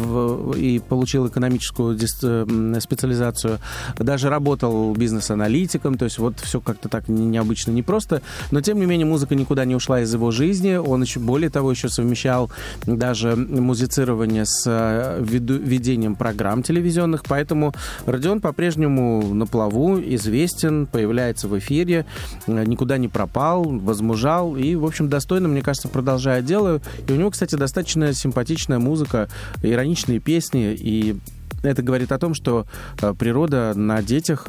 и 0.57 0.81
получил 0.89 1.27
экономическую 1.29 1.97
э, 1.99 2.81
специализацию. 2.81 3.59
Даже 3.99 4.29
работал 4.29 4.95
бизнес-аналитиком, 4.95 5.97
то 5.99 6.05
есть 6.05 6.19
вот 6.19 6.39
все 6.41 6.61
как-то 6.61 6.89
так 6.89 7.09
не- 7.09 7.27
необычно, 7.27 7.71
непросто. 7.73 8.23
Но, 8.51 8.61
тем 8.61 8.79
не 8.79 8.87
менее, 8.87 9.07
музыка 9.07 9.35
никуда 9.35 9.65
не 9.65 9.75
ушла 9.75 10.01
из 10.01 10.13
его 10.13 10.31
жизни. 10.31 10.75
Он 10.77 11.03
еще, 11.03 11.21
более 11.21 11.51
того, 11.51 11.71
еще 11.71 11.89
совмещал 11.89 12.51
даже 12.87 13.37
музицирование 13.37 14.45
с 14.47 14.65
э, 14.67 15.23
ведением 15.39 16.15
программ 16.15 16.63
телевизионных, 16.63 17.23
поэтому 17.25 17.75
Родион 18.07 18.41
по-прежнему 18.41 19.35
на 19.35 19.47
плаву, 19.47 19.99
известен, 20.01 20.87
появляется 20.87 21.49
в 21.49 21.59
эфире, 21.59 22.07
э, 22.47 22.65
никуда 22.65 22.99
не 22.99 23.09
пропал, 23.09 23.65
возмужал 23.65 24.57
и, 24.57 24.75
в 24.75 24.85
общем, 24.85 25.09
достойно, 25.09 25.49
мне 25.49 25.63
кажется, 25.63 25.89
продолжает 25.89 26.45
дело. 26.45 26.81
И 27.07 27.13
у 27.13 27.17
него, 27.17 27.31
кстати, 27.31 27.55
достаточно 27.55 28.13
симпатичная 28.13 28.79
музыка, 28.79 29.29
ироничные 29.63 30.21
песни, 30.21 30.75
и 30.79 31.17
это 31.63 31.83
говорит 31.83 32.13
о 32.13 32.19
том, 32.19 32.35
что 32.35 32.67
э, 33.01 33.15
природа 33.15 33.73
на 33.75 34.03
детях 34.03 34.49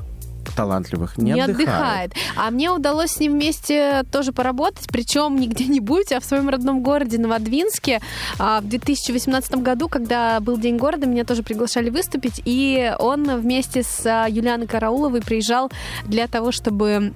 талантливых 0.55 1.17
не, 1.17 1.39
отдыхает. 1.39 2.13
А 2.35 2.49
мне 2.51 2.71
удалось 2.71 3.11
с 3.11 3.19
ним 3.19 3.33
вместе 3.33 4.03
тоже 4.11 4.31
поработать, 4.31 4.87
причем 4.91 5.35
не 5.35 5.47
где-нибудь, 5.47 6.11
а 6.11 6.19
в 6.19 6.25
своем 6.25 6.49
родном 6.49 6.81
городе 6.81 7.17
Новодвинске. 7.17 8.01
А, 8.39 8.61
В 8.61 8.67
2018 8.67 9.55
году, 9.55 9.87
когда 9.89 10.39
был 10.39 10.57
День 10.57 10.77
города, 10.77 11.07
меня 11.07 11.23
тоже 11.23 11.43
приглашали 11.43 11.89
выступить, 11.89 12.41
и 12.45 12.93
он 12.99 13.23
вместе 13.39 13.83
с 13.83 14.05
а, 14.05 14.27
Юлианой 14.27 14.67
Карауловой 14.67 15.21
приезжал 15.21 15.71
для 16.05 16.27
того, 16.27 16.51
чтобы 16.51 17.13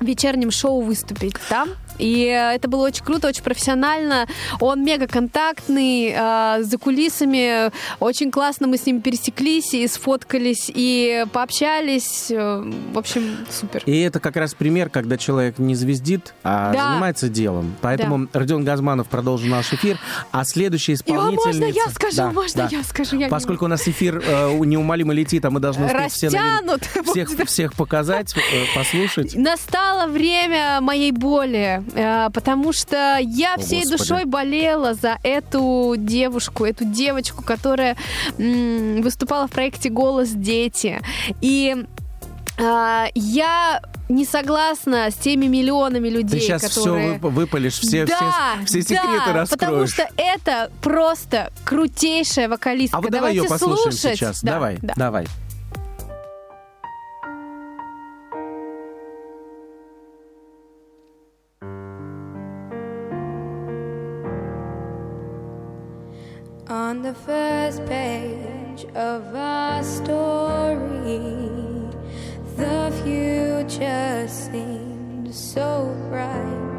вечернем 0.00 0.50
шоу 0.50 0.82
выступить 0.82 1.34
там. 1.48 1.70
И 1.98 2.24
э, 2.26 2.54
это 2.54 2.68
было 2.68 2.86
очень 2.86 3.04
круто, 3.04 3.28
очень 3.28 3.42
профессионально. 3.42 4.26
Он 4.60 4.84
мега 4.84 5.06
контактный, 5.06 6.12
э, 6.16 6.62
за 6.62 6.78
кулисами. 6.78 7.70
Очень 8.00 8.30
классно 8.30 8.66
мы 8.66 8.76
с 8.76 8.86
ним 8.86 9.00
пересеклись 9.00 9.74
и 9.74 9.86
сфоткались, 9.88 10.70
и 10.74 11.24
пообщались. 11.32 12.30
Э, 12.30 12.62
В 12.92 12.98
общем, 12.98 13.36
супер. 13.50 13.82
И 13.86 14.00
это 14.00 14.20
как 14.20 14.36
раз 14.36 14.54
пример, 14.54 14.88
когда 14.90 15.16
человек 15.16 15.58
не 15.58 15.74
звездит, 15.74 16.34
а 16.42 16.72
Да. 16.72 16.88
занимается 16.90 17.28
делом. 17.28 17.74
Поэтому 17.80 18.28
Родион 18.32 18.64
Газманов 18.64 19.08
продолжил 19.08 19.48
наш 19.48 19.72
эфир. 19.72 19.98
А 20.32 20.44
следующая 20.44 20.92
о, 20.92 20.96
исполнительница... 20.96 21.46
можно 21.46 21.64
я 21.64 21.88
скажу, 21.90 22.16
Да, 22.16 22.30
можно 22.30 22.62
да. 22.62 22.76
я 22.76 22.82
скажу. 22.82 23.16
Я 23.16 23.26
не 23.26 23.30
Поскольку 23.30 23.64
у 23.64 23.68
нас 23.68 23.86
эфир 23.86 24.22
э, 24.24 24.52
неумолимо 24.64 25.12
летит, 25.12 25.44
а 25.44 25.50
мы 25.50 25.60
должны 25.60 25.86
успеть 25.86 26.12
все 26.12 26.28
всех, 27.04 27.28
всех 27.46 27.74
показать, 27.74 28.34
э, 28.36 28.40
послушать. 28.74 29.34
Настало 29.34 30.06
время 30.06 30.80
моей 30.80 31.12
боли, 31.12 31.83
э, 31.94 32.30
потому 32.32 32.72
что 32.72 33.18
я 33.20 33.54
О, 33.54 33.58
всей 33.58 33.82
Господи. 33.84 33.98
душой 33.98 34.24
болела 34.24 34.94
за 34.94 35.18
эту 35.22 35.94
девушку, 35.96 36.64
эту 36.64 36.84
девочку, 36.84 37.42
которая 37.42 37.96
м, 38.38 39.02
выступала 39.02 39.46
в 39.46 39.50
проекте 39.50 39.90
«Голос 39.90 40.30
дети». 40.30 41.00
И 41.40 41.84
а, 42.56 43.06
я 43.14 43.80
не 44.08 44.24
согласна 44.24 45.10
с 45.10 45.14
теми 45.14 45.46
миллионами 45.46 46.08
Ты 46.08 46.14
людей, 46.14 46.40
сейчас 46.40 46.62
которые... 46.62 47.18
все 47.18 47.28
выпалишь, 47.28 47.78
все, 47.78 48.06
да, 48.06 48.56
все, 48.64 48.66
все 48.66 48.82
секреты 48.82 49.26
да, 49.26 49.32
раскроешь. 49.32 49.48
потому 49.50 49.86
что 49.86 50.08
это 50.16 50.70
просто 50.82 51.50
крутейшая 51.64 52.48
вокалистка. 52.48 52.98
А 52.98 53.00
вот 53.00 53.10
давай 53.10 53.32
ее 53.32 53.42
Давайте 53.42 53.64
послушаем 53.64 53.92
слушать. 53.92 54.18
сейчас. 54.18 54.42
Да, 54.42 54.52
давай, 54.52 54.78
да. 54.82 54.94
давай. 54.96 55.26
On 66.74 67.02
the 67.02 67.14
first 67.14 67.86
page 67.86 68.84
of 68.96 69.22
our 69.36 69.80
story, 69.84 71.22
the 72.56 72.90
future 73.04 74.26
seemed 74.26 75.32
so 75.32 75.94
bright. 76.10 76.72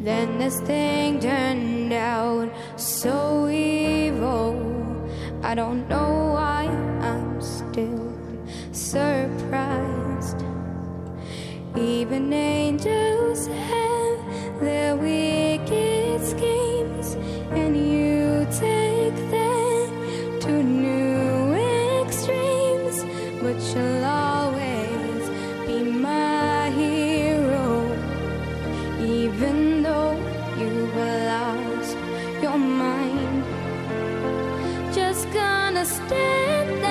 Then 0.00 0.38
this 0.38 0.58
thing 0.60 1.20
turned 1.20 1.92
out 1.92 2.50
so 2.76 3.46
evil. 3.50 4.56
I 5.42 5.54
don't 5.54 5.86
know 5.86 6.32
why 6.32 6.62
I'm 7.02 7.42
still 7.42 8.10
surprised. 8.72 10.42
Even 11.76 12.32
angels 12.32 13.48
have 13.48 14.60
their 14.60 14.96
wicked 14.96 16.24
schemes, 16.24 16.63
mind. 32.56 33.44
Just 34.94 35.30
gonna 35.32 35.84
stand 35.84 36.83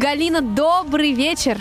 Галина, 0.00 0.40
добрый 0.40 1.12
вечер. 1.12 1.58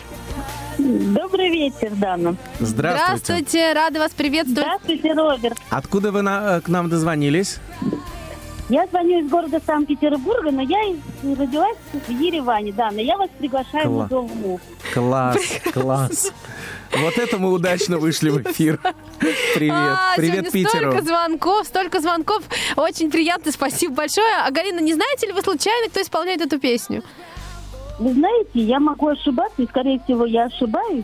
Добрый 0.77 1.49
вечер, 1.49 1.89
Дана. 1.91 2.35
Здравствуйте. 2.59 3.17
Здравствуйте, 3.17 3.73
рада 3.73 3.99
вас 3.99 4.11
приветствовать. 4.13 4.63
Здравствуйте, 4.65 5.13
Роберт. 5.13 5.57
Откуда 5.69 6.11
вы 6.11 6.21
на- 6.21 6.57
э, 6.57 6.61
к 6.61 6.69
нам 6.69 6.87
дозвонились? 6.89 7.57
Я 8.69 8.85
звоню 8.87 9.19
из 9.25 9.29
города 9.29 9.59
Санкт-Петербурга, 9.65 10.51
но 10.51 10.61
я 10.61 10.77
родилась 11.23 11.75
в 12.07 12.09
Ереване, 12.11 12.71
Дана. 12.71 13.01
Я 13.01 13.17
вас 13.17 13.29
приглашаю 13.37 13.89
Кла- 13.89 14.05
в 14.05 14.07
Дом 14.09 14.59
Класс, 14.93 15.37
класс. 15.73 16.31
Вот 16.95 17.17
это 17.17 17.37
мы 17.39 17.51
удачно 17.51 17.97
вышли 17.97 18.29
в 18.29 18.41
эфир. 18.43 18.79
Привет, 19.55 19.73
А, 19.75 20.13
привет 20.15 20.45
сегодня 20.49 20.51
Питеру. 20.51 20.91
столько 20.91 21.01
звонков, 21.05 21.67
столько 21.67 21.99
звонков. 21.99 22.43
Очень 22.77 23.11
приятно, 23.11 23.51
спасибо 23.51 23.95
большое. 23.95 24.33
А 24.45 24.49
Галина, 24.51 24.79
не 24.79 24.93
знаете 24.93 25.27
ли 25.27 25.33
вы 25.33 25.41
случайно, 25.41 25.89
кто 25.89 26.01
исполняет 26.01 26.41
эту 26.41 26.59
песню? 26.59 27.03
Вы 27.99 28.13
знаете, 28.13 28.61
я 28.61 28.79
могу 28.79 29.09
ошибаться, 29.09 29.61
и, 29.61 29.67
скорее 29.67 29.99
всего, 29.99 30.25
я 30.25 30.45
ошибаюсь. 30.45 31.03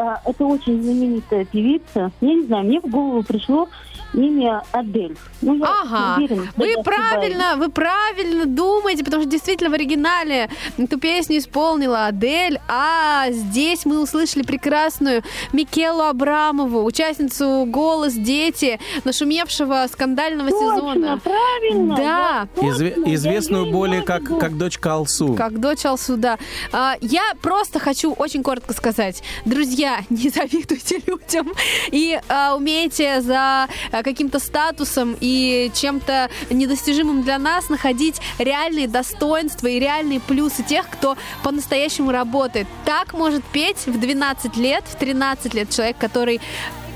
А, 0.00 0.20
Это 0.24 0.44
очень 0.44 0.80
знаменитая 0.82 1.44
певица. 1.44 2.12
Я 2.20 2.34
не 2.34 2.44
знаю, 2.46 2.64
мне 2.64 2.80
в 2.80 2.86
голову 2.86 3.22
пришло 3.24 3.68
имя 4.14 4.62
Адель. 4.72 5.16
Ну, 5.42 5.54
я 5.56 5.66
Ага, 5.82 6.14
уверена, 6.16 6.44
что 6.46 6.52
вы 6.56 6.66
я 6.68 6.74
ошибаюсь. 6.78 6.84
правильно, 7.10 7.56
вы 7.56 7.68
правильно 7.68 8.46
думаете, 8.46 9.04
потому 9.04 9.22
что 9.24 9.30
действительно 9.32 9.68
в 9.70 9.74
оригинале 9.74 10.48
эту 10.78 10.98
песню 10.98 11.38
исполнила 11.38 12.06
Адель, 12.06 12.58
а 12.68 13.26
здесь 13.30 13.84
мы 13.84 14.00
услышали 14.00 14.44
прекрасную 14.44 15.22
Микелу 15.52 16.02
Абрамову, 16.04 16.84
участницу 16.84 17.64
«Голос 17.66 18.14
дети», 18.14 18.80
нашумевшего 19.04 19.84
скандального 19.92 20.50
Точно, 20.50 20.76
сезона. 20.76 21.20
правильно. 21.22 21.96
Да. 21.96 22.02
я 22.04 22.48
точно, 22.54 22.84
я 22.84 23.14
известную 23.16 23.66
ее 23.66 23.72
более 23.72 24.02
как, 24.02 24.22
как 24.38 24.56
дочка 24.56 24.94
Алсу. 24.94 25.34
Как 25.34 25.58
дочь 25.60 25.84
Алсуда. 25.84 26.38
А, 26.72 26.94
Я 27.02 27.32
просто 27.42 27.78
хочу 27.78 28.12
очень 28.12 28.42
коротко 28.42 28.72
сказать. 28.72 29.22
Друзья, 29.44 29.87
не 30.10 30.28
завидуйте 30.28 31.00
людям 31.06 31.52
и 31.90 32.18
а, 32.28 32.54
умейте 32.54 33.20
за 33.20 33.68
а, 33.92 34.02
каким-то 34.02 34.38
статусом 34.38 35.16
и 35.20 35.70
чем-то 35.74 36.30
недостижимым 36.50 37.22
для 37.22 37.38
нас 37.38 37.68
находить 37.68 38.20
реальные 38.38 38.88
достоинства 38.88 39.66
и 39.66 39.78
реальные 39.78 40.20
плюсы 40.20 40.62
тех, 40.62 40.88
кто 40.88 41.16
по-настоящему 41.42 42.10
работает. 42.10 42.66
Так 42.84 43.14
может 43.14 43.44
петь 43.44 43.86
в 43.86 43.98
12 43.98 44.56
лет, 44.56 44.84
в 44.86 44.96
13 44.96 45.54
лет 45.54 45.70
человек, 45.70 45.96
который 45.98 46.40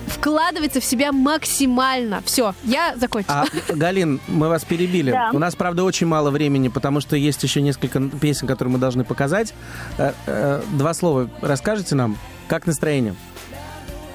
вкладывается 0.06 0.80
в 0.80 0.84
себя 0.84 1.12
максимально. 1.12 2.22
Все, 2.24 2.54
я 2.64 2.94
закончила. 2.96 3.44
А, 3.68 3.72
Галин, 3.74 4.20
мы 4.28 4.48
вас 4.48 4.64
перебили. 4.64 5.10
Да. 5.10 5.30
У 5.32 5.38
нас, 5.38 5.56
правда, 5.56 5.84
очень 5.84 6.06
мало 6.06 6.30
времени, 6.30 6.68
потому 6.68 7.00
что 7.00 7.16
есть 7.16 7.42
еще 7.42 7.60
несколько 7.62 8.00
песен, 8.00 8.46
которые 8.46 8.72
мы 8.72 8.78
должны 8.78 9.04
показать. 9.04 9.54
Э, 9.98 10.12
э, 10.26 10.62
Два 10.72 10.94
слова 10.94 11.28
расскажете 11.40 11.94
нам? 11.94 12.16
Как 12.48 12.66
настроение? 12.66 13.14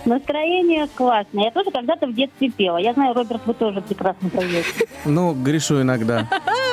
Настроение 0.05 0.87
классное. 0.95 1.45
Я 1.45 1.51
тоже 1.51 1.69
когда-то 1.71 2.07
в 2.07 2.13
детстве 2.15 2.49
пела. 2.49 2.77
Я 2.77 2.93
знаю, 2.93 3.13
Роберт, 3.13 3.41
вы 3.45 3.53
тоже 3.53 3.81
прекрасно 3.81 4.29
поете. 4.29 4.63
Ну, 5.03 5.33
грешу 5.33 5.81
иногда. 5.81 6.29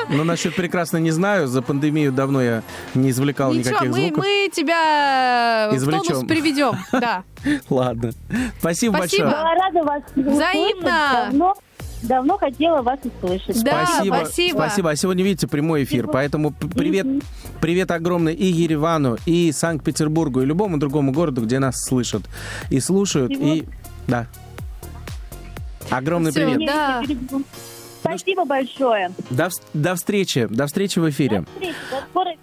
Но 0.09 0.23
насчет 0.23 0.55
прекрасно 0.55 0.97
не 0.97 1.11
знаю. 1.11 1.47
За 1.47 1.61
пандемию 1.61 2.13
давно 2.13 2.41
я 2.41 2.63
не 2.93 3.09
извлекал 3.09 3.51
Ничего, 3.53 3.71
никаких 3.71 3.91
мы, 3.91 3.97
звуков. 3.97 4.17
мы 4.23 4.49
тебя 4.53 5.69
в 5.71 5.75
Извлечем. 5.75 6.03
тонус 6.13 6.23
приведем. 6.27 6.73
Да. 6.93 7.23
Ладно. 7.69 8.11
Спасибо, 8.59 8.95
Спасибо. 8.97 9.25
большое. 9.25 9.25
Была 9.25 9.53
рада 9.55 9.83
вас 9.83 10.03
Взаимно. 10.15 11.27
услышать. 11.27 11.61
Давно, 12.07 12.37
хотела 12.37 12.81
вас 12.81 12.99
услышать. 13.03 13.63
Да, 13.63 13.85
спасибо. 13.85 14.15
спасибо. 14.15 14.57
Спасибо. 14.57 14.89
А 14.91 14.95
сегодня, 14.95 15.23
видите, 15.23 15.47
прямой 15.47 15.83
эфир. 15.83 16.07
Поэтому 16.07 16.51
привет, 16.51 17.07
привет 17.61 17.91
огромный 17.91 18.33
и 18.33 18.45
Еревану, 18.45 19.17
и 19.25 19.51
Санкт-Петербургу, 19.51 20.41
и 20.41 20.45
любому 20.45 20.77
другому 20.77 21.11
городу, 21.11 21.41
где 21.41 21.59
нас 21.59 21.75
слышат 21.77 22.23
и 22.69 22.79
слушают. 22.79 23.31
И 23.31 23.65
да. 24.07 24.27
Огромный 25.89 26.31
Всё, 26.31 26.45
привет. 26.45 26.67
Да. 26.67 27.03
Спасибо 28.01 28.45
большое. 28.45 29.11
До, 29.29 29.49
до 29.73 29.95
встречи. 29.95 30.47
До 30.49 30.67
встречи 30.67 30.99
в 30.99 31.09
эфире. 31.09 31.39
До 31.39 31.45
встречи. 31.45 31.75
До 31.91 32.01
скорой 32.09 32.37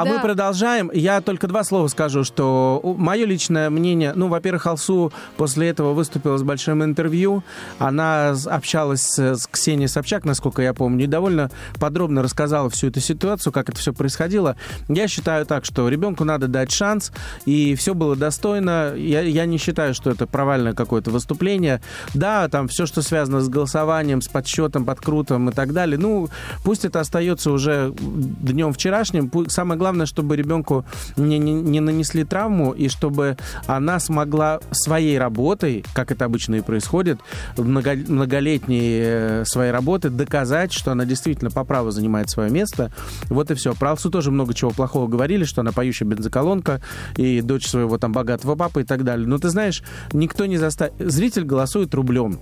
А 0.00 0.04
Да. 0.04 0.12
мы 0.12 0.20
продолжаем. 0.20 0.90
Я 0.92 1.22
только 1.22 1.46
два 1.48 1.64
слова 1.64 1.88
скажу, 1.88 2.22
что 2.22 2.80
мое 2.98 3.24
личное 3.24 3.70
мнение, 3.70 4.12
ну, 4.14 4.28
во-первых, 4.28 4.66
Алсу 4.66 5.10
после 5.38 5.70
этого 5.70 5.94
выступила 5.94 6.36
с 6.36 6.42
большим 6.42 6.84
интервью. 6.84 7.42
Она 7.78 8.34
общалась 8.46 9.18
с, 9.18 9.46
Ксенией 9.50 9.88
Собчак, 9.88 10.26
насколько 10.26 10.60
я 10.60 10.74
помню, 10.74 11.04
и 11.04 11.06
довольно 11.06 11.50
подробно 11.80 12.22
рассказала 12.22 12.68
всю 12.68 12.88
эту 12.88 13.00
ситуацию, 13.00 13.54
как 13.54 13.70
это 13.70 13.78
все 13.78 13.94
происходило. 13.94 14.56
Я 14.88 15.08
считаю 15.08 15.46
так, 15.46 15.64
что 15.64 15.88
ребенку 15.88 16.24
надо 16.24 16.46
дать 16.46 16.72
шанс, 16.72 17.10
и 17.46 17.74
все 17.74 17.94
было 17.94 18.16
достойно. 18.16 18.92
Я, 18.96 19.22
я 19.22 19.46
не 19.46 19.56
считаю, 19.56 19.94
что 19.94 20.10
это 20.10 20.26
провальное 20.26 20.74
какое-то 20.74 21.10
выступление. 21.10 21.80
Да, 22.12 22.48
там 22.48 22.68
все, 22.68 22.84
что 22.84 23.00
связано 23.00 23.40
с 23.40 23.48
голосованием, 23.48 24.20
с 24.20 24.28
подсчетом, 24.28 24.84
подкрутом 24.84 25.48
и 25.48 25.52
так 25.52 25.72
далее, 25.72 25.98
ну, 25.98 26.28
пусть 26.64 26.84
это 26.84 27.00
остается 27.00 27.50
уже 27.50 27.94
днем 27.96 28.74
вчерашним. 28.74 29.30
Самое 29.48 29.78
главное, 29.78 29.85
чтобы 30.06 30.36
ребенку 30.36 30.84
не, 31.16 31.38
не- 31.38 31.52
не 31.54 31.80
нанесли 31.80 32.24
травму, 32.24 32.72
и 32.72 32.88
чтобы 32.88 33.36
она 33.66 34.00
смогла 34.00 34.60
своей 34.70 35.18
работой, 35.18 35.84
как 35.94 36.10
это 36.10 36.24
обычно 36.24 36.56
и 36.56 36.60
происходит, 36.60 37.20
много- 37.56 37.96
многолетней 38.08 39.00
э, 39.02 39.44
своей 39.46 39.70
работы 39.70 40.10
доказать, 40.10 40.72
что 40.72 40.92
она 40.92 41.04
действительно 41.04 41.50
по 41.50 41.64
праву 41.64 41.90
занимает 41.90 42.30
свое 42.30 42.50
место. 42.50 42.90
Вот 43.26 43.50
и 43.50 43.54
все. 43.54 43.74
Про 43.74 43.90
Алсу 43.90 44.10
тоже 44.10 44.30
много 44.30 44.54
чего 44.54 44.70
плохого 44.70 45.06
говорили, 45.06 45.44
что 45.44 45.60
она 45.60 45.72
поющая 45.72 46.06
бензоколонка 46.06 46.80
и 47.16 47.40
дочь 47.40 47.66
своего 47.66 47.98
там 47.98 48.12
богатого 48.12 48.54
папы 48.56 48.82
и 48.82 48.84
так 48.84 49.04
далее. 49.04 49.26
Но 49.26 49.38
ты 49.38 49.48
знаешь, 49.48 49.82
никто 50.12 50.46
не 50.46 50.56
заставит... 50.56 50.94
Зритель 50.98 51.44
голосует 51.44 51.94
рублем. 51.94 52.38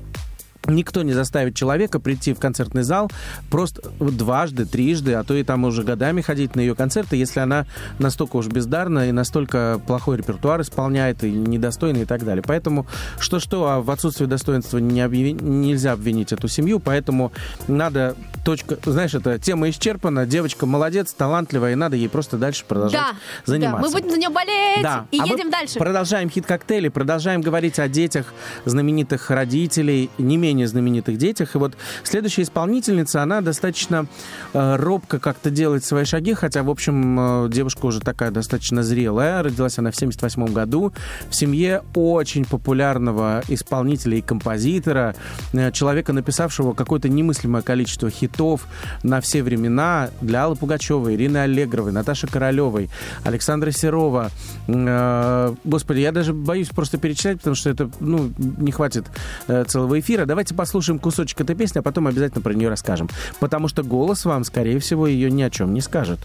Никто 0.67 1.03
не 1.03 1.12
заставит 1.12 1.55
человека 1.55 2.01
прийти 2.01 2.33
в 2.33 2.39
концертный 2.39 2.83
зал 2.83 3.11
просто 3.51 3.83
дважды, 4.01 4.65
трижды, 4.65 5.15
а 5.15 5.25
то 5.25 5.35
и 5.35 5.43
там 5.43 5.65
уже 5.65 5.83
годами 5.83 6.21
ходить 6.21 6.55
на 6.57 6.61
ее 6.61 6.75
концерты, 6.75 7.17
если 7.17 7.41
она 7.41 7.67
настолько 7.99 8.37
уж 8.37 8.47
бездарна 8.47 9.09
и 9.09 9.12
настолько 9.12 9.81
плохой 9.87 10.17
репертуар 10.19 10.61
исполняет 10.62 11.23
и 11.25 11.31
недостойна 11.31 11.99
и 11.99 12.05
так 12.05 12.25
далее. 12.25 12.43
Поэтому 12.47 12.87
что-что, 13.19 13.69
а 13.69 13.81
в 13.81 13.91
отсутствии 13.91 14.27
достоинства 14.27 14.79
не 14.79 15.01
объяви- 15.01 15.33
нельзя 15.41 15.93
обвинить 15.93 16.33
эту 16.33 16.49
семью, 16.49 16.81
поэтому 16.81 17.33
надо 17.69 18.17
точка, 18.45 18.79
знаешь, 18.85 19.15
это 19.15 19.39
тема 19.39 19.69
исчерпана, 19.71 20.27
девочка 20.27 20.67
молодец, 20.67 21.12
талантливая, 21.12 21.73
и 21.73 21.75
надо 21.75 21.97
ей 21.97 22.09
просто 22.09 22.37
дальше 22.39 22.65
продолжать 22.67 23.01
Да, 23.01 23.12
заниматься. 23.45 23.83
да, 23.83 23.87
мы 23.89 23.93
будем 23.93 24.11
за 24.11 24.19
нее 24.19 24.29
болеть 24.31 24.83
Да. 24.83 25.07
и 25.11 25.21
А 25.21 25.27
едем 25.27 25.51
дальше. 25.51 25.79
Продолжаем 25.79 26.31
хит-коктейли, 26.31 26.89
продолжаем 26.89 27.41
говорить 27.43 27.79
о 27.79 27.89
детях 27.89 28.33
знаменитых 28.65 29.31
родителей, 29.31 30.11
не 30.19 30.37
менее 30.37 30.53
знаменитых 30.62 31.18
детях. 31.18 31.55
И 31.55 31.59
вот 31.59 31.76
следующая 32.02 32.42
исполнительница, 32.42 33.22
она 33.22 33.40
достаточно 33.40 34.07
э, 34.52 34.76
робко 34.76 35.18
как-то 35.18 35.50
делает 35.50 35.84
свои 35.84 36.05
шаги, 36.05 36.34
хотя, 36.34 36.62
в 36.62 36.70
общем, 36.70 37.46
э, 37.46 37.48
девушка 37.48 37.86
уже 37.86 38.00
такая 38.00 38.30
достаточно 38.30 38.82
зрелая. 38.82 39.42
Родилась 39.42 39.78
она 39.78 39.90
в 39.90 39.96
78 39.96 40.46
году 40.52 40.92
в 41.30 41.34
семье 41.34 41.82
очень 41.94 42.44
популярного 42.44 43.42
исполнителя 43.48 44.18
и 44.18 44.20
композитора, 44.20 45.14
э, 45.52 45.72
человека, 45.72 46.12
написавшего 46.12 46.74
какое-то 46.74 47.09
немыслимое 47.09 47.62
количество 47.62 48.11
хитов 48.11 48.66
на 49.02 49.20
все 49.20 49.42
времена 49.42 50.11
для 50.20 50.44
Аллы 50.44 50.57
Пугачевой, 50.57 51.14
Ирины 51.14 51.38
Аллегровой, 51.38 51.92
Наташи 51.92 52.26
Королевой, 52.26 52.90
Александра 53.24 53.70
Серова. 53.70 54.30
Господи, 54.66 56.00
я 56.00 56.12
даже 56.12 56.32
боюсь 56.32 56.68
просто 56.68 56.98
перечислять, 56.98 57.38
потому 57.38 57.57
что 57.57 57.70
это, 57.70 57.90
ну, 58.00 58.30
не 58.38 58.72
хватит 58.72 59.07
целого 59.46 59.98
эфира. 59.98 60.26
Давайте 60.26 60.43
послушаем 60.53 60.99
кусочек 60.99 61.40
этой 61.40 61.57
песни, 61.57 61.78
а 61.78 61.82
потом 61.82 62.09
обязательно 62.09 62.42
про 62.42 62.53
нее 62.53 62.68
расскажем. 62.68 63.09
Потому 63.40 63.68
что 63.68 63.82
голос 63.82 64.24
вам, 64.24 64.45
скорее 64.45 64.78
всего, 64.80 65.07
ее 65.07 65.30
ни 65.30 65.42
о 65.42 65.51
чем 65.51 65.72
не 65.72 65.80
скажет. 65.80 66.18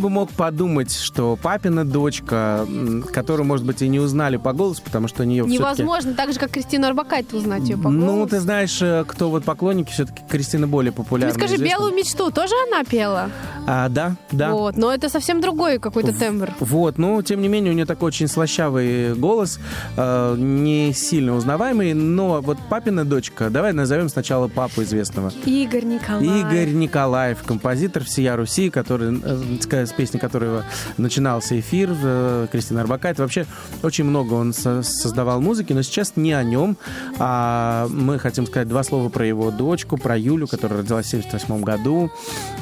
Бы 0.00 0.10
мог 0.10 0.30
подумать, 0.30 0.92
что 0.94 1.36
папина 1.40 1.84
дочка, 1.84 2.66
которую, 3.12 3.46
может 3.46 3.64
быть, 3.64 3.82
и 3.82 3.88
не 3.88 4.00
узнали 4.00 4.36
по 4.36 4.52
голосу, 4.52 4.82
потому 4.84 5.06
что 5.08 5.22
у 5.22 5.26
нее 5.26 5.44
все-таки... 5.44 5.58
Невозможно, 5.62 6.14
так 6.14 6.32
же, 6.32 6.38
как 6.38 6.50
Кристину 6.50 6.86
Арбакайте 6.86 7.36
узнать 7.36 7.68
ее 7.68 7.76
по 7.76 7.90
Ну, 7.90 8.06
голосу. 8.16 8.30
ты 8.30 8.40
знаешь, 8.40 8.80
э, 8.82 9.04
кто 9.06 9.30
вот 9.30 9.44
поклонники, 9.44 9.90
все-таки 9.92 10.22
Кристина 10.28 10.66
более 10.66 10.92
Ты 10.92 10.96
популярна. 10.96 11.34
скажи, 11.34 11.54
известна. 11.56 11.76
«Белую 11.78 11.94
мечту» 11.94 12.30
тоже 12.30 12.54
она 12.68 12.84
пела? 12.84 13.30
А, 13.72 13.88
да, 13.88 14.16
да. 14.32 14.50
Вот, 14.50 14.76
но 14.76 14.92
это 14.92 15.08
совсем 15.08 15.40
другой 15.40 15.78
какой-то 15.78 16.12
тембр. 16.12 16.50
Вот, 16.58 16.98
но 16.98 17.22
тем 17.22 17.40
не 17.40 17.46
менее 17.46 17.70
у 17.70 17.74
нее 17.76 17.86
такой 17.86 18.08
очень 18.08 18.26
слащавый 18.26 19.14
голос, 19.14 19.60
э, 19.96 20.34
не 20.36 20.92
сильно 20.92 21.36
узнаваемый, 21.36 21.94
но 21.94 22.40
вот 22.40 22.58
папина 22.68 23.04
дочка, 23.04 23.48
давай 23.48 23.72
назовем 23.72 24.08
сначала 24.08 24.48
папу 24.48 24.82
известного. 24.82 25.32
Игорь 25.46 25.84
Николаев. 25.84 26.46
Игорь 26.52 26.72
Николаев, 26.72 27.44
композитор 27.44 28.02
всея 28.02 28.34
Руси, 28.34 28.70
который, 28.70 29.20
э, 29.22 29.86
с 29.86 29.92
песни 29.92 30.18
которого 30.18 30.64
начинался 30.96 31.60
эфир, 31.60 31.90
э, 32.02 32.48
Кристина 32.50 32.80
Арбакайте. 32.80 33.22
Вообще 33.22 33.46
очень 33.84 34.02
много 34.02 34.34
он 34.34 34.52
со- 34.52 34.82
создавал 34.82 35.40
музыки, 35.40 35.72
но 35.72 35.82
сейчас 35.82 36.14
не 36.16 36.32
о 36.32 36.42
нем, 36.42 36.76
а 37.20 37.86
мы 37.88 38.18
хотим 38.18 38.48
сказать 38.48 38.66
два 38.66 38.82
слова 38.82 39.10
про 39.10 39.24
его 39.24 39.52
дочку, 39.52 39.96
про 39.96 40.18
Юлю, 40.18 40.48
которая 40.48 40.80
родилась 40.80 41.06
в 41.06 41.10
78 41.10 41.62
году 41.62 42.10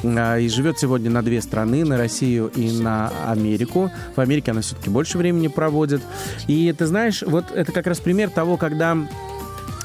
а, 0.03 0.37
и 0.37 0.47
живет 0.49 0.77
сегодня 0.77 0.98
на 1.07 1.21
две 1.21 1.41
страны, 1.41 1.85
на 1.85 1.97
Россию 1.97 2.51
и 2.55 2.71
на 2.71 3.11
Америку. 3.27 3.91
В 4.15 4.19
Америке 4.19 4.51
она 4.51 4.61
все-таки 4.61 4.89
больше 4.89 5.17
времени 5.17 5.47
проводит. 5.47 6.01
И 6.47 6.73
ты 6.77 6.85
знаешь, 6.85 7.23
вот 7.25 7.51
это 7.51 7.71
как 7.71 7.87
раз 7.87 7.99
пример 7.99 8.29
того, 8.29 8.57
когда 8.57 8.97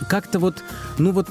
как-то 0.09 0.39
вот, 0.39 0.63
ну 0.99 1.13
вот 1.13 1.29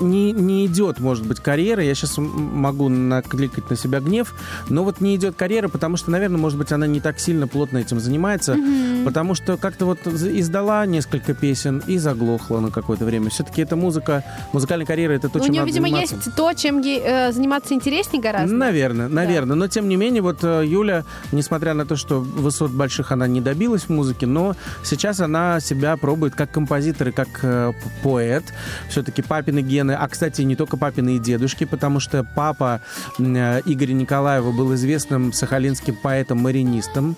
не, 0.00 0.32
не 0.32 0.66
идет, 0.66 1.00
может 1.00 1.26
быть, 1.26 1.40
карьера. 1.40 1.82
Я 1.82 1.94
сейчас 1.94 2.14
могу 2.18 2.88
накликать 2.88 3.70
на 3.70 3.76
себя 3.76 4.00
гнев, 4.00 4.34
но 4.68 4.84
вот 4.84 5.00
не 5.00 5.16
идет 5.16 5.36
карьера, 5.36 5.68
потому 5.68 5.96
что, 5.96 6.10
наверное, 6.10 6.38
может 6.38 6.58
быть, 6.58 6.72
она 6.72 6.86
не 6.86 7.00
так 7.00 7.18
сильно 7.18 7.46
плотно 7.46 7.78
этим 7.78 8.00
занимается, 8.00 8.56
потому 9.04 9.34
что 9.34 9.56
как-то 9.56 9.86
вот 9.86 10.06
издала 10.06 10.86
несколько 10.86 11.34
песен 11.34 11.82
и 11.86 11.98
заглохла 11.98 12.60
на 12.60 12.70
какое-то 12.70 13.04
время. 13.04 13.30
Все-таки 13.30 13.62
эта 13.62 13.76
музыка, 13.76 14.24
музыкальная 14.52 14.86
карьера, 14.86 15.12
это 15.12 15.28
то, 15.28 15.38
у 15.38 15.42
чем 15.42 15.52
нее, 15.52 15.60
надо 15.60 15.70
видимо, 15.70 15.88
заниматься. 15.88 16.16
есть 16.16 16.34
то, 16.34 16.52
чем 16.54 16.80
ей 16.80 17.00
э, 17.04 17.32
заниматься 17.32 17.74
интереснее 17.74 18.22
гораздо. 18.22 18.54
Наверное, 18.54 19.08
наверное. 19.08 19.56
Но 19.56 19.68
тем 19.68 19.88
не 19.88 19.96
менее, 19.96 20.22
вот 20.22 20.38
э, 20.42 20.64
Юля, 20.66 21.04
несмотря 21.32 21.74
на 21.74 21.86
то, 21.86 21.96
что 21.96 22.20
высот 22.20 22.70
больших 22.70 23.12
она 23.12 23.26
не 23.26 23.40
добилась 23.40 23.82
в 23.82 23.88
музыке, 23.90 24.26
но 24.26 24.54
сейчас 24.82 25.20
она 25.20 25.60
себя 25.60 25.96
пробует 25.96 26.34
как 26.34 26.50
композитор 26.50 27.08
и 27.08 27.12
как 27.12 27.28
э, 27.42 27.72
поэт. 28.02 28.44
Все-таки 28.88 29.22
папины 29.22 29.60
гены, 29.60 29.92
а, 29.92 30.08
кстати, 30.08 30.42
не 30.42 30.56
только 30.56 30.76
папины 30.76 31.16
и 31.16 31.18
дедушки, 31.18 31.64
потому 31.64 32.00
что 32.00 32.24
папа 32.34 32.80
э, 33.18 33.60
Игоря 33.64 33.92
Николаева 33.92 34.52
был 34.52 34.74
известным 34.74 35.32
сахалинским 35.32 35.96
поэтом-маринистом, 36.02 37.16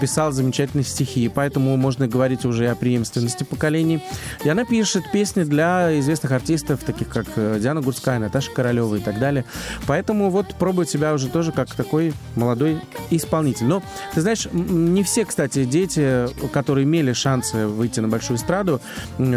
писал 0.00 0.32
замечательные 0.32 0.84
стихи, 0.84 1.28
поэтому 1.28 1.76
можно 1.76 2.08
говорить 2.08 2.44
уже 2.44 2.68
о 2.68 2.74
преемственности 2.74 3.44
поколений. 3.44 4.04
И 4.44 4.48
она 4.48 4.64
пишет 4.64 5.04
песни 5.12 5.44
для 5.44 5.98
известных 6.00 6.32
артистов, 6.32 6.80
таких 6.84 7.08
как 7.08 7.26
э, 7.36 7.58
Диана 7.60 7.80
Гурская, 7.80 8.18
Наташа 8.18 8.50
Королева 8.50 8.96
и 8.96 9.00
так 9.00 9.18
далее. 9.18 9.44
Поэтому 9.86 10.30
вот 10.30 10.54
пробует 10.54 10.88
себя 10.88 11.14
уже 11.14 11.28
тоже 11.28 11.52
как 11.52 11.74
такой 11.74 12.12
молодой 12.36 12.80
исполнитель. 13.10 13.66
Но, 13.66 13.82
ты 14.14 14.20
знаешь, 14.20 14.48
не 14.52 15.02
все, 15.02 15.24
кстати, 15.24 15.64
дети, 15.64 16.28
которые 16.52 16.84
имели 16.84 17.12
шансы 17.12 17.66
выйти 17.66 18.00
на 18.00 18.08
большую 18.08 18.36
эстраду, 18.36 18.80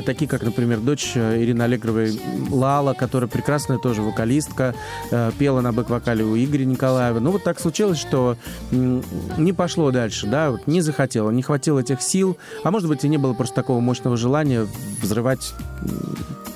такие 0.05 0.27
как, 0.27 0.43
например, 0.43 0.64
дочь 0.65 1.11
э, 1.15 1.41
Ирины 1.41 1.63
Аллегровой 1.63 2.19
Лала, 2.49 2.93
которая 2.93 3.29
прекрасная 3.29 3.77
тоже 3.77 4.01
вокалистка, 4.01 4.75
э, 5.11 5.31
пела 5.37 5.61
на 5.61 5.71
бэк-вокале 5.71 6.23
у 6.23 6.35
Игоря 6.35 6.65
Николаева. 6.65 7.19
Ну, 7.19 7.31
вот 7.31 7.43
так 7.43 7.59
случилось, 7.59 7.99
что 7.99 8.37
не 8.71 9.53
пошло 9.53 9.91
дальше, 9.91 10.27
да, 10.27 10.51
вот 10.51 10.67
не 10.67 10.81
захотела, 10.81 11.29
не 11.31 11.41
хватило 11.41 11.79
этих 11.79 12.01
сил, 12.01 12.37
а 12.63 12.71
может 12.71 12.87
быть 12.87 13.03
и 13.03 13.07
не 13.07 13.17
было 13.17 13.33
просто 13.33 13.55
такого 13.55 13.79
мощного 13.79 14.17
желания 14.17 14.67
взрывать 15.01 15.53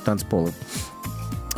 танцполы. 0.05 0.51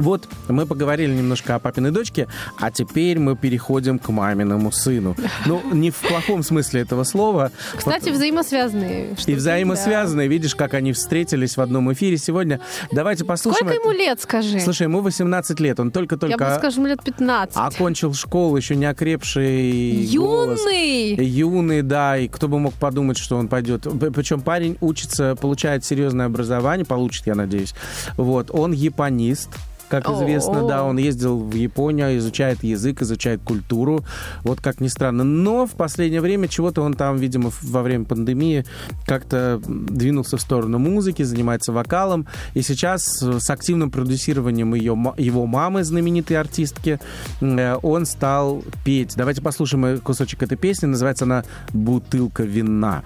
Вот, 0.02 0.28
мы 0.48 0.66
поговорили 0.66 1.14
немножко 1.14 1.54
о 1.54 1.60
папиной 1.60 1.92
дочке, 1.92 2.28
а 2.60 2.72
теперь 2.72 3.20
мы 3.20 3.36
переходим 3.36 4.00
к 4.00 4.10
маминому 4.10 4.72
сыну. 4.72 5.16
Ну, 5.46 5.62
не 5.72 5.92
в 5.92 5.98
плохом 5.98 6.42
смысле 6.42 6.82
этого 6.82 7.04
слова. 7.04 7.52
Кстати, 7.76 8.10
взаимосвязанные. 8.10 9.16
И 9.28 9.36
взаимосвязанные. 9.36 10.28
Видишь, 10.28 10.56
как 10.56 10.74
они 10.74 10.92
встретились 10.94 11.56
в 11.56 11.62
одном 11.62 11.94
эфире 11.94 12.18
сегодня. 12.18 12.60
Давайте 12.92 13.24
да. 13.24 13.28
послушаем. 13.28 13.68
Сколько 13.68 13.90
ему 13.90 13.92
лет, 13.92 14.20
скажи? 14.20 14.60
Слушай, 14.60 14.84
ему 14.84 15.02
18 15.02 15.60
лет. 15.60 15.80
Он 15.80 15.88
Я 15.88 15.90
бы, 15.90 15.94
только-только 15.94 16.56
скажем, 16.58 16.88
лет 16.88 17.04
15. 17.04 17.56
окончил 17.56 18.14
школу, 18.16 18.58
еще 18.58 18.76
не 18.76 18.86
окрепший 18.86 20.10
голос. 20.16 20.62
Юный! 20.62 21.26
Юный, 21.26 21.82
да, 21.84 22.18
и 22.18 22.28
кто 22.28 22.48
бы 22.48 22.60
мог 22.60 22.74
подумать, 22.74 23.20
что 23.20 23.38
он 23.38 23.48
пойдет. 23.48 23.86
Причем 24.16 24.42
парень 24.42 24.78
учится, 24.82 25.36
получает 25.36 25.86
серьезное 25.86 26.26
образование, 26.26 26.88
получит, 26.88 27.28
я 27.28 27.36
надеюсь. 27.36 27.76
Вот, 28.18 28.50
он 28.52 28.72
японист. 28.72 29.50
Как 29.92 30.08
известно, 30.10 30.66
да, 30.66 30.86
он 30.86 30.98
ездил 30.98 31.38
в 31.38 31.54
Японию, 31.54 32.18
изучает 32.18 32.64
язык, 32.64 33.02
изучает 33.02 33.42
культуру. 33.42 34.06
Вот 34.44 34.62
как 34.62 34.80
ни 34.80 34.88
странно. 34.88 35.26
Но 35.26 35.66
в 35.66 35.72
последнее 35.72 36.22
время 36.22 36.48
чего-то 36.48 36.82
он 36.82 36.94
там, 36.94 37.18
видимо, 37.18 37.52
во 37.62 37.82
время 37.82 38.06
пандемии 38.06 38.64
как-то 39.06 39.62
двинулся 39.68 40.38
в 40.38 40.42
сторону 40.42 40.80
музыки, 40.80 41.24
занимается 41.24 41.74
вокалом. 41.74 42.26
И 42.54 42.62
сейчас 42.62 43.22
э, 43.22 43.40
с 43.42 43.50
активным 43.50 43.92
продюсированием 43.92 44.74
ее, 44.76 44.98
его 45.18 45.46
мамы, 45.46 45.84
знаменитой 45.84 46.38
артистки, 46.38 46.98
э, 47.42 47.76
он 47.82 48.06
стал 48.06 48.64
петь. 48.86 49.16
Давайте 49.18 49.42
послушаем 49.42 49.86
э, 49.86 49.98
кусочек 49.98 50.42
этой 50.42 50.58
песни. 50.58 50.86
Называется 50.86 51.26
она 51.26 51.44
«Бутылка 51.74 52.44
вина». 52.44 53.04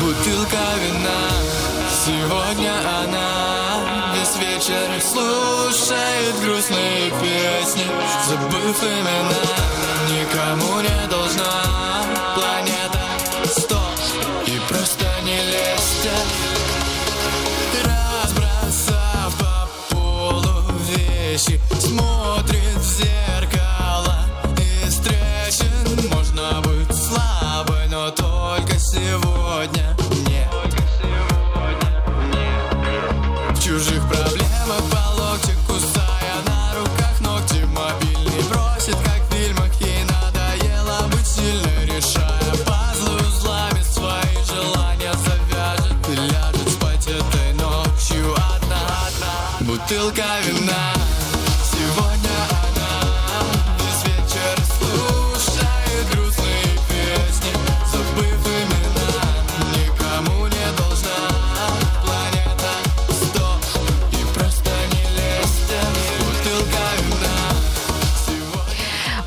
Бутылка 0.00 0.58
вина, 0.82 1.25
сегодня 2.06 2.72
она 3.02 4.14
Весь 4.14 4.36
вечер 4.36 5.02
слушает 5.02 6.34
грустные 6.44 7.10
песни 7.20 7.84
Забыв 8.28 8.82
имена, 8.82 9.42
никому 10.10 10.80
не 10.80 11.08
должна 11.08 11.85
Бутылка 49.88 50.40
вина 50.44 50.55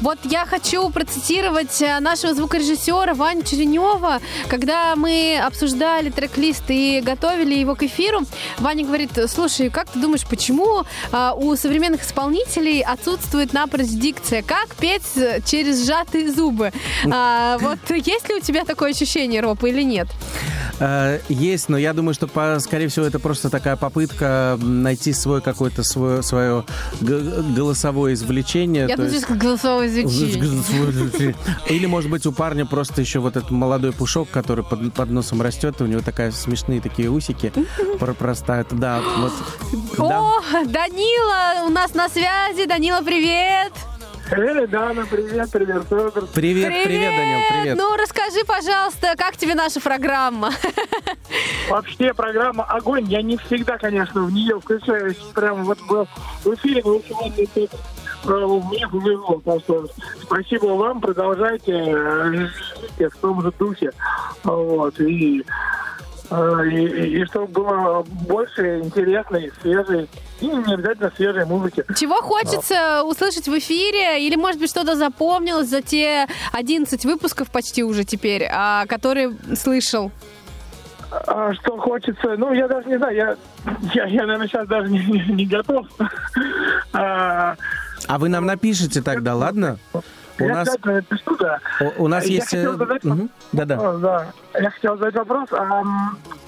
Вот 0.09 0.17
я 0.23 0.47
хочу 0.47 0.89
процитировать 0.89 1.83
э, 1.83 1.99
нашего 1.99 2.33
звукорежиссера 2.33 3.13
Ваню 3.13 3.43
Черенева. 3.43 4.21
Когда 4.47 4.95
мы 4.95 5.39
обсуждали 5.39 6.09
трек-лист 6.09 6.63
и 6.69 6.99
готовили 7.05 7.53
его 7.53 7.75
к 7.75 7.83
эфиру, 7.83 8.21
Ваня 8.57 8.85
говорит, 8.85 9.11
слушай, 9.27 9.69
как 9.69 9.87
ты 9.87 9.99
думаешь, 9.99 10.25
почему 10.25 10.83
а, 11.11 11.33
у 11.35 11.55
современных 11.55 12.01
исполнителей 12.01 12.81
отсутствует 12.81 13.53
напрочь 13.53 13.89
дикция? 13.89 14.41
Как 14.41 14.75
петь 14.77 15.15
э, 15.15 15.41
через 15.45 15.85
сжатые 15.85 16.31
зубы? 16.31 16.73
А, 17.05 17.59
вот 17.59 17.77
есть 17.91 18.27
ли 18.29 18.33
у 18.33 18.39
тебя 18.39 18.65
такое 18.65 18.89
ощущение, 18.89 19.41
Роб, 19.41 19.63
или 19.63 19.83
нет? 19.83 20.07
Э, 20.79 21.19
Есть, 21.29 21.69
но 21.69 21.77
я 21.77 21.93
думаю, 21.93 22.13
что, 22.13 22.27
скорее 22.59 22.87
всего, 22.87 23.05
это 23.05 23.19
просто 23.19 23.49
такая 23.49 23.75
попытка 23.75 24.57
найти 24.61 25.13
свой 25.13 25.41
какое-то 25.41 25.83
свое, 25.83 26.23
свое 26.23 26.65
голосовое 27.01 28.13
извлечение. 28.13 28.87
Я 28.87 28.95
думаю, 28.95 29.13
есть- 29.13 29.29
голосовое 29.29 29.89
звучание. 30.07 31.35
Или, 31.67 31.85
может 31.85 32.09
быть, 32.09 32.25
у 32.25 32.31
парня 32.31 32.65
просто 32.65 33.01
еще 33.01 33.19
вот 33.19 33.35
этот 33.37 33.51
молодой 33.51 33.91
пушок, 33.91 34.29
который 34.29 34.63
под, 34.63 34.93
под 34.93 35.09
носом 35.09 35.41
растет, 35.41 35.81
у 35.81 35.85
него 35.85 36.01
такая 36.01 36.31
смешные 36.31 36.81
такие 36.81 37.09
усики 37.09 37.51
про- 37.99 38.13
простают. 38.13 38.67
Да, 38.71 39.01
вот. 39.17 39.33
Да. 39.97 40.19
О, 40.21 40.41
Данила 40.65 41.65
у 41.67 41.69
нас 41.69 41.93
на 41.93 42.09
связи. 42.09 42.65
Данила, 42.65 43.01
привет! 43.01 43.73
Эй, 44.31 44.67
Дана, 44.67 45.05
привет, 45.09 45.49
привет, 45.51 45.83
Федор. 45.89 46.27
Привет, 46.35 46.67
привет, 46.83 47.11
Данил, 47.11 47.39
привет. 47.49 47.77
Ну, 47.77 47.95
расскажи, 47.95 48.45
пожалуйста, 48.45 49.15
как 49.17 49.37
тебе 49.37 49.55
наша 49.55 49.79
программа? 49.79 50.51
Вообще 51.67 52.13
программа 52.13 52.63
огонь. 52.65 53.05
Я 53.05 53.23
не 53.23 53.37
всегда, 53.37 53.77
конечно, 53.79 54.23
в 54.23 54.31
нее 54.31 54.59
включаюсь. 54.59 55.17
Прям 55.33 55.65
вот 55.65 55.79
был 55.87 56.07
в 56.43 56.53
эфире, 56.53 56.83
но 56.85 57.01
сегодня 57.07 57.47
э, 57.55 57.67
мне 58.25 58.87
повезло. 58.87 59.41
Так 59.45 59.61
что 59.61 59.87
спасибо 60.21 60.67
вам, 60.67 61.01
продолжайте 61.01 61.71
э, 61.73 62.31
жить 62.33 63.13
в 63.13 63.17
том 63.17 63.41
же 63.41 63.51
духе. 63.57 63.91
Вот, 64.43 64.99
и, 64.99 65.43
э, 66.29 66.61
и, 66.71 66.75
и- 66.85 67.21
и 67.21 67.25
чтобы 67.25 67.47
было 67.47 68.03
больше 68.03 68.79
интересной, 68.83 69.51
свежей, 69.61 70.07
и 70.41 70.47
не 70.47 70.73
обязательно 70.73 71.11
свежей 71.15 71.45
музыки. 71.45 71.83
Чего 71.97 72.15
хочется 72.21 73.03
услышать 73.03 73.47
в 73.47 73.57
эфире? 73.57 74.25
Или, 74.25 74.35
может 74.35 74.59
быть, 74.59 74.69
что-то 74.69 74.95
запомнилось 74.95 75.69
за 75.69 75.81
те 75.81 76.27
11 76.53 77.05
выпусков 77.05 77.49
почти 77.51 77.83
уже 77.83 78.03
теперь, 78.03 78.47
а, 78.51 78.85
которые 78.85 79.35
слышал? 79.55 80.11
А 81.11 81.53
что 81.55 81.75
хочется, 81.77 82.35
ну, 82.37 82.53
я 82.53 82.67
даже 82.67 82.87
не 82.87 82.97
знаю, 82.97 83.15
я, 83.15 83.35
я, 83.95 84.05
я 84.05 84.21
наверное, 84.27 84.47
сейчас 84.47 84.67
даже 84.67 84.89
не, 84.91 84.99
не- 84.99 85.33
не 85.33 85.45
готов. 85.45 85.87
А, 86.93 87.55
А 88.07 88.17
вы 88.17 88.29
нам 88.29 88.45
напишите 88.45 89.01
тогда, 89.01 89.35
ладно? 89.35 89.77
У 90.39 90.45
я 90.45 90.53
нас, 90.53 90.69
напишу, 90.83 91.35
да. 91.37 91.59
у, 91.81 92.05
у 92.05 92.07
нас 92.07 92.25
Я 92.25 92.35
есть... 92.35 92.53
э, 92.53 92.71
задать 92.71 93.03
вопрос, 93.03 94.01
да. 94.01 94.31
Я 94.57 94.71
хотел 94.71 94.97
задать 94.97 95.15
вопрос, 95.15 95.49
а, 95.51 95.83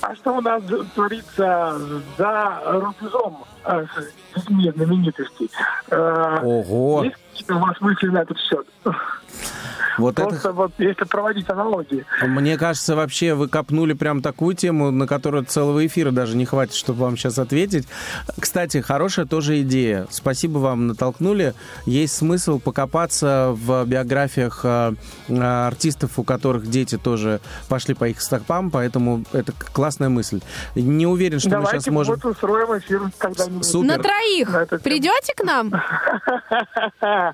а 0.02 0.16
что 0.16 0.38
у 0.38 0.42
нас 0.42 0.64
творится 0.96 1.78
за 2.18 2.62
рубежом 2.66 3.44
э, 3.66 3.86
с 4.34 4.40
детьми 4.40 4.72
знаменитостей? 4.74 5.52
Э, 5.90 6.40
Ого. 6.42 7.04
Есть 7.04 7.18
какие-то 7.32 7.56
у 7.56 7.60
вас 7.60 7.82
мысли 7.82 8.08
на 8.08 8.22
этот 8.22 8.38
счет? 8.40 8.66
Вот 9.98 10.20
это 10.20 10.30
Просто 10.30 10.52
вот 10.52 10.72
если 10.78 11.06
проводить 11.06 11.50
аналогии. 11.50 12.06
Мне 12.22 12.58
кажется, 12.58 12.96
вообще 12.96 13.34
вы 13.34 13.48
копнули 13.48 13.94
прям 13.94 14.22
такую 14.22 14.56
тему, 14.56 14.92
на 14.92 15.08
которую 15.08 15.46
целого 15.46 15.86
эфира 15.86 16.12
даже 16.12 16.38
не 16.38 16.46
хватит, 16.46 16.76
чтобы 16.76 17.02
вам 17.02 17.18
сейчас 17.18 17.40
ответить. 17.40 17.88
Кстати, 18.40 18.82
хорошая 18.82 19.26
тоже 19.26 19.62
идея. 19.62 20.08
Спасибо 20.10 20.60
вам, 20.60 20.88
натолкнули. 20.88 21.54
Есть 21.86 22.16
смысл 22.16 22.60
покопаться 22.60 23.52
в 23.54 23.86
биографиях 23.86 24.62
э, 24.64 24.94
э, 25.28 25.42
артистов, 25.68 26.20
у 26.20 26.24
которых 26.24 26.68
дети 26.68 26.98
тоже 26.98 27.40
пошли 27.70 27.94
по 27.94 28.08
их 28.08 28.22
стопам, 28.22 28.72
поэтому 28.72 29.24
это 29.34 29.54
классная 29.74 30.10
мысль. 30.10 30.42
Не 30.76 31.08
уверен, 31.08 31.40
что 31.40 31.50
мы 31.50 31.56
Давайте 31.56 31.80
сейчас 31.80 31.94
можем... 31.94 32.16
вот 32.16 32.26
устроим 32.26 32.78
эфир 32.78 33.02
когда-нибудь. 33.18 33.66
Супер. 33.66 33.88
На 33.88 33.98
троих. 33.98 34.50
На. 34.50 34.66
Придете 34.80 35.34
к 35.36 35.44
нам? 35.44 35.72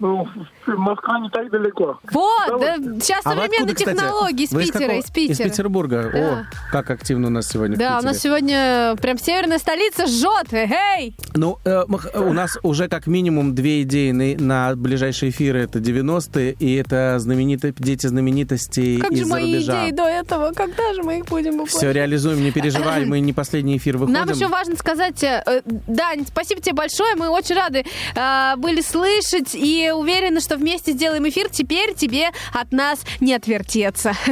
Ну, 0.00 0.26
Москва 0.66 1.20
не 1.20 1.30
так 1.30 1.50
далеко. 1.50 1.98
Вот, 2.10 2.60
да, 2.60 2.76
сейчас 3.00 3.20
А 3.24 3.30
современные 3.30 3.58
откуда, 3.58 3.74
кстати? 3.74 3.96
технологии 3.96 4.44
из 4.44 4.50
Вы 4.52 4.62
Питера, 4.62 4.78
какого- 4.80 4.98
из 4.98 5.10
Питера. 5.10 5.32
Из 5.46 5.50
Петербурга. 5.52 6.10
Да. 6.12 6.18
О, 6.40 6.44
как 6.72 6.90
активно 6.90 7.28
у 7.28 7.30
нас 7.30 7.46
сегодня 7.48 7.76
в 7.76 7.78
Да, 7.78 8.00
у 8.00 8.02
нас 8.02 8.18
сегодня 8.18 8.96
прям 9.00 9.18
северная 9.18 9.58
столица 9.58 10.06
жжет. 10.06 10.52
Эй! 10.52 11.14
Ну, 11.34 11.58
э, 11.64 11.84
у 12.16 12.32
нас 12.32 12.58
уже 12.64 12.88
как 12.88 13.06
минимум 13.06 13.54
две 13.54 13.82
идеи 13.82 14.10
на, 14.10 14.70
на 14.70 14.76
ближайшие 14.76 15.30
эфиры. 15.30 15.60
Это 15.60 15.78
90-е 15.78 16.56
и 16.58 16.74
это 16.74 17.18
знаменитые 17.20 17.72
дети 17.78 18.06
знаменитостей 18.08 18.98
Как 19.00 19.12
же 19.14 19.22
из-за 19.22 19.32
мои 19.32 19.54
рубежа. 19.54 19.84
идеи 19.84 19.90
до 19.96 20.04
этого? 20.08 20.52
Когда 20.52 20.92
же 20.94 21.02
мы 21.04 21.18
их 21.18 21.26
будем 21.26 21.52
Все 21.52 21.76
воплощать? 21.76 21.94
реализуем, 21.94 22.42
не 22.42 22.50
переживай, 22.50 23.04
мы 23.04 23.20
не 23.20 23.32
последний 23.32 23.76
эфир 23.76 23.96
выходим. 23.96 24.18
Нам 24.20 24.28
еще 24.28 24.48
важно 24.48 24.74
сказать, 24.76 25.22
э, 25.22 25.42
э, 25.46 25.60
Дань, 25.64 26.26
спасибо 26.26 26.60
тебе 26.60 26.74
большое, 26.74 27.14
мы 27.14 27.28
очень 27.28 27.54
рады 27.54 27.84
э, 28.16 28.56
были 28.56 28.80
слышать 28.80 29.54
и 29.54 29.90
уверены, 29.96 30.40
что 30.40 30.56
вместе 30.56 30.92
сделаем 30.92 31.28
эфир. 31.28 31.48
Теперь 31.48 31.94
тебе 31.94 32.28
от 32.52 32.72
нас 32.72 33.00
не 33.20 33.34
отвертеться. 33.34 34.12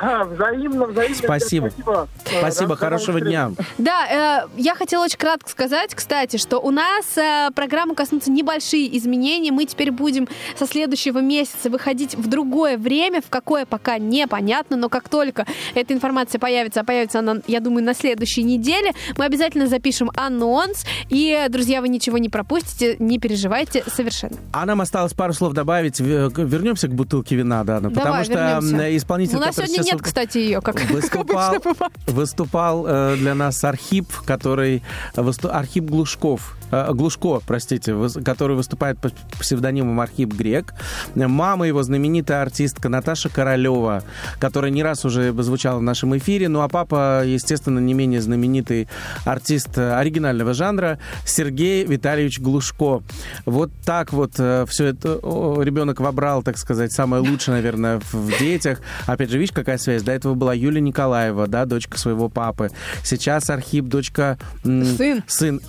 А, 0.00 0.24
взаимно, 0.24 0.86
взаимно. 0.86 1.16
Спасибо. 1.16 1.70
Спасибо, 1.70 2.08
Спасибо, 2.24 2.76
хорошего 2.76 3.20
дня. 3.20 3.50
Да, 3.78 4.44
э, 4.46 4.60
я 4.60 4.74
хотела 4.74 5.04
очень 5.04 5.18
кратко 5.18 5.50
сказать, 5.50 5.94
кстати, 5.94 6.36
что 6.36 6.58
у 6.58 6.70
нас 6.70 7.16
э, 7.16 7.48
программа 7.54 7.94
коснутся 7.94 8.30
небольшие 8.30 8.96
изменения. 8.96 9.50
Мы 9.50 9.64
теперь 9.64 9.90
будем 9.90 10.28
со 10.56 10.66
следующего 10.66 11.18
месяца 11.18 11.70
выходить 11.70 12.14
в 12.14 12.28
другое 12.28 12.76
время, 12.76 13.20
в 13.20 13.28
какое 13.28 13.66
пока 13.66 13.98
непонятно, 13.98 14.76
но 14.76 14.88
как 14.88 15.08
только 15.08 15.46
эта 15.74 15.94
информация 15.94 16.38
появится, 16.38 16.80
а 16.80 16.84
появится 16.84 17.18
она, 17.18 17.36
я 17.46 17.60
думаю, 17.60 17.84
на 17.84 17.94
следующей 17.94 18.42
неделе, 18.42 18.92
мы 19.16 19.24
обязательно 19.24 19.66
запишем 19.66 20.10
анонс. 20.14 20.84
И, 21.08 21.46
друзья, 21.48 21.80
вы 21.80 21.88
ничего 21.88 22.18
не 22.18 22.28
пропустите, 22.28 22.96
не 22.98 23.18
переживайте 23.18 23.82
совершенно. 23.86 24.36
А 24.52 24.66
нам 24.68 24.80
осталось 24.80 25.12
пару 25.14 25.32
слов 25.32 25.52
добавить. 25.54 25.98
Вернемся 25.98 26.86
к 26.88 26.94
бутылке 26.94 27.34
вина, 27.34 27.64
Дана. 27.64 27.88
Давай, 27.90 28.22
потому 28.22 28.24
что 28.24 28.32
вернемся. 28.34 28.96
исполнитель, 28.96 29.36
У 29.36 29.40
нас 29.40 29.56
сегодня 29.56 29.82
нет, 29.82 30.00
кстати, 30.02 30.38
ее, 30.38 30.60
как, 30.60 30.76
как 30.76 30.90
выступал, 30.90 31.56
бывает. 31.58 31.92
выступал 32.06 32.86
э, 32.86 33.16
для 33.16 33.34
нас 33.34 33.64
Архип, 33.64 34.06
который 34.26 34.82
высту- 35.16 35.50
Архип 35.50 35.84
Глушков, 35.84 36.57
э, 36.70 36.92
Глушко, 36.92 37.40
простите, 37.46 37.94
который 38.24 38.56
выступает 38.56 38.98
под 38.98 39.14
псевдонимом 39.38 40.00
Архип 40.00 40.32
Грек. 40.32 40.74
Мама 41.14 41.66
его 41.66 41.82
знаменитая 41.82 42.42
артистка 42.42 42.88
Наташа 42.88 43.28
Королева, 43.28 44.02
которая 44.38 44.70
не 44.70 44.82
раз 44.82 45.04
уже 45.04 45.32
звучала 45.42 45.78
в 45.78 45.82
нашем 45.82 46.16
эфире. 46.16 46.48
Ну 46.48 46.60
а 46.60 46.68
папа, 46.68 47.24
естественно, 47.24 47.78
не 47.78 47.94
менее 47.94 48.20
знаменитый 48.20 48.88
артист 49.24 49.76
э, 49.78 49.94
оригинального 49.94 50.54
жанра 50.54 50.98
Сергей 51.24 51.84
Витальевич 51.84 52.40
Глушко. 52.40 53.02
Вот 53.44 53.70
так 53.84 54.12
вот 54.12 54.34
все 54.34 54.86
это 54.86 55.18
о, 55.22 55.62
ребенок 55.62 56.00
вобрал, 56.00 56.42
так 56.42 56.58
сказать, 56.58 56.92
самое 56.92 57.22
лучшее, 57.22 57.56
наверное, 57.56 58.00
в, 58.12 58.38
детях. 58.38 58.80
Опять 59.06 59.30
же, 59.30 59.38
видишь, 59.38 59.54
какая 59.54 59.78
связь? 59.78 60.02
До 60.02 60.12
этого 60.12 60.34
была 60.34 60.54
Юлия 60.54 60.80
Николаева, 60.80 61.46
да, 61.46 61.64
дочка 61.64 61.98
своего 61.98 62.28
папы. 62.28 62.70
Сейчас 63.04 63.50
Архип, 63.50 63.86
дочка... 63.86 64.38
Сын. 64.62 65.22
Сын. 65.26 65.60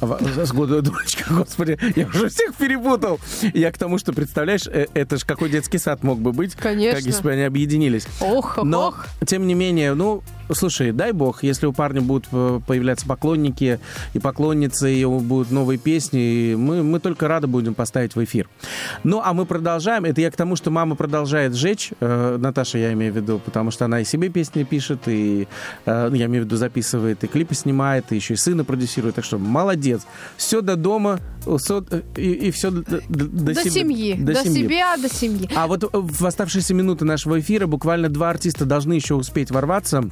Дочка, 0.92 1.26
господи, 1.34 1.78
я 1.96 2.08
уже 2.08 2.30
всех 2.30 2.56
перепутал. 2.56 3.20
Я 3.54 3.72
к 3.72 3.78
тому, 3.78 3.98
что, 3.98 4.14
представляешь, 4.14 4.68
э, 4.68 4.88
это 4.94 5.18
же 5.18 5.26
какой 5.26 5.50
детский 5.50 5.78
сад 5.78 6.04
мог 6.04 6.20
бы 6.20 6.32
быть, 6.34 6.56
Конечно. 6.56 6.98
как 6.98 7.06
если 7.06 7.24
бы 7.24 7.32
они 7.32 7.44
объединились. 7.44 8.08
Ох, 8.22 8.58
ох, 8.58 8.64
Но, 8.64 8.88
ох. 8.90 9.06
тем 9.26 9.48
не 9.48 9.54
менее, 9.54 9.94
ну, 9.94 10.24
слушай, 10.54 10.91
дай 10.91 11.12
бог, 11.12 11.43
если 11.43 11.66
у 11.66 11.74
парня 11.74 12.02
будут 12.02 12.28
э, 12.32 12.60
появляться 12.66 13.06
поклонники 13.06 13.80
и 14.14 14.20
поклонницы, 14.20 14.93
и 14.93 15.06
будут 15.06 15.52
новые 15.52 15.78
песни, 15.78 16.20
и 16.52 16.56
мы, 16.56 16.84
мы 16.84 17.00
только 17.00 17.28
рады 17.28 17.47
будем 17.47 17.74
поставить 17.74 18.16
в 18.16 18.24
эфир. 18.24 18.50
Ну, 19.04 19.22
а 19.24 19.34
мы 19.34 19.45
продолжаем. 19.45 20.06
Это 20.06 20.22
я 20.22 20.32
к 20.32 20.36
тому, 20.36 20.56
что 20.56 20.72
мама 20.72 20.95
продолжает 20.95 21.54
жечь. 21.56 21.91
Э, 22.00 22.38
Наташа, 22.39 22.78
я 22.78 22.93
имею 22.93 23.14
в 23.14 23.16
виду, 23.16 23.39
потому 23.43 23.72
что 23.72 23.86
она 23.86 24.02
и 24.02 24.06
себе 24.06 24.30
песни 24.30 24.64
пишет, 24.64 25.08
и, 25.08 25.47
э, 25.86 26.08
ну, 26.10 26.16
я 26.16 26.26
имею 26.26 26.43
в 26.43 26.45
виду, 26.47 26.56
записывает, 26.58 27.24
и 27.24 27.28
клипы 27.28 27.56
снимает, 27.56 28.12
и 28.12 28.16
еще 28.16 28.34
и 28.34 28.38
сына 28.38 28.64
продюсирует. 28.64 29.16
Так 29.16 29.26
что 29.26 29.38
молодец. 29.38 30.02
Все 30.38 30.62
до 30.62 30.76
дома, 30.76 31.20
всё- 31.58 31.84
и, 32.16 32.52
все 32.52 32.72
до, 32.72 32.82
до- 32.82 33.02
до 33.08 33.54
До 33.54 33.70
семьи, 33.70 34.16
до 34.16 34.36
семьи. 34.36 34.64
себя, 34.64 34.97
до 34.97 35.10
семьи. 35.10 35.50
А 35.56 35.68
вот 35.68 35.89
в 35.93 36.26
оставшиеся 36.26 36.74
минуты 36.74 37.06
нашего 37.06 37.39
эфира 37.39 37.68
буквально 37.68 38.10
два 38.10 38.30
артиста 38.30 38.66
должны 38.66 38.93
еще 38.93 39.16
успеть 39.16 39.52
ворваться. 39.52 40.04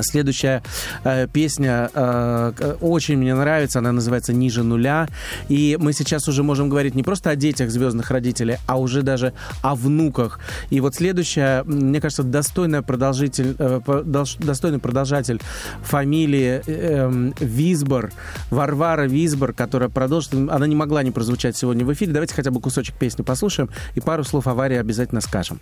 Следующая 0.00 0.62
э, 1.04 1.28
песня 1.32 1.90
э, 1.94 2.76
очень 2.80 3.16
мне 3.16 3.34
нравится, 3.34 3.78
она 3.78 3.92
называется 3.92 4.32
«Ниже 4.32 4.62
нуля». 4.62 5.08
И 5.48 5.76
мы 5.80 5.92
сейчас 5.92 6.26
уже 6.28 6.42
можем 6.42 6.68
говорить 6.68 6.94
не 6.94 7.02
просто 7.02 7.30
о 7.30 7.36
детях 7.36 7.70
звездных 7.70 8.10
родителей, 8.10 8.58
а 8.66 8.78
уже 8.78 9.02
даже 9.02 9.34
о 9.62 9.74
внуках. 9.74 10.40
И 10.70 10.80
вот 10.80 10.96
следующая, 10.96 11.62
мне 11.64 12.00
кажется, 12.00 12.24
достойная 12.24 12.82
продолжитель, 12.82 13.54
э, 13.58 13.80
достойный 14.38 14.80
продолжатель 14.80 15.40
фамилии 15.82 16.62
э, 16.66 17.04
эм, 17.04 17.34
Висбор, 17.38 18.12
Варвара 18.50 19.06
Висбор, 19.06 19.52
которая 19.52 19.88
продолжит. 19.88 20.34
Она 20.34 20.66
не 20.66 20.76
могла 20.76 21.02
не 21.02 21.12
прозвучать 21.12 21.56
сегодня 21.56 21.84
в 21.84 21.92
эфире. 21.92 22.12
Давайте 22.12 22.34
хотя 22.34 22.50
бы 22.50 22.60
кусочек 22.60 22.96
песни 22.96 23.22
послушаем 23.22 23.70
и 23.94 24.00
пару 24.00 24.24
слов 24.24 24.48
аварии 24.48 24.76
обязательно 24.76 25.20
скажем. 25.20 25.60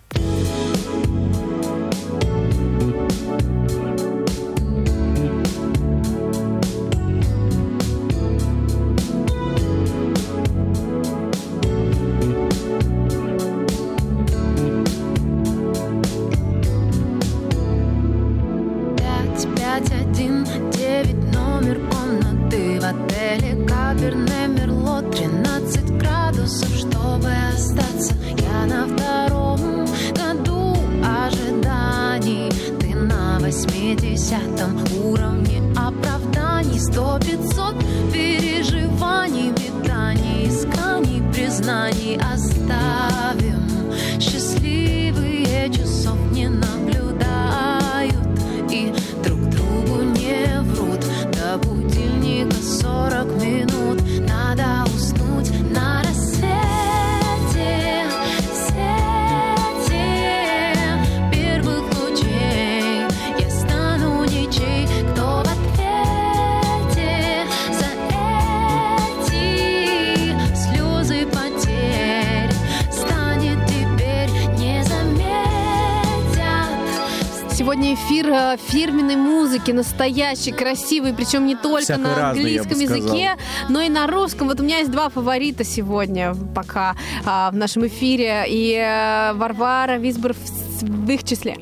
Музыки, 79.63 79.71
настоящий, 79.73 80.53
красивый, 80.53 81.13
причем 81.13 81.47
не 81.47 81.57
только 81.57 81.83
Всякой 81.83 82.03
на 82.03 82.31
английском 82.31 82.81
языке, 82.81 83.37
но 83.69 83.81
и 83.81 83.89
на 83.89 84.07
русском. 84.07 84.49
Вот 84.49 84.61
у 84.61 84.63
меня 84.63 84.79
есть 84.79 84.91
два 84.91 85.09
фаворита 85.09 85.65
сегодня 85.65 86.35
пока 86.55 86.95
а, 87.25 87.51
в 87.51 87.57
нашем 87.57 87.87
эфире. 87.87 88.45
И 88.49 88.75
э, 88.75 89.33
Варвара 89.35 89.99
Висбор 89.99 90.35
в, 90.35 90.83
в 90.83 91.11
их 91.11 91.25
числе. 91.25 91.57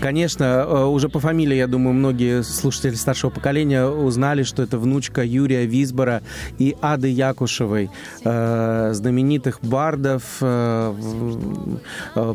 Конечно, 0.00 0.44
э, 0.44 0.84
уже 0.84 1.08
по 1.08 1.18
фамилии, 1.18 1.56
я 1.56 1.66
думаю, 1.66 1.94
многие 1.94 2.42
слушатели 2.42 2.94
старшего 2.94 3.30
поколения 3.30 3.86
узнали, 3.86 4.42
что 4.42 4.62
это 4.62 4.78
внучка 4.78 5.22
Юрия 5.24 5.66
Висбора 5.66 6.22
и 6.58 6.76
Ады 6.80 7.08
Якушевой, 7.08 7.90
э, 8.24 8.90
знаменитых 8.92 9.58
бардов 9.62 10.22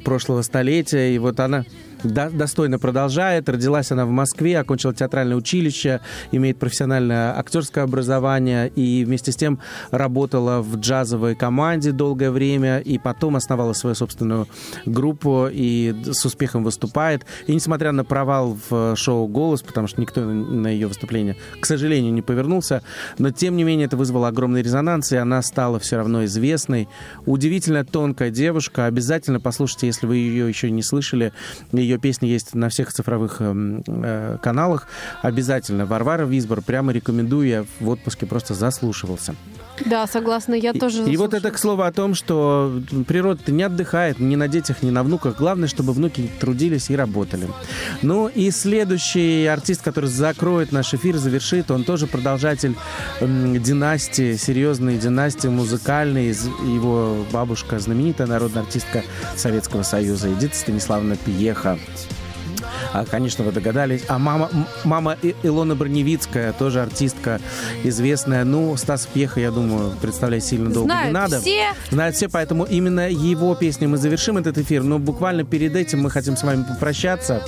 прошлого 0.04 0.42
столетия. 0.42 1.16
И 1.16 1.20
вот 1.20 1.40
она 1.40 1.64
до- 2.04 2.30
достойно 2.30 2.80
продолжает. 2.80 3.50
Родилась 3.50 3.92
она 3.92 4.06
в 4.06 4.10
Москве, 4.10 4.60
окончила 4.60 4.94
театральное 4.94 5.36
училище, 5.38 6.02
имеет 6.32 6.58
профессиональное 6.58 7.38
актерское 7.38 7.84
образование 7.84 8.70
и 8.70 9.04
вместе 9.06 9.32
с 9.32 9.36
тем 9.36 9.60
работала 9.92 10.62
в 10.62 10.78
джазовой 10.78 11.36
команде 11.36 11.92
долгое 11.92 12.32
время 12.32 12.80
и 12.80 12.98
потом 12.98 13.36
основала 13.36 13.74
свою 13.74 13.96
собственную 13.96 14.48
группу 14.86 15.48
и 15.52 15.96
с 16.06 16.26
успехом 16.26 16.64
выступает. 16.64 17.26
И 17.48 17.54
несмотря 17.54 17.92
на 17.92 18.04
провал 18.04 18.58
в 18.70 18.96
шоу 18.96 19.28
«Голос», 19.28 19.62
потому 19.62 19.88
что 19.88 20.02
никто 20.02 20.22
на 20.22 20.68
ее 20.68 20.88
выступление, 20.88 21.36
к 21.60 21.66
сожалению, 21.66 22.14
не 22.14 22.22
повернулся, 22.22 22.82
но 23.18 23.32
тем 23.32 23.56
не 23.56 23.64
менее 23.64 23.86
это 23.88 23.98
вызвало 23.98 24.28
огромный 24.28 24.62
резонанс, 24.62 25.12
и 25.12 25.18
она 25.18 25.42
стала 25.42 25.80
все 25.80 25.98
равно 25.98 26.26
известной. 26.26 26.88
Удивительно 27.26 27.86
тонкая 27.86 28.30
девушка. 28.30 28.86
Обязательно 28.86 29.40
послушайте, 29.40 29.88
если 29.88 30.06
вы 30.06 30.18
ее 30.18 30.48
еще 30.48 30.72
не 30.72 30.84
слышали. 30.84 31.34
Ее 31.72 31.89
песни 31.98 32.28
есть 32.28 32.54
на 32.54 32.70
всех 32.70 32.94
цифровых 32.94 33.42
эм, 33.42 33.84
э, 33.88 34.38
каналах. 34.42 34.88
Обязательно. 35.22 35.86
Варвара 35.86 36.26
Висбор. 36.26 36.62
Прямо 36.62 36.92
рекомендую. 36.92 37.48
Я 37.48 37.66
в 37.80 37.90
отпуске 37.90 38.26
просто 38.26 38.54
заслушивался. 38.54 39.36
Да, 39.86 40.08
согласна, 40.08 40.54
я 40.56 40.74
тоже 40.74 41.04
И 41.04 41.18
вот 41.18 41.34
это 41.34 41.52
к 41.52 41.58
слову 41.58 41.84
о 41.84 41.92
том, 41.92 42.14
что 42.16 42.82
природа 43.08 43.52
не 43.52 43.64
отдыхает 43.64 44.20
ни 44.20 44.36
на 44.36 44.48
детях, 44.48 44.82
ни 44.82 44.90
на 44.90 45.04
внуках. 45.04 45.38
Главное, 45.38 45.68
чтобы 45.68 45.94
внуки 45.94 46.30
трудились 46.40 46.90
и 46.90 46.96
работали. 46.96 47.48
Ну 48.02 48.28
и 48.28 48.52
следующий 48.52 49.46
артист, 49.46 49.82
который 49.82 50.10
закроет 50.10 50.72
наш 50.72 50.94
эфир, 50.94 51.18
завершит, 51.18 51.72
он 51.72 51.84
тоже 51.84 52.08
продолжатель 52.08 52.76
династии, 53.22 54.36
серьезной 54.36 54.98
династии 54.98 55.48
музыкальной. 55.48 56.30
Его 56.30 57.26
бабушка, 57.32 57.80
знаменитая 57.80 58.28
народная 58.28 58.64
артистка 58.64 59.04
Советского 59.36 59.84
Союза 59.84 60.32
Эдита 60.32 60.56
Станиславовна 60.56 61.16
Пьеха. 61.16 61.80
А, 62.94 63.06
конечно, 63.06 63.44
вы 63.44 63.52
догадались. 63.52 64.04
А 64.08 64.18
мама, 64.18 64.50
мама 64.84 65.18
Илона 65.44 65.76
Броневицкая, 65.76 66.54
тоже 66.54 66.82
артистка 66.82 67.40
известная. 67.84 68.44
Ну, 68.44 68.76
Стас 68.78 69.06
Пьеха, 69.06 69.40
я 69.40 69.52
думаю, 69.52 69.92
представлять 70.02 70.44
сильно 70.44 70.70
долго 70.72 70.88
Знают 70.88 71.08
не 71.08 71.14
надо. 71.14 71.42
все. 71.42 71.68
Знают 71.92 72.16
все, 72.16 72.30
поэтому 72.30 72.64
именно 72.66 73.10
его 73.10 73.56
песней 73.56 73.88
мы 73.88 73.98
завершим 73.98 74.38
этот 74.38 74.58
эфир. 74.58 74.84
Но 74.84 75.00
буквально 75.00 75.44
перед 75.44 75.76
этим 75.76 76.02
мы 76.02 76.10
хотим 76.10 76.36
с 76.38 76.44
вами 76.44 76.64
попрощаться. 76.64 77.44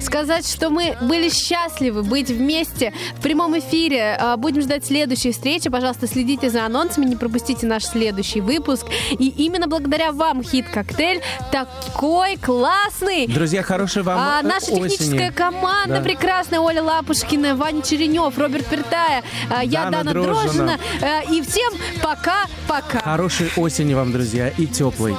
сказать, 0.00 0.48
что 0.48 0.70
мы 0.70 0.96
были 1.00 1.28
счастливы 1.28 2.02
быть 2.02 2.30
вместе 2.30 2.92
в 3.16 3.22
прямом 3.22 3.58
эфире. 3.58 4.16
А, 4.18 4.36
Будем 4.36 4.62
ждать 4.62 4.84
следующей 4.84 5.32
встречи. 5.32 5.70
Пожалуйста, 5.70 6.06
следите 6.06 6.50
за 6.50 6.66
анонсами, 6.66 7.04
не 7.06 7.16
пропустите 7.16 7.66
наш 7.66 7.84
следующий 7.84 8.40
выпуск. 8.40 8.86
И 9.12 9.28
именно 9.28 9.68
благодаря 9.68 10.12
вам 10.12 10.42
хит-коктейль 10.42 11.20
такой 11.52 12.36
классный. 12.36 13.26
Друзья, 13.28 13.62
хорошей 13.62 14.02
вам 14.02 14.18
А, 14.18 14.40
э, 14.42 14.46
наша 14.80 14.94
осени. 14.94 14.96
техническая 14.96 15.32
команда 15.32 15.94
Да. 15.96 16.00
прекрасная. 16.00 16.60
Оля 16.60 16.82
Лапушкина, 16.82 17.56
Ваня 17.56 17.82
Черенев, 17.82 18.38
Роберт 18.38 18.66
Пертая, 18.66 19.22
а, 19.50 19.62
я 19.64 19.84
Дана 19.84 20.04
Дана 20.04 20.12
Дрожжина. 20.12 20.42
Дрожжина. 20.42 20.78
А, 21.00 21.20
И 21.32 21.42
всем 21.42 21.72
пока-пока. 22.02 23.00
Хорошей 23.00 23.50
осени 23.56 23.94
вам, 23.94 24.12
друзья, 24.12 24.48
и 24.48 24.66
теплой. 24.66 25.16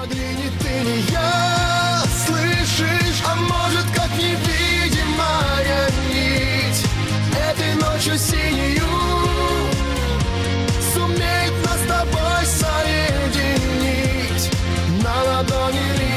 Ночью 8.03 8.17
синюю 8.17 8.83
Сумеет 10.93 11.53
нас 11.65 11.79
с 11.79 11.87
тобой 11.87 12.45
соединить 12.45 14.51
На 15.01 15.23
ладони 15.23 16.12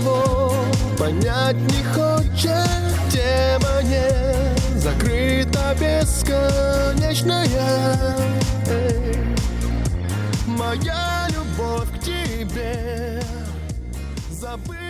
Кто 0.00 0.12
кого 0.12 0.54
понять 0.98 1.56
не 1.56 1.82
хочет 1.84 2.90
Тема 3.10 3.82
не 3.82 4.78
закрыта 4.78 5.74
бесконечная. 5.78 7.46
Эй, 8.68 9.16
Моя 10.46 11.28
любовь 11.30 11.88
к 11.96 12.00
тебе. 12.00 13.22
Забыта 14.30 14.89